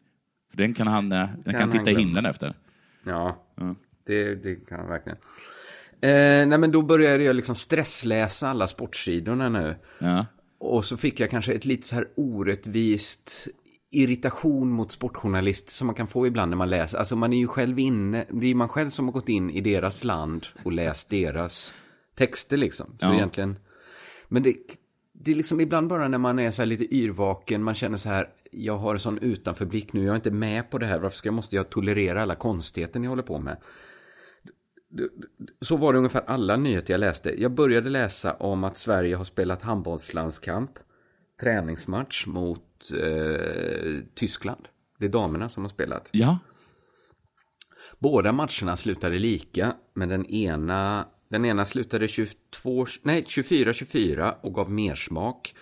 För 0.50 0.56
den 0.58 0.74
kan 0.74 0.86
han, 0.86 1.12
eh, 1.12 1.28
den 1.44 1.52
kan 1.54 1.62
han 1.62 1.70
titta 1.70 1.90
i 1.90 1.94
himlen 1.94 2.26
efter. 2.26 2.54
Ja, 3.06 3.44
det, 4.06 4.34
det 4.34 4.54
kan 4.68 4.78
han 4.78 4.88
verkligen. 4.88 5.18
Eh, 6.00 6.46
nej, 6.46 6.58
men 6.58 6.72
då 6.72 6.82
började 6.82 7.24
jag 7.24 7.36
liksom 7.36 7.54
stressläsa 7.54 8.48
alla 8.48 8.66
sportsidorna 8.66 9.48
nu. 9.48 9.74
Ja. 9.98 10.26
Och 10.58 10.84
så 10.84 10.96
fick 10.96 11.20
jag 11.20 11.30
kanske 11.30 11.52
ett 11.52 11.64
lite 11.64 11.86
så 11.88 11.94
här 11.94 12.06
orättvist 12.16 13.48
irritation 13.92 14.70
mot 14.70 14.92
sportjournalist 14.92 15.70
som 15.70 15.86
man 15.86 15.94
kan 15.94 16.06
få 16.06 16.26
ibland 16.26 16.50
när 16.50 16.56
man 16.56 16.70
läser. 16.70 16.98
Alltså 16.98 17.16
man 17.16 17.32
är 17.32 17.38
ju 17.38 17.46
själv 17.46 17.78
inne, 17.78 18.26
det 18.30 18.46
är 18.46 18.54
man 18.54 18.68
själv 18.68 18.90
som 18.90 19.04
har 19.04 19.12
gått 19.12 19.28
in 19.28 19.50
i 19.50 19.60
deras 19.60 20.04
land 20.04 20.46
och 20.64 20.72
läst 20.72 21.10
deras 21.10 21.74
texter 22.14 22.56
liksom. 22.56 22.86
Så 22.98 23.06
Ja. 23.06 23.14
egentligen, 23.14 23.56
men 24.28 24.42
det, 24.42 24.54
det 25.12 25.30
är 25.30 25.34
liksom 25.34 25.60
ibland 25.60 25.88
bara 25.88 26.08
när 26.08 26.18
man 26.18 26.38
är 26.38 26.50
så 26.50 26.62
här 26.62 26.66
lite 26.66 26.94
yrvaken, 26.94 27.62
man 27.62 27.74
känner 27.74 27.96
så 27.96 28.08
här, 28.08 28.28
jag 28.50 28.78
har 28.78 28.94
en 28.94 29.00
sån 29.00 29.18
utanförblick 29.18 29.92
nu, 29.92 30.04
jag 30.04 30.12
är 30.12 30.16
inte 30.16 30.30
med 30.30 30.70
på 30.70 30.78
det 30.78 30.86
här, 30.86 30.98
varför 30.98 31.16
ska, 31.16 31.32
måste 31.32 31.56
jag 31.56 31.70
tolerera 31.70 32.22
alla 32.22 32.34
konstigheter 32.34 33.00
ni 33.00 33.06
håller 33.06 33.22
på 33.22 33.38
med? 33.38 33.56
Så 35.60 35.76
var 35.76 35.92
det 35.92 35.98
ungefär 35.98 36.22
alla 36.26 36.56
nyheter 36.56 36.94
jag 36.94 36.98
läste. 36.98 37.42
Jag 37.42 37.52
började 37.54 37.90
läsa 37.90 38.34
om 38.34 38.64
att 38.64 38.76
Sverige 38.76 39.16
har 39.16 39.24
spelat 39.24 39.62
handbollslandskamp, 39.62 40.70
träningsmatch 41.42 42.26
mot 42.26 42.90
eh, 43.02 44.00
Tyskland. 44.14 44.68
Det 44.98 45.06
är 45.06 45.10
damerna 45.10 45.48
som 45.48 45.62
har 45.62 45.68
spelat. 45.68 46.10
ja. 46.12 46.38
Båda 47.98 48.32
matcherna 48.32 48.76
slutade 48.76 49.18
lika, 49.18 49.74
men 49.94 50.08
den 50.08 50.26
ena, 50.26 51.06
den 51.28 51.44
ena 51.44 51.64
slutade 51.64 52.08
22, 52.08 52.86
nej, 53.02 53.24
24-24 53.28 54.34
och 54.40 54.54
gav 54.54 54.70
mersmak. 54.70 55.54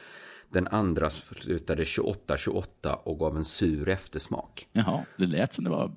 Den 0.49 0.67
andra 0.69 1.11
slutade 1.11 1.85
28-28 1.85 2.93
och 2.95 3.19
gav 3.19 3.37
en 3.37 3.45
sur 3.45 3.89
eftersmak. 3.89 4.69
Jaha, 4.73 5.05
det 5.17 5.27
lät 5.27 5.53
som 5.53 5.65
det 5.65 5.71
var... 5.71 5.97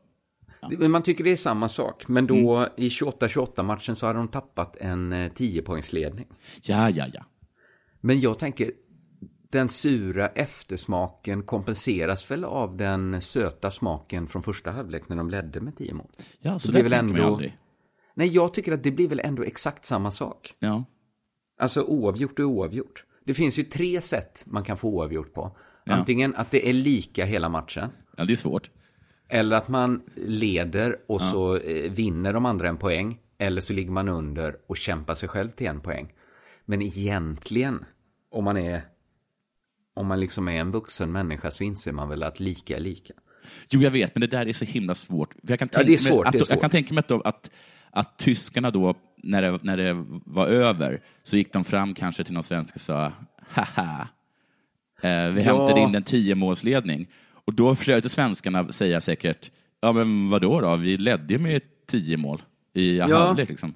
Men 0.80 0.92
Man 0.92 1.04
tycker 1.04 1.24
det 1.24 1.32
är 1.32 1.36
samma 1.36 1.68
sak, 1.68 2.08
men 2.08 2.28
då 2.28 2.68
i 2.78 2.90
28-28 2.90 3.64
matchen 3.64 3.96
så 3.96 4.06
hade 4.08 4.20
de 4.20 4.28
tappat 4.28 4.76
en 4.76 5.14
eh, 5.14 5.32
10-poängsledning. 5.32 6.28
Ja, 6.62 6.90
ja, 6.90 7.06
ja. 7.14 7.26
Men 8.02 8.20
jag 8.20 8.40
tänker, 8.40 8.72
den 9.54 9.70
sura 9.70 10.28
eftersmaken 10.28 11.44
kompenseras 11.44 12.32
väl 12.32 12.44
av 12.44 12.78
den 12.78 13.22
söta 13.22 13.72
smaken 13.72 14.28
från 14.28 14.44
första 14.44 14.72
halvlek 14.72 15.10
när 15.10 15.16
de 15.16 15.30
ledde 15.30 15.62
med 15.62 15.76
10 15.78 15.94
mål? 15.94 16.08
Ja, 16.40 16.60
så 16.60 16.72
Det 16.72 16.78
det 16.78 16.84
blir 16.84 16.92
väl 16.98 17.06
man 17.06 17.16
ändå- 17.16 17.28
aldrig. 17.28 17.58
Nej, 18.16 18.28
jag 18.28 18.54
tycker 18.54 18.72
att 18.72 18.84
det 18.84 18.92
blir 18.92 19.08
väl 19.08 19.20
ändå 19.24 19.44
exakt 19.44 19.86
samma 19.86 20.12
sak. 20.12 20.54
Ja. 20.60 20.84
Alltså 21.60 21.82
oavgjort 21.84 22.40
och 22.40 22.46
oavgjort. 22.46 23.06
Det 23.26 23.34
finns 23.34 23.60
ju 23.60 23.64
tre 23.64 24.02
sätt 24.02 24.44
man 24.48 24.64
kan 24.64 24.78
få 24.78 24.90
oavgjort 24.90 25.34
på. 25.34 25.58
Ja. 25.86 25.94
Antingen 25.94 26.36
att 26.36 26.52
det 26.52 26.70
är 26.70 26.74
lika 26.74 27.26
hela 27.26 27.50
matchen. 27.50 27.90
ja, 28.18 28.26
det 28.26 28.34
är 28.34 28.38
svårt. 28.38 28.72
Eller 29.30 29.56
att 29.58 29.68
man 29.68 30.02
leder 30.16 30.98
och 31.08 31.22
så 31.22 31.58
eh, 31.58 31.92
vinner 31.92 32.34
de 32.34 32.46
andra 32.46 32.70
en 32.70 32.78
poäng. 32.78 33.20
eller 33.38 33.62
så 33.62 33.74
ligger 33.74 33.92
man 33.92 34.10
under 34.10 34.56
och 34.68 34.78
kämpar 34.78 35.16
sig 35.16 35.30
själv 35.30 35.50
till 35.52 35.68
en 35.68 35.82
poäng. 35.82 36.14
Men 36.66 36.82
egentligen, 36.82 37.86
om 38.32 38.44
man 38.44 38.58
är 38.58 38.82
om 39.94 40.08
man 40.08 40.20
liksom 40.20 40.48
är 40.48 40.60
en 40.62 40.72
vuxen 40.72 41.12
människa 41.12 41.52
så 41.52 41.64
inser 41.64 41.92
man 41.92 42.10
väl 42.10 42.24
att 42.24 42.40
lika 42.40 42.76
är 42.76 42.80
lika. 42.82 43.14
Jo, 43.70 43.82
jag 43.82 43.92
vet, 43.92 44.16
men 44.16 44.22
det 44.22 44.28
där 44.28 44.48
är 44.48 44.54
så 44.54 44.66
himla 44.66 44.96
svårt. 44.96 45.34
Jag 45.42 45.60
kan 45.60 45.70
Ja, 45.72 45.78
tänka 45.78 45.88
det 45.88 45.94
är 45.94 45.98
svårt, 45.98 46.24
Mig 46.26 46.28
att, 46.42 46.48
det. 46.48 46.54
Jag 46.54 46.62
kan 46.62 46.70
tänka 46.70 46.94
mig 46.94 47.00
att, 47.00 47.08
då, 47.08 47.22
att, 47.22 47.50
att 47.92 48.18
tyskarna 48.18 48.72
då, 48.72 48.96
när 49.18 49.42
det, 49.42 49.60
när 49.64 49.78
det 49.78 49.94
var 50.26 50.48
över, 50.48 51.02
så 51.24 51.38
gick 51.38 51.54
de 51.54 51.64
fram 51.64 51.94
kanske 51.94 52.24
till 52.24 52.34
någon 52.34 52.44
svensk 52.44 52.76
och 52.76 52.82
sa 52.82 53.12
haha, 53.50 54.08
eh, 55.02 55.10
vi 55.32 55.44
Ja. 55.44 55.58
hämtade 55.58 55.80
in 55.82 55.96
en 55.96 56.04
tiomålsledning. 56.04 57.08
Och 57.46 57.54
då 57.54 57.76
försökte 57.76 58.10
svenskarna 58.10 58.72
säga 58.72 59.02
säkert, 59.02 59.52
ja 59.82 59.92
men 59.92 60.30
vadå 60.30 60.62
då, 60.62 60.76
vi 60.76 60.98
ledde 60.98 61.34
ju 61.34 61.40
med 61.40 61.62
tio 61.88 62.18
mål 62.18 62.42
i 62.74 62.98
Ja. 62.98 63.18
halvlek. 63.18 63.50
Liksom. 63.50 63.74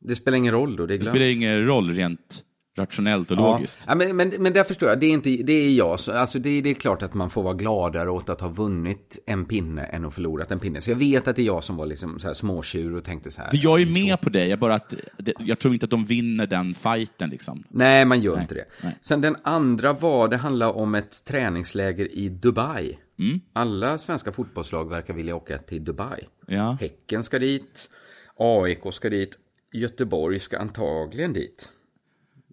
Det 0.00 0.14
spelar 0.16 0.38
ingen 0.38 0.52
roll 0.52 0.76
då, 0.76 0.86
det 0.86 0.94
är 0.94 0.98
Det 0.98 1.04
glömt. 1.04 1.16
spelar 1.16 1.26
ingen 1.32 1.66
roll 1.66 1.94
rent 1.94 2.44
rationellt 2.76 3.30
och 3.30 3.36
logiskt. 3.36 3.84
Ja, 3.86 3.94
men, 3.94 4.16
men, 4.16 4.32
men 4.38 4.52
där 4.52 4.64
förstår 4.64 4.88
jag, 4.88 5.00
det 5.00 5.06
är, 5.06 5.10
inte, 5.10 5.30
det 5.30 5.52
är 5.52 5.70
jag. 5.70 6.00
Så, 6.00 6.12
alltså 6.12 6.38
det, 6.38 6.60
det 6.60 6.70
är 6.70 6.74
klart 6.74 7.02
att 7.02 7.14
man 7.14 7.30
får 7.30 7.42
vara 7.42 7.54
gladare 7.54 8.10
åt 8.10 8.28
att 8.28 8.40
ha 8.40 8.48
vunnit 8.48 9.18
en 9.26 9.44
pinne 9.44 9.82
än 9.82 10.04
att 10.04 10.14
förlorat 10.14 10.52
en 10.52 10.60
pinne. 10.60 10.80
Så 10.80 10.90
jag 10.90 10.96
vet 10.96 11.28
att 11.28 11.36
det 11.36 11.42
är 11.42 11.46
jag 11.46 11.64
som 11.64 11.76
var 11.76 11.86
liksom 11.86 12.18
så 12.18 12.26
här 12.26 12.34
småtjur 12.34 12.96
och 12.96 13.04
tänkte 13.04 13.30
så 13.30 13.42
här. 13.42 13.50
För 13.50 13.58
jag 13.62 13.82
är 13.82 13.86
med 13.86 14.20
på 14.20 14.28
det, 14.28 14.46
jag, 14.46 14.58
bara 14.58 14.74
att, 14.74 14.94
det, 15.18 15.32
jag 15.38 15.58
tror 15.58 15.74
inte 15.74 15.86
att 15.86 15.90
de 15.90 16.04
vinner 16.04 16.46
den 16.46 16.74
fighten. 16.74 17.30
Liksom. 17.30 17.64
Nej, 17.68 18.04
man 18.04 18.20
gör 18.20 18.34
Nej, 18.34 18.42
inte 18.42 18.54
det. 18.54 18.64
nej. 18.82 18.98
Sen 19.00 19.20
den 19.20 19.36
andra 19.42 19.92
var, 19.92 20.28
det 20.28 20.36
handlar 20.36 20.76
om 20.76 20.94
ett 20.94 21.24
träningsläger 21.24 22.14
i 22.14 22.28
Dubai. 22.28 22.98
Mm. 23.18 23.40
Alla 23.52 23.98
svenska 23.98 24.32
fotbollslag 24.32 24.90
verkar 24.90 25.14
vilja 25.14 25.36
åka 25.36 25.58
till 25.58 25.84
Dubai. 25.84 26.20
Ja. 26.46 26.76
Häcken 26.80 27.24
ska 27.24 27.38
dit, 27.38 27.90
AIK 28.36 28.80
ska 28.92 29.10
dit, 29.10 29.38
Göteborg 29.72 30.40
ska 30.40 30.58
antagligen 30.58 31.32
dit. 31.32 31.70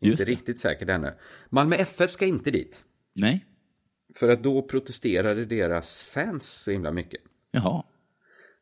Inte 0.02 0.26
riktigt 0.26 0.60
säkert 0.60 0.89
ännu. 0.89 1.14
Malmö 1.49 1.76
FF 1.76 2.12
ska 2.12 2.26
inte 2.26 2.52
dit. 2.52 2.84
Nej, 3.14 3.45
För 4.16 4.30
att 4.30 4.43
då 4.43 4.62
protesterade 4.62 5.45
deras 5.45 6.04
fans 6.04 6.52
så 6.64 6.72
himla 6.72 6.91
mycket. 6.91 7.22
jaha. 7.52 7.84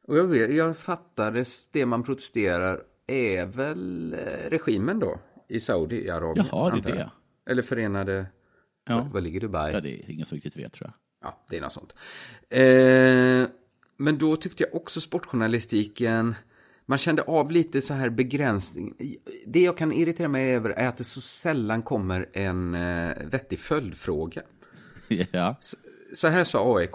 Och 0.07 0.17
jag, 0.17 0.23
vet, 0.27 0.53
jag 0.55 0.77
fattades, 0.77 1.67
det 1.67 1.85
man 1.85 2.03
protesterar 2.03 2.81
är 3.07 3.45
väl 3.45 4.13
eh, 4.13 4.49
regimen 4.49 4.99
då? 4.99 5.19
I 5.47 5.59
Saudiarabien. 5.59 6.45
Jaha, 6.51 6.65
det 6.69 6.71
är 6.71 6.75
antar 6.75 6.91
det. 6.91 7.11
Eller 7.51 7.61
förenade... 7.61 8.25
Ja. 8.85 9.09
Var 9.13 9.21
ligger 9.21 9.39
Dubai? 9.39 9.73
Ja, 9.73 9.81
det 9.81 9.89
är 9.89 10.09
ingen 10.11 10.25
som 10.25 10.35
riktigt 10.35 10.57
vet, 10.57 10.73
tror 10.73 10.87
jag. 10.87 10.93
Ja, 11.29 11.45
det 11.49 11.57
är 11.57 11.61
något 11.61 11.71
sånt. 11.71 11.93
Eh, 12.49 13.49
men 13.97 14.17
då 14.17 14.35
tyckte 14.35 14.63
jag 14.63 14.75
också 14.75 15.01
sportjournalistiken, 15.01 16.35
man 16.89 16.97
kände 16.97 17.21
av 17.21 17.51
lite 17.51 17.81
så 17.81 17.93
här 17.93 18.09
begränsning. 18.09 18.93
Det 19.45 19.61
jag 19.61 19.77
kan 19.77 19.91
irritera 19.91 20.27
mig 20.27 20.53
över 20.55 20.69
är 20.69 20.87
att 20.87 20.97
det 20.97 21.03
så 21.03 21.21
sällan 21.21 21.81
kommer 21.81 22.29
en 22.33 22.75
eh, 22.75 23.11
vettig 23.25 23.59
följdfråga. 23.59 24.41
Ja. 25.31 25.55
Så 26.13 26.27
här 26.27 26.43
sa 26.43 26.77
AIK, 26.77 26.91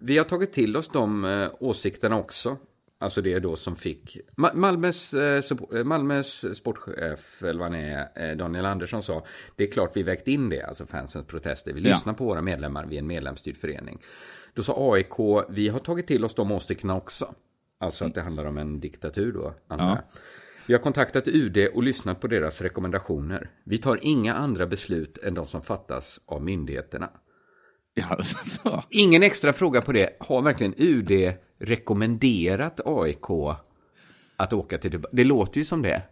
vi 0.00 0.18
har 0.18 0.24
tagit 0.24 0.52
till 0.52 0.76
oss 0.76 0.88
de 0.88 1.24
eh, 1.24 1.48
åsikterna 1.60 2.18
också. 2.18 2.56
Alltså 3.00 3.22
det 3.22 3.32
är 3.32 3.40
då 3.40 3.56
som 3.56 3.76
fick 3.76 4.18
Ma- 4.36 4.54
Malmös, 4.54 5.14
eh, 5.14 5.84
Malmös 5.84 6.56
sportchef, 6.56 7.42
eller 7.42 7.60
vad 7.60 7.72
han 7.72 7.80
är, 7.80 8.34
Daniel 8.34 8.66
Andersson 8.66 9.02
sa, 9.02 9.24
det 9.56 9.64
är 9.68 9.70
klart 9.70 9.90
vi 9.96 10.02
vägt 10.02 10.28
in 10.28 10.48
det, 10.48 10.62
alltså 10.62 10.86
fansens 10.86 11.26
protester. 11.26 11.72
Vi 11.72 11.80
Ja. 11.80 11.88
lyssnar 11.88 12.12
på 12.14 12.24
våra 12.24 12.42
medlemmar, 12.42 12.86
vi 12.86 12.96
är 12.96 13.00
en 13.00 13.06
medlemsstyrd 13.06 13.56
förening. 13.56 13.98
Då 14.54 14.62
sa 14.62 14.94
AIK, 14.94 15.44
vi 15.48 15.68
har 15.68 15.78
tagit 15.78 16.06
till 16.06 16.24
oss 16.24 16.34
de 16.34 16.52
åsikterna 16.52 16.96
också. 16.96 17.34
Alltså 17.82 18.04
att 18.04 18.14
det 18.14 18.20
handlar 18.22 18.44
om 18.44 18.58
en 18.58 18.80
diktatur 18.80 19.32
då, 19.32 19.54
antar 19.68 19.86
Ja. 19.86 19.90
jag. 19.90 20.02
Vi 20.66 20.74
har 20.74 20.80
kontaktat 20.80 21.28
UD 21.28 21.68
och 21.74 21.82
lyssnat 21.82 22.20
på 22.20 22.26
deras 22.26 22.60
rekommendationer. 22.60 23.50
Vi 23.64 23.78
tar 23.78 23.98
inga 24.02 24.34
andra 24.34 24.66
beslut 24.66 25.18
än 25.18 25.34
de 25.34 25.46
som 25.46 25.62
fattas 25.62 26.20
av 26.26 26.42
myndigheterna. 26.42 27.10
ja 27.94 28.22
så. 28.62 28.82
Ingen 28.90 29.22
extra 29.22 29.52
fråga 29.52 29.80
på 29.82 29.92
det. 29.92 30.16
Har 30.20 30.42
verkligen 30.42 30.74
UD 30.76 31.32
rekommenderat 31.60 32.80
AIK 32.84 33.26
att 34.36 34.52
åka 34.52 34.78
till 34.78 34.90
Dubai? 34.90 35.10
Det 35.12 35.24
låter 35.24 35.58
ju 35.58 35.64
som 35.64 35.82
det. 35.82 36.02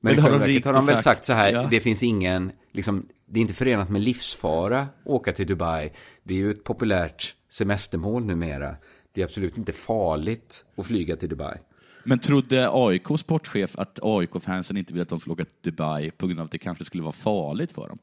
Men, 0.00 0.14
Men 0.14 0.16
det 0.16 0.22
har 0.22 0.30
de 0.46 0.60
har 0.64 0.72
de 0.72 0.86
väl 0.86 0.94
sagt. 0.94 1.02
sagt 1.04 1.24
så 1.24 1.32
här, 1.32 1.52
Ja. 1.52 1.68
det 1.70 1.80
finns 1.80 2.02
ingen, 2.02 2.52
liksom, 2.72 3.08
det 3.26 3.40
är 3.40 3.42
inte 3.42 3.54
förenat 3.54 3.90
med 3.90 4.00
livsfara 4.02 4.80
att 4.80 4.88
åka 5.04 5.32
till 5.32 5.46
Dubai. 5.46 5.92
Det 6.22 6.34
är 6.34 6.38
ju 6.38 6.50
ett 6.50 6.64
populärt 6.64 7.34
semestermål 7.50 8.24
numera. 8.24 8.76
Det 9.18 9.22
är 9.22 9.24
absolut 9.26 9.58
inte 9.58 9.72
farligt 9.72 10.64
att 10.76 10.86
flyga 10.86 11.16
till 11.16 11.28
Dubai. 11.28 11.58
Men 12.04 12.18
trodde 12.18 12.68
AIKs 12.72 13.20
sportchef 13.20 13.78
att 13.78 13.98
AIK-fansen 14.02 14.76
inte 14.76 14.92
ville 14.92 15.02
att 15.02 15.08
de 15.08 15.20
skulle 15.20 15.32
åka 15.32 15.44
till 15.44 15.72
Dubai 15.72 16.10
på 16.10 16.26
grund 16.26 16.40
av 16.40 16.44
att 16.46 16.52
det 16.52 16.58
kanske 16.58 16.84
skulle 16.84 17.02
vara 17.02 17.12
farligt 17.12 17.72
för 17.72 17.88
dem? 17.88 17.98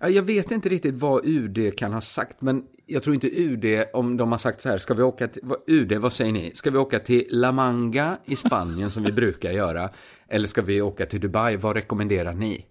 Ja, 0.00 0.08
Jag 0.08 0.22
vet 0.22 0.50
inte 0.50 0.68
riktigt 0.68 0.94
vad 0.94 1.26
UD 1.26 1.76
kan 1.76 1.92
ha 1.92 2.00
sagt, 2.00 2.42
men 2.42 2.64
jag 2.86 3.02
tror 3.02 3.14
inte 3.14 3.28
UD, 3.40 3.64
om 3.92 4.16
de 4.16 4.30
har 4.30 4.38
sagt 4.38 4.60
så 4.60 4.68
här, 4.68 4.78
ska 4.78 4.94
vi 4.94 5.02
åka 5.02 5.28
till, 5.28 5.42
vad- 5.44 5.58
UD, 5.66 5.92
vad 5.92 6.12
säger 6.12 6.32
ni? 6.32 6.50
Ska 6.54 6.70
vi 6.70 6.78
åka 6.78 6.98
till 6.98 7.26
La 7.30 7.52
Manga 7.52 8.16
i 8.24 8.36
Spanien 8.36 8.90
som 8.90 9.02
vi 9.02 9.12
brukar 9.12 9.50
göra? 9.52 9.90
Eller 10.28 10.46
ska 10.46 10.62
vi 10.62 10.80
åka 10.82 11.06
till 11.06 11.20
Dubai? 11.20 11.56
Vad 11.56 11.76
rekommenderar 11.76 12.34
ni? 12.34 12.66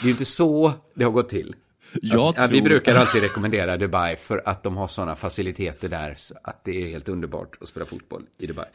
Det 0.00 0.04
är 0.04 0.04
ju 0.04 0.10
inte 0.10 0.24
så 0.24 0.72
det 0.94 1.04
har 1.04 1.10
gått 1.10 1.28
till. 1.28 1.54
Ja, 1.92 2.48
Vi 2.50 2.62
brukar 2.62 2.96
alltid 2.96 3.22
rekommendera 3.22 3.76
Dubai 3.76 4.16
för 4.16 4.42
att 4.46 4.62
de 4.62 4.76
har 4.76 4.88
sådana 4.88 5.16
faciliteter 5.16 5.88
där 5.88 6.14
så 6.14 6.34
att 6.42 6.64
det 6.64 6.82
är 6.82 6.88
helt 6.88 7.08
underbart 7.08 7.56
att 7.60 7.68
spela 7.68 7.86
fotboll 7.86 8.22
i 8.38 8.46
Dubai. 8.46 8.66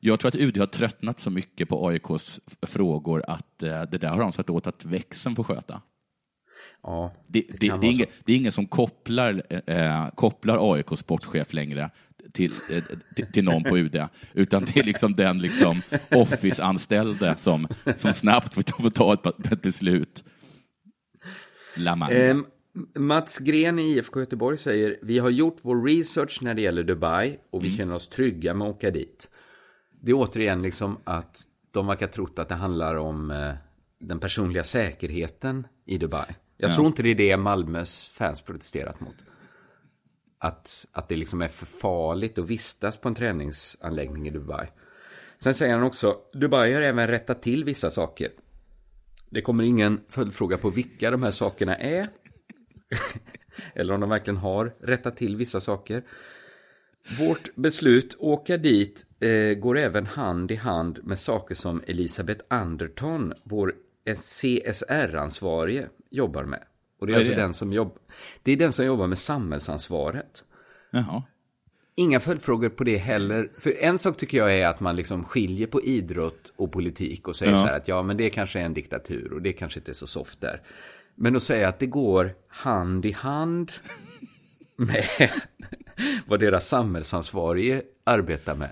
Jag 0.00 0.20
tror 0.20 0.28
att 0.28 0.34
UD 0.34 0.58
har 0.58 0.66
tröttnat 0.66 1.20
så 1.20 1.30
mycket 1.30 1.68
på 1.68 1.88
AIKs 1.88 2.40
frågor 2.66 3.24
att 3.28 3.62
eh, 3.62 3.82
det 3.82 3.98
där 3.98 4.08
har 4.08 4.20
de 4.20 4.32
sagt 4.32 4.50
åt 4.50 4.66
att 4.66 4.84
växeln 4.84 5.36
får 5.36 5.44
sköta. 5.44 5.82
Ja, 6.82 7.12
Det, 7.26 7.40
det, 7.48 7.56
det, 7.60 7.68
kan 7.68 7.84
är, 7.84 7.90
ingen, 7.90 8.06
det 8.24 8.32
är 8.32 8.36
ingen 8.36 8.52
som 8.52 8.66
kopplar, 8.66 9.42
eh, 9.66 10.08
kopplar 10.14 10.74
AIKs 10.74 11.00
sportchef 11.00 11.52
längre 11.52 11.90
till, 12.32 12.52
eh, 12.70 12.84
till, 13.16 13.32
till 13.32 13.44
någon 13.44 13.64
på 13.64 13.78
UD, 13.78 14.08
utan 14.32 14.64
det 14.64 14.80
är 14.80 14.84
liksom 14.84 15.16
den 15.16 15.38
liksom 15.38 15.82
office-anställde 16.10 17.34
som, 17.38 17.68
som 17.96 18.12
snabbt 18.14 18.54
får, 18.54 18.82
får 18.82 18.90
ta 18.90 19.14
ett, 19.14 19.52
ett 19.52 19.62
beslut. 19.62 20.24
La 21.74 21.96
Manga. 21.96 22.14
Ehm, 22.14 22.46
Mats 22.94 23.38
Gren 23.38 23.78
i 23.78 23.82
IFK 23.82 24.20
Göteborg 24.20 24.58
säger 24.58 24.98
Vi 25.02 25.18
har 25.18 25.30
gjort 25.30 25.56
vår 25.62 25.82
research 25.84 26.38
när 26.42 26.54
det 26.54 26.62
gäller 26.62 26.82
Dubai 26.82 27.38
och 27.50 27.64
vi 27.64 27.70
känner 27.70 27.94
oss 27.94 28.08
trygga 28.08 28.54
med 28.54 28.68
att 28.68 28.74
åka 28.76 28.90
dit. 28.90 29.30
Det 30.00 30.10
är 30.10 30.14
återigen 30.14 30.62
liksom 30.62 30.98
att 31.04 31.38
de 31.70 31.86
verkar 31.86 32.06
trott 32.06 32.38
att 32.38 32.48
det 32.48 32.54
handlar 32.54 32.94
om 32.94 33.30
eh, 33.30 33.52
den 34.00 34.18
personliga 34.20 34.64
säkerheten 34.64 35.66
i 35.86 35.98
Dubai. 35.98 36.26
Jag 36.56 36.70
Ja. 36.70 36.74
tror 36.74 36.86
inte 36.86 37.02
det 37.02 37.08
är 37.10 37.14
det 37.14 37.36
Malmös 37.36 38.08
fans 38.08 38.42
protesterat 38.42 39.00
mot. 39.00 39.24
Att, 40.38 40.86
att 40.92 41.08
det 41.08 41.16
liksom 41.16 41.42
är 41.42 41.48
för 41.48 41.66
farligt 41.66 42.38
att 42.38 42.50
vistas 42.50 42.96
på 42.96 43.08
en 43.08 43.14
träningsanläggning 43.14 44.28
i 44.28 44.30
Dubai. 44.30 44.66
Sen 45.36 45.54
säger 45.54 45.74
han 45.74 45.82
också, 45.82 46.16
Dubai 46.32 46.72
har 46.74 46.82
även 46.82 47.08
rättat 47.08 47.42
till 47.42 47.64
vissa 47.64 47.90
saker. 47.90 48.30
Det 49.32 49.40
kommer 49.40 49.64
ingen 49.64 50.00
följdfråga 50.08 50.58
på 50.58 50.70
vilka 50.70 51.10
de 51.10 51.22
här 51.22 51.30
sakerna 51.30 51.76
är. 51.76 52.08
Eller 53.74 53.94
om 53.94 54.00
de 54.00 54.10
verkligen 54.10 54.36
har 54.36 54.74
rättat 54.80 55.16
till 55.16 55.36
vissa 55.36 55.60
saker. 55.60 56.02
Vårt 57.18 57.54
beslut 57.54 58.16
åka 58.18 58.56
dit 58.56 59.06
eh, 59.20 59.54
går 59.54 59.78
även 59.78 60.06
hand 60.06 60.50
i 60.50 60.54
hand 60.54 61.00
med 61.02 61.18
saker 61.18 61.54
som 61.54 61.82
Elisabeth 61.86 62.44
Anderton, 62.48 63.32
vår 63.44 63.74
CSR-ansvarige, 64.14 65.88
jobbar 66.10 66.44
med. 66.44 66.64
Och 67.00 67.06
det 67.06 67.12
är, 67.12 67.14
är 67.14 67.18
alltså 67.18 67.32
det? 67.32 67.40
Den 67.40 67.54
som 67.54 67.72
jobb... 67.72 67.98
det 68.42 68.52
är 68.52 68.56
den 68.56 68.72
som 68.72 68.86
jobbar 68.86 69.06
med 69.06 69.18
samhällsansvaret. 69.18 70.44
Jaha. 70.90 71.22
Inga 71.94 72.20
följdfrågor 72.20 72.68
på 72.68 72.84
det 72.84 72.96
heller. 72.96 73.48
För 73.58 73.74
en 73.80 73.98
sak 73.98 74.16
tycker 74.16 74.38
jag 74.38 74.54
är 74.54 74.66
att 74.66 74.80
man 74.80 74.96
liksom 74.96 75.24
skiljer 75.24 75.66
på 75.66 75.82
idrott 75.82 76.52
och 76.56 76.72
politik 76.72 77.28
och 77.28 77.36
säger 77.36 77.52
Ja. 77.52 77.58
så 77.58 77.64
här 77.66 77.76
att 77.76 77.88
ja, 77.88 78.02
men 78.02 78.16
det 78.16 78.30
kanske 78.30 78.60
är 78.60 78.64
en 78.64 78.74
diktatur 78.74 79.32
och 79.32 79.42
det 79.42 79.52
kanske 79.52 79.78
inte 79.80 79.90
är 79.90 79.94
så 79.94 80.06
soft 80.06 80.40
där. 80.40 80.60
Men 81.14 81.36
att 81.36 81.42
säga 81.42 81.68
att 81.68 81.78
det 81.78 81.86
går 81.86 82.34
hand 82.48 83.06
i 83.06 83.12
hand 83.12 83.72
med 84.76 85.04
vad 86.26 86.40
deras 86.40 86.68
samhällsansvarige 86.68 87.82
arbetar 88.04 88.54
med. 88.54 88.70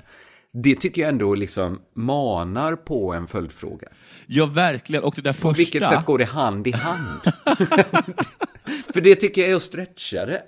Det 0.52 0.74
tycker 0.74 1.02
jag 1.02 1.08
ändå 1.08 1.34
liksom 1.34 1.80
manar 1.94 2.76
på 2.76 3.12
en 3.14 3.26
följdfråga. 3.26 3.88
Ja, 4.26 4.46
verkligen. 4.46 5.02
Och 5.04 5.14
det 5.16 5.22
där 5.22 5.32
På 5.32 5.38
första... 5.38 5.52
vilket 5.58 5.88
sätt 5.88 6.04
går 6.04 6.18
det 6.18 6.24
hand 6.24 6.66
i 6.66 6.70
hand? 6.72 7.20
För 8.94 9.00
det 9.00 9.14
tycker 9.14 9.40
jag 9.42 9.50
är 9.50 9.56
att 9.56 9.62
stretcha 9.62 10.26
det. 10.26 10.42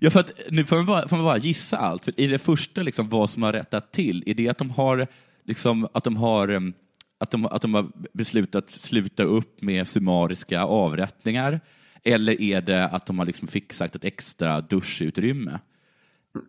Ja, 0.00 0.10
för 0.10 0.20
att, 0.20 0.30
nu 0.50 0.64
får 0.64 0.76
man, 0.76 0.86
bara, 0.86 1.08
får 1.08 1.16
man 1.16 1.24
bara 1.24 1.38
gissa 1.38 1.76
allt. 1.76 2.04
För 2.04 2.20
I 2.20 2.26
det 2.26 2.38
första, 2.38 2.82
liksom, 2.82 3.08
vad 3.08 3.30
som 3.30 3.42
har 3.42 3.52
rättat 3.52 3.92
till, 3.92 4.22
är 4.26 4.34
det 4.34 4.48
att 4.48 4.58
de 4.58 4.70
har, 4.70 5.06
liksom, 5.44 5.88
att 5.94 6.04
de 6.04 6.16
har, 6.16 6.72
att 7.18 7.30
de, 7.30 7.46
att 7.46 7.62
de 7.62 7.74
har 7.74 7.88
beslutat 8.12 8.70
sluta 8.70 9.22
upp 9.22 9.62
med 9.62 9.88
summariska 9.88 10.62
avrättningar? 10.62 11.60
Eller 12.04 12.40
är 12.42 12.60
det 12.60 12.88
att 12.88 13.06
de 13.06 13.18
har 13.18 13.26
liksom 13.26 13.48
fixat 13.48 13.96
ett 13.96 14.04
extra 14.04 14.60
duschutrymme? 14.60 15.58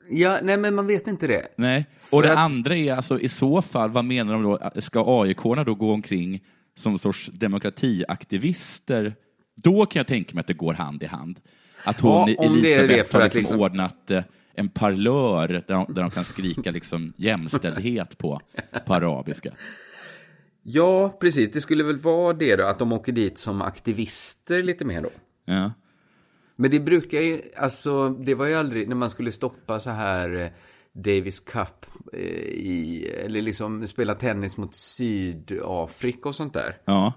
Ja, 0.10 0.40
nej 0.44 0.58
men 0.58 0.76
man 0.76 0.88
vet 0.88 1.08
inte 1.08 1.28
det. 1.28 1.48
Nej. 1.58 1.86
Och 2.04 2.10
För 2.10 2.22
det 2.22 2.32
att- 2.32 2.38
andra 2.38 2.78
är 2.78 2.94
alltså 2.94 3.20
i 3.20 3.30
så 3.30 3.62
fall, 3.62 3.90
vad 3.90 4.06
menar 4.06 4.34
de 4.34 4.44
då? 4.44 4.82
Ska 4.82 5.22
AIK-arna 5.24 5.64
då 5.64 5.76
gå 5.76 5.92
omkring 5.94 6.44
som 6.76 7.00
sorts 7.00 7.30
demokratiaktivister? 7.34 9.16
Då 9.56 9.86
kan 9.86 10.00
jag 10.00 10.08
tänka 10.08 10.34
mig 10.36 10.42
att 10.42 10.48
det 10.48 10.54
går 10.54 10.74
hand 10.74 11.04
i 11.04 11.06
hand. 11.06 11.40
Att 11.88 12.00
hon, 12.02 12.12
Ja, 12.12 12.36
om 12.48 12.62
det 12.62 12.74
är 12.74 12.80
Elisabeth, 12.80 13.14
har 13.16 13.22
att 13.22 13.36
liksom 13.36 13.40
liksom- 13.40 13.60
ordnat 13.60 14.12
eh, 14.12 14.24
en 14.54 14.70
parlör 14.70 15.48
där 15.48 15.64
de, 15.68 15.94
där 15.94 16.02
de 16.02 16.10
kan 16.12 16.24
skrika 16.24 16.72
liksom 16.72 17.14
jämställdhet 17.18 18.18
på, 18.18 18.42
på 18.86 18.94
arabiska. 18.94 19.52
Ja, 20.64 21.18
precis. 21.20 21.52
Det 21.52 21.62
skulle 21.62 21.84
väl 21.84 21.98
vara 21.98 22.34
det 22.34 22.56
då, 22.56 22.66
att 22.66 22.80
de 22.80 22.94
åker 22.94 23.12
dit 23.12 23.38
som 23.38 23.62
aktivister 23.62 24.64
lite 24.64 24.86
mer 24.86 25.02
då. 25.02 25.10
Ja. 25.46 25.72
Men 26.56 26.72
det 26.72 26.80
brukar 26.80 27.22
ju, 27.22 27.42
alltså, 27.58 28.10
det 28.10 28.36
var 28.36 28.46
ju 28.46 28.54
aldrig 28.56 28.88
när 28.88 28.96
man 28.96 29.10
skulle 29.10 29.32
stoppa 29.32 29.80
så 29.80 29.90
här 29.90 30.36
eh, 30.36 30.48
Davis 30.94 31.40
Cup 31.40 31.86
eh, 32.14 32.20
i, 32.20 33.08
eller 33.26 33.42
liksom 33.42 33.88
spela 33.88 34.16
tennis 34.16 34.58
mot 34.58 34.76
Sydafrika 34.76 36.30
och 36.30 36.36
sånt 36.36 36.54
där. 36.54 36.78
ja. 36.86 37.14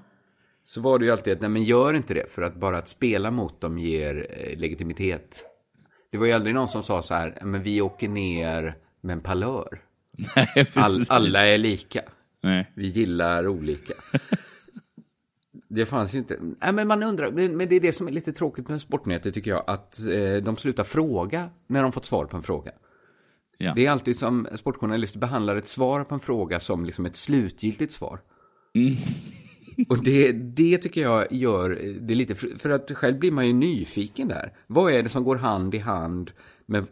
Så 0.71 0.81
var 0.81 0.99
det 0.99 1.05
ju 1.05 1.11
alltid 1.11 1.33
att, 1.33 1.41
nej 1.41 1.51
men 1.51 1.65
gör 1.65 1.95
inte 1.95 2.15
det, 2.15 2.31
för 2.31 2.43
att 2.43 2.57
bara 2.57 2.79
att 2.79 2.89
spela 2.89 3.31
mot 3.31 3.61
dem 3.61 3.79
ger 3.79 4.27
eh, 4.31 4.59
legitimitet. 4.59 5.45
Det 6.11 6.19
var 6.19 6.27
ju 6.27 6.33
aldrig 6.33 6.55
någon 6.55 6.69
som 6.69 6.83
sa 6.83 7.03
så 7.03 7.15
här, 7.15 7.39
men 7.43 7.63
vi 7.63 7.81
åker 7.81 8.09
ner 8.09 8.77
med 9.01 9.13
en 9.13 9.21
palör. 9.21 9.83
Nej, 10.37 10.67
All, 10.75 11.05
alla 11.09 11.47
är 11.47 11.59
lika. 11.59 12.03
Nej. 12.43 12.73
Vi 12.75 12.87
gillar 12.87 13.49
olika. 13.49 13.95
Det 15.69 15.87
fanns 15.87 16.15
ju 16.15 16.19
inte. 16.19 16.39
Nej, 16.41 16.73
men 16.73 16.89
man 16.89 17.03
undrar, 17.03 17.31
men 17.31 17.69
det 17.69 17.77
är 17.77 17.81
det 17.81 17.93
som 17.93 18.09
är 18.09 18.13
lite 18.13 18.33
tråkigt 18.33 18.69
med 18.69 18.81
Sportnyheter 18.81 19.31
tycker 19.31 19.51
jag, 19.51 19.65
att 19.67 20.07
eh, 20.07 20.37
de 20.37 20.57
slutar 20.57 20.85
fråga 20.85 21.51
när 21.67 21.83
de 21.83 21.93
fått 21.93 22.05
svar 22.05 22.25
på 22.25 22.37
en 22.37 22.43
fråga. 22.43 22.73
Ja. 23.59 23.73
Det 23.77 23.87
är 23.87 23.91
alltid 23.91 24.17
som 24.17 24.49
sportjournalister 24.55 25.19
behandlar 25.19 25.57
ett 25.57 25.69
svar 25.69 26.05
på 26.05 26.15
en 26.15 26.21
fråga 26.21 26.61
som 26.61 26.85
liksom 26.85 27.07
ett 27.07 27.17
slutgiltigt 27.17 27.93
svar. 27.93 28.21
Och 29.89 30.05
det, 30.05 30.33
det 30.33 30.79
tycker 30.79 31.03
jag 31.03 31.33
gör 31.33 31.71
det 32.01 32.15
lite, 32.15 32.35
för 32.35 32.71
att 32.71 32.91
själv 32.91 33.19
blir 33.19 33.31
man 33.33 33.47
ju 33.47 33.53
nyfiken 33.53 34.29
där. 34.29 34.53
Vad 34.67 34.93
är 34.93 35.03
det 35.03 35.09
som 35.09 35.25
går 35.25 35.37
hand 35.37 35.75
i 35.75 35.79
hand 35.79 36.31
med, 36.67 36.87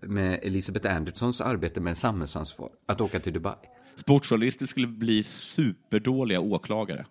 med 0.00 0.38
Elisabeth 0.42 0.96
Anderssons 0.96 1.40
arbete 1.40 1.80
med 1.80 1.98
samhällsansvar? 1.98 2.70
Att 2.86 3.00
åka 3.00 3.20
till 3.20 3.32
Dubai. 3.32 3.54
Sportjournalister 3.96 4.66
skulle 4.66 4.86
bli 4.86 5.22
superdåliga 5.24 6.40
åklagare. 6.40 7.06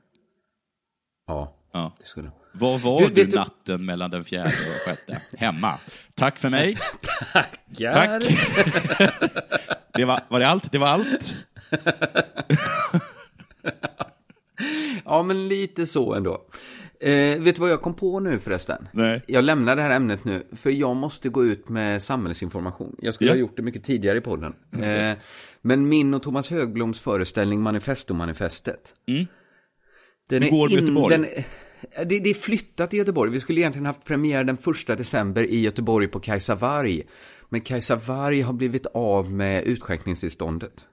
Ja, 1.27 1.53
Ja. 1.73 1.95
det 1.99 2.05
skulle 2.05 2.31
Vad 2.53 2.81
var 2.81 2.99
Du, 3.01 3.07
du, 3.07 3.13
vet 3.21 3.31
du- 3.31 3.37
natten 3.37 3.85
mellan 3.85 4.11
den 4.11 4.23
fjärde 4.23 4.49
och 4.49 4.81
sjätte? 4.85 5.21
Hemma. 5.37 5.79
Tack 6.15 6.39
för 6.39 6.49
mig. 6.49 6.77
Tackar. 7.33 8.19
Tack. 8.19 9.77
Det 9.93 10.05
var, 10.05 10.21
var 10.29 10.39
det 10.39 10.47
allt? 10.47 10.71
Det 10.71 10.77
var 10.77 10.87
allt? 10.87 11.35
Ja, 15.05 15.23
men 15.23 15.47
lite 15.47 15.85
så 15.85 16.13
ändå. 16.13 16.45
Eh, 16.99 17.39
vet 17.39 17.55
du 17.55 17.61
vad 17.61 17.69
jag 17.69 17.81
kom 17.81 17.93
på 17.93 18.19
nu 18.19 18.39
förresten? 18.39 18.87
Nej. 18.91 19.21
Jag 19.27 19.43
lämnar 19.43 19.75
det 19.75 19.81
här 19.81 19.89
ämnet 19.89 20.25
nu, 20.25 20.47
för 20.55 20.69
jag 20.69 20.95
måste 20.95 21.29
gå 21.29 21.45
ut 21.45 21.69
med 21.69 22.03
samhällsinformation. 22.03 22.95
Jag 23.01 23.13
skulle 23.13 23.29
Ja. 23.29 23.33
ha 23.33 23.39
gjort 23.39 23.55
det 23.55 23.61
mycket 23.61 23.83
tidigare 23.83 24.17
i 24.17 24.21
podden. 24.21 24.53
Eh, 24.83 25.17
men 25.61 25.89
min 25.89 26.13
och 26.13 26.23
Thomas 26.23 26.49
Högbloms 26.49 26.99
föreställning 26.99 27.61
Manifesto-manifestet. 27.67 28.93
Den 30.29 30.43
Hur 30.43 30.49
går 30.49 30.67
det 30.69 30.75
med 30.75 30.81
Göteborg? 30.83 31.17
Den, 31.17 31.27
det, 32.09 32.19
det 32.19 32.29
är 32.29 32.33
flyttat 32.33 32.93
i 32.93 32.97
Göteborg. 32.97 33.31
Vi 33.31 33.39
skulle 33.39 33.59
egentligen 33.61 33.85
haft 33.85 34.03
premiär 34.05 34.43
den 34.43 34.57
första 34.57 34.95
december 34.95 35.43
i 35.43 35.59
Göteborg 35.59 36.07
på 36.07 36.19
Kajsa 36.19 36.55
Warg. 36.55 37.03
Men 37.49 37.61
Kajsa 37.61 37.95
Warg 37.95 38.41
har 38.41 38.53
blivit 38.53 38.85
av 38.85 39.31
med 39.31 39.63
utskänkningstillståndet. 39.63 40.85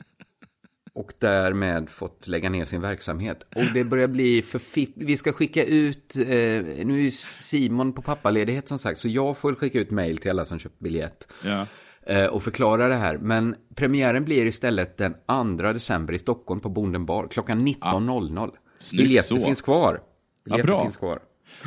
Och 0.94 1.12
därmed 1.18 1.90
fått 1.90 2.28
lägga 2.28 2.50
ner 2.50 2.64
sin 2.64 2.80
verksamhet. 2.80 3.46
Och 3.56 3.64
det 3.74 3.84
börjar 3.84 4.08
bli 4.08 4.42
för 4.42 4.58
fipp. 4.58 4.90
Vi 4.96 5.16
ska 5.16 5.32
skicka 5.32 5.64
ut, 5.64 6.16
eh, 6.16 6.24
nu 6.26 6.98
är 6.98 7.02
ju 7.02 7.10
Simon 7.10 7.92
på 7.92 8.02
pappaledighet 8.02 8.68
som 8.68 8.78
sagt, 8.78 8.98
så 8.98 9.08
jag 9.08 9.36
får 9.38 9.54
skicka 9.54 9.78
ut 9.80 9.90
mail 9.90 10.16
till 10.18 10.30
alla 10.30 10.44
som 10.44 10.58
köpt 10.58 10.78
biljett. 10.78 11.28
Ja. 11.44 11.66
eh, 12.06 12.26
Och 12.26 12.42
förklara 12.42 12.88
det 12.88 12.94
här. 12.94 13.18
Men 13.18 13.56
premiären 13.74 14.24
blir 14.24 14.46
istället 14.46 14.96
den 14.96 15.14
2 15.58 15.72
december 15.72 16.14
i 16.14 16.18
Stockholm 16.18 16.60
på 16.60 16.68
Bonden 16.68 17.06
bar 17.06 17.28
klockan 17.30 17.60
19.00. 17.68 18.50
Snyggt 18.78 19.02
Biljetter 19.04 19.36
så. 19.36 19.44
finns 19.44 19.62
kvar. 19.62 20.02
Biljetter 20.44 20.66
bra. 20.66 20.82
finns 20.82 20.96
kvar. 20.96 21.18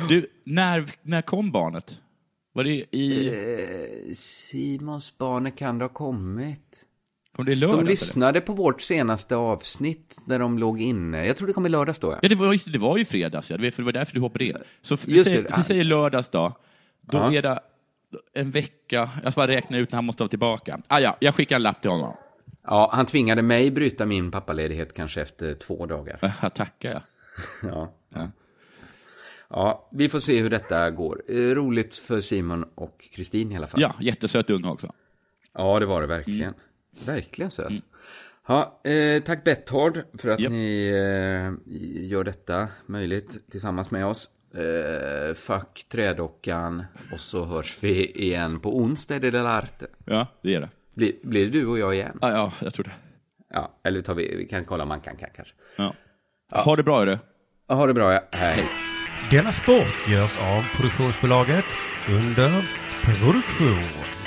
Du, 0.08 0.26
när, 0.44 0.90
när 1.02 1.22
kom 1.22 1.52
barnet? 1.52 1.96
Var 2.52 2.64
det 2.64 2.70
i... 2.96 3.28
Eh, 3.28 4.12
Simons 4.14 5.18
barn 5.18 5.52
kan 5.52 5.78
det 5.78 5.84
ha 5.84 5.88
kommit. 5.88 6.84
Kom 7.38 7.44
det 7.44 7.52
i 7.52 7.54
lördags? 7.54 7.76
De 7.76 7.80
eller? 7.80 7.90
lyssnade 7.90 8.40
på 8.40 8.52
vårt 8.52 8.80
senaste 8.80 9.36
avsnitt 9.36 10.16
när 10.24 10.38
de 10.38 10.58
låg 10.58 10.80
inne. 10.80 11.26
Jag 11.26 11.36
tror 11.36 11.46
det 11.46 11.52
kom 11.54 11.66
i 11.66 11.68
lördags 11.68 11.98
då. 11.98 12.10
Ja. 12.12 12.18
Ja, 12.22 12.28
det 12.28 12.34
var, 12.34 12.52
just 12.52 12.72
det, 12.72 12.78
var 12.78 12.98
ju 12.98 13.04
fredags, 13.04 13.50
ja. 13.50 13.56
det 13.56 13.78
var- 13.78 13.92
därför 13.92 14.14
du 14.14 14.20
hoppade 14.20 14.44
in. 14.44 14.56
Så 14.82 14.96
vi, 15.06 15.12
Just 15.16 15.24
säger, 15.24 15.42
det. 15.42 15.54
vi 15.56 15.62
säger 15.62 15.84
lördags 15.84 16.28
då. 16.28 16.52
Då 17.00 17.18
Ja. 17.18 17.32
är 17.34 17.42
det 17.42 17.60
en 18.34 18.50
vecka, 18.50 19.10
jag 19.22 19.32
ska 19.32 19.40
bara 19.40 19.48
räkna 19.48 19.78
ut 19.78 19.92
när 19.92 19.96
han 19.96 20.04
måste 20.04 20.22
vara 20.22 20.28
tillbaka. 20.28 20.80
Ah, 20.88 20.98
ja, 21.00 21.16
jag 21.20 21.34
skickar 21.34 21.56
en 21.56 21.62
lapp 21.62 21.80
till 21.82 21.90
honom. 21.90 22.14
ja, 22.66 22.90
han 22.92 23.06
tvingade 23.06 23.42
mig 23.42 23.70
bryta 23.70 24.06
min 24.06 24.30
pappaledighet 24.30 24.94
kanske 24.94 25.20
efter 25.22 25.54
två 25.54 25.86
dagar. 25.86 26.18
Äh, 26.42 26.48
tackar 26.48 26.90
jag. 26.92 27.02
Ja. 27.72 27.92
Ja. 28.14 28.30
ja, 29.50 29.88
vi 29.92 30.08
får 30.08 30.18
se 30.18 30.40
hur 30.40 30.50
detta 30.50 30.90
går. 30.90 31.22
Eh, 31.28 31.34
Roligt 31.34 31.96
för 31.96 32.20
Simon 32.20 32.64
och 32.74 33.04
Kristin 33.16 33.52
i 33.52 33.56
alla 33.56 33.66
fall. 33.66 33.80
Ja, 33.80 33.94
jättesöt 34.00 34.50
unge 34.50 34.68
också. 34.68 34.92
Ja, 35.54 35.78
det 35.78 35.86
var 35.86 36.00
det 36.00 36.06
verkligen. 36.06 36.54
Verkligen 37.06 37.50
söt. 37.50 37.72
Ja, 38.46 38.80
eh, 38.84 39.22
tack 39.22 39.44
Betthard 39.44 40.04
för 40.18 40.28
att 40.28 40.40
Japp. 40.40 40.52
ni 40.52 40.88
eh, 40.88 41.72
gör 42.08 42.24
detta 42.24 42.68
möjligt 42.86 43.50
tillsammans 43.50 43.90
med 43.90 44.06
oss. 44.06 44.30
Eh, 44.54 45.34
fuck 45.34 45.86
Trädockan 45.88 46.84
och 47.12 47.20
så 47.20 47.44
hörs 47.44 47.76
vi 47.80 48.10
igen 48.10 48.60
på 48.60 48.76
onsdag 48.76 49.16
i 49.16 49.18
Dell'Arte. 49.30 49.86
Ja, 50.04 50.26
det 50.42 50.54
är 50.54 50.60
det. 50.60 50.68
Blir, 50.94 51.12
blir 51.22 51.44
det 51.44 51.50
du 51.50 51.66
och 51.66 51.78
jag 51.78 51.94
igen? 51.94 52.18
Ah, 52.20 52.30
ja, 52.30 52.52
jag 52.62 52.74
tror 52.74 52.84
det. 52.84 52.90
Ja, 53.54 53.80
eller 53.84 54.00
tar 54.00 54.14
vi, 54.14 54.36
vi 54.36 54.44
kan 54.46 54.64
kolla 54.64 54.84
man 54.84 55.00
kan, 55.00 55.16
kan 55.16 55.28
kanske. 55.36 55.54
Ja. 55.76 55.94
Ha 56.50 56.76
det 56.76 56.82
bra, 56.82 57.04
du. 57.04 57.18
Ja, 57.68 57.74
Ha 57.74 57.86
det 57.86 57.94
bra, 57.94 58.12
ja. 58.12 58.20
Hej. 58.30 58.64
Denna 59.30 59.52
sport 59.52 60.08
görs 60.08 60.38
av 60.38 60.62
produktionsbolaget 60.76 61.64
under 62.08 62.70
produktion. 63.04 64.17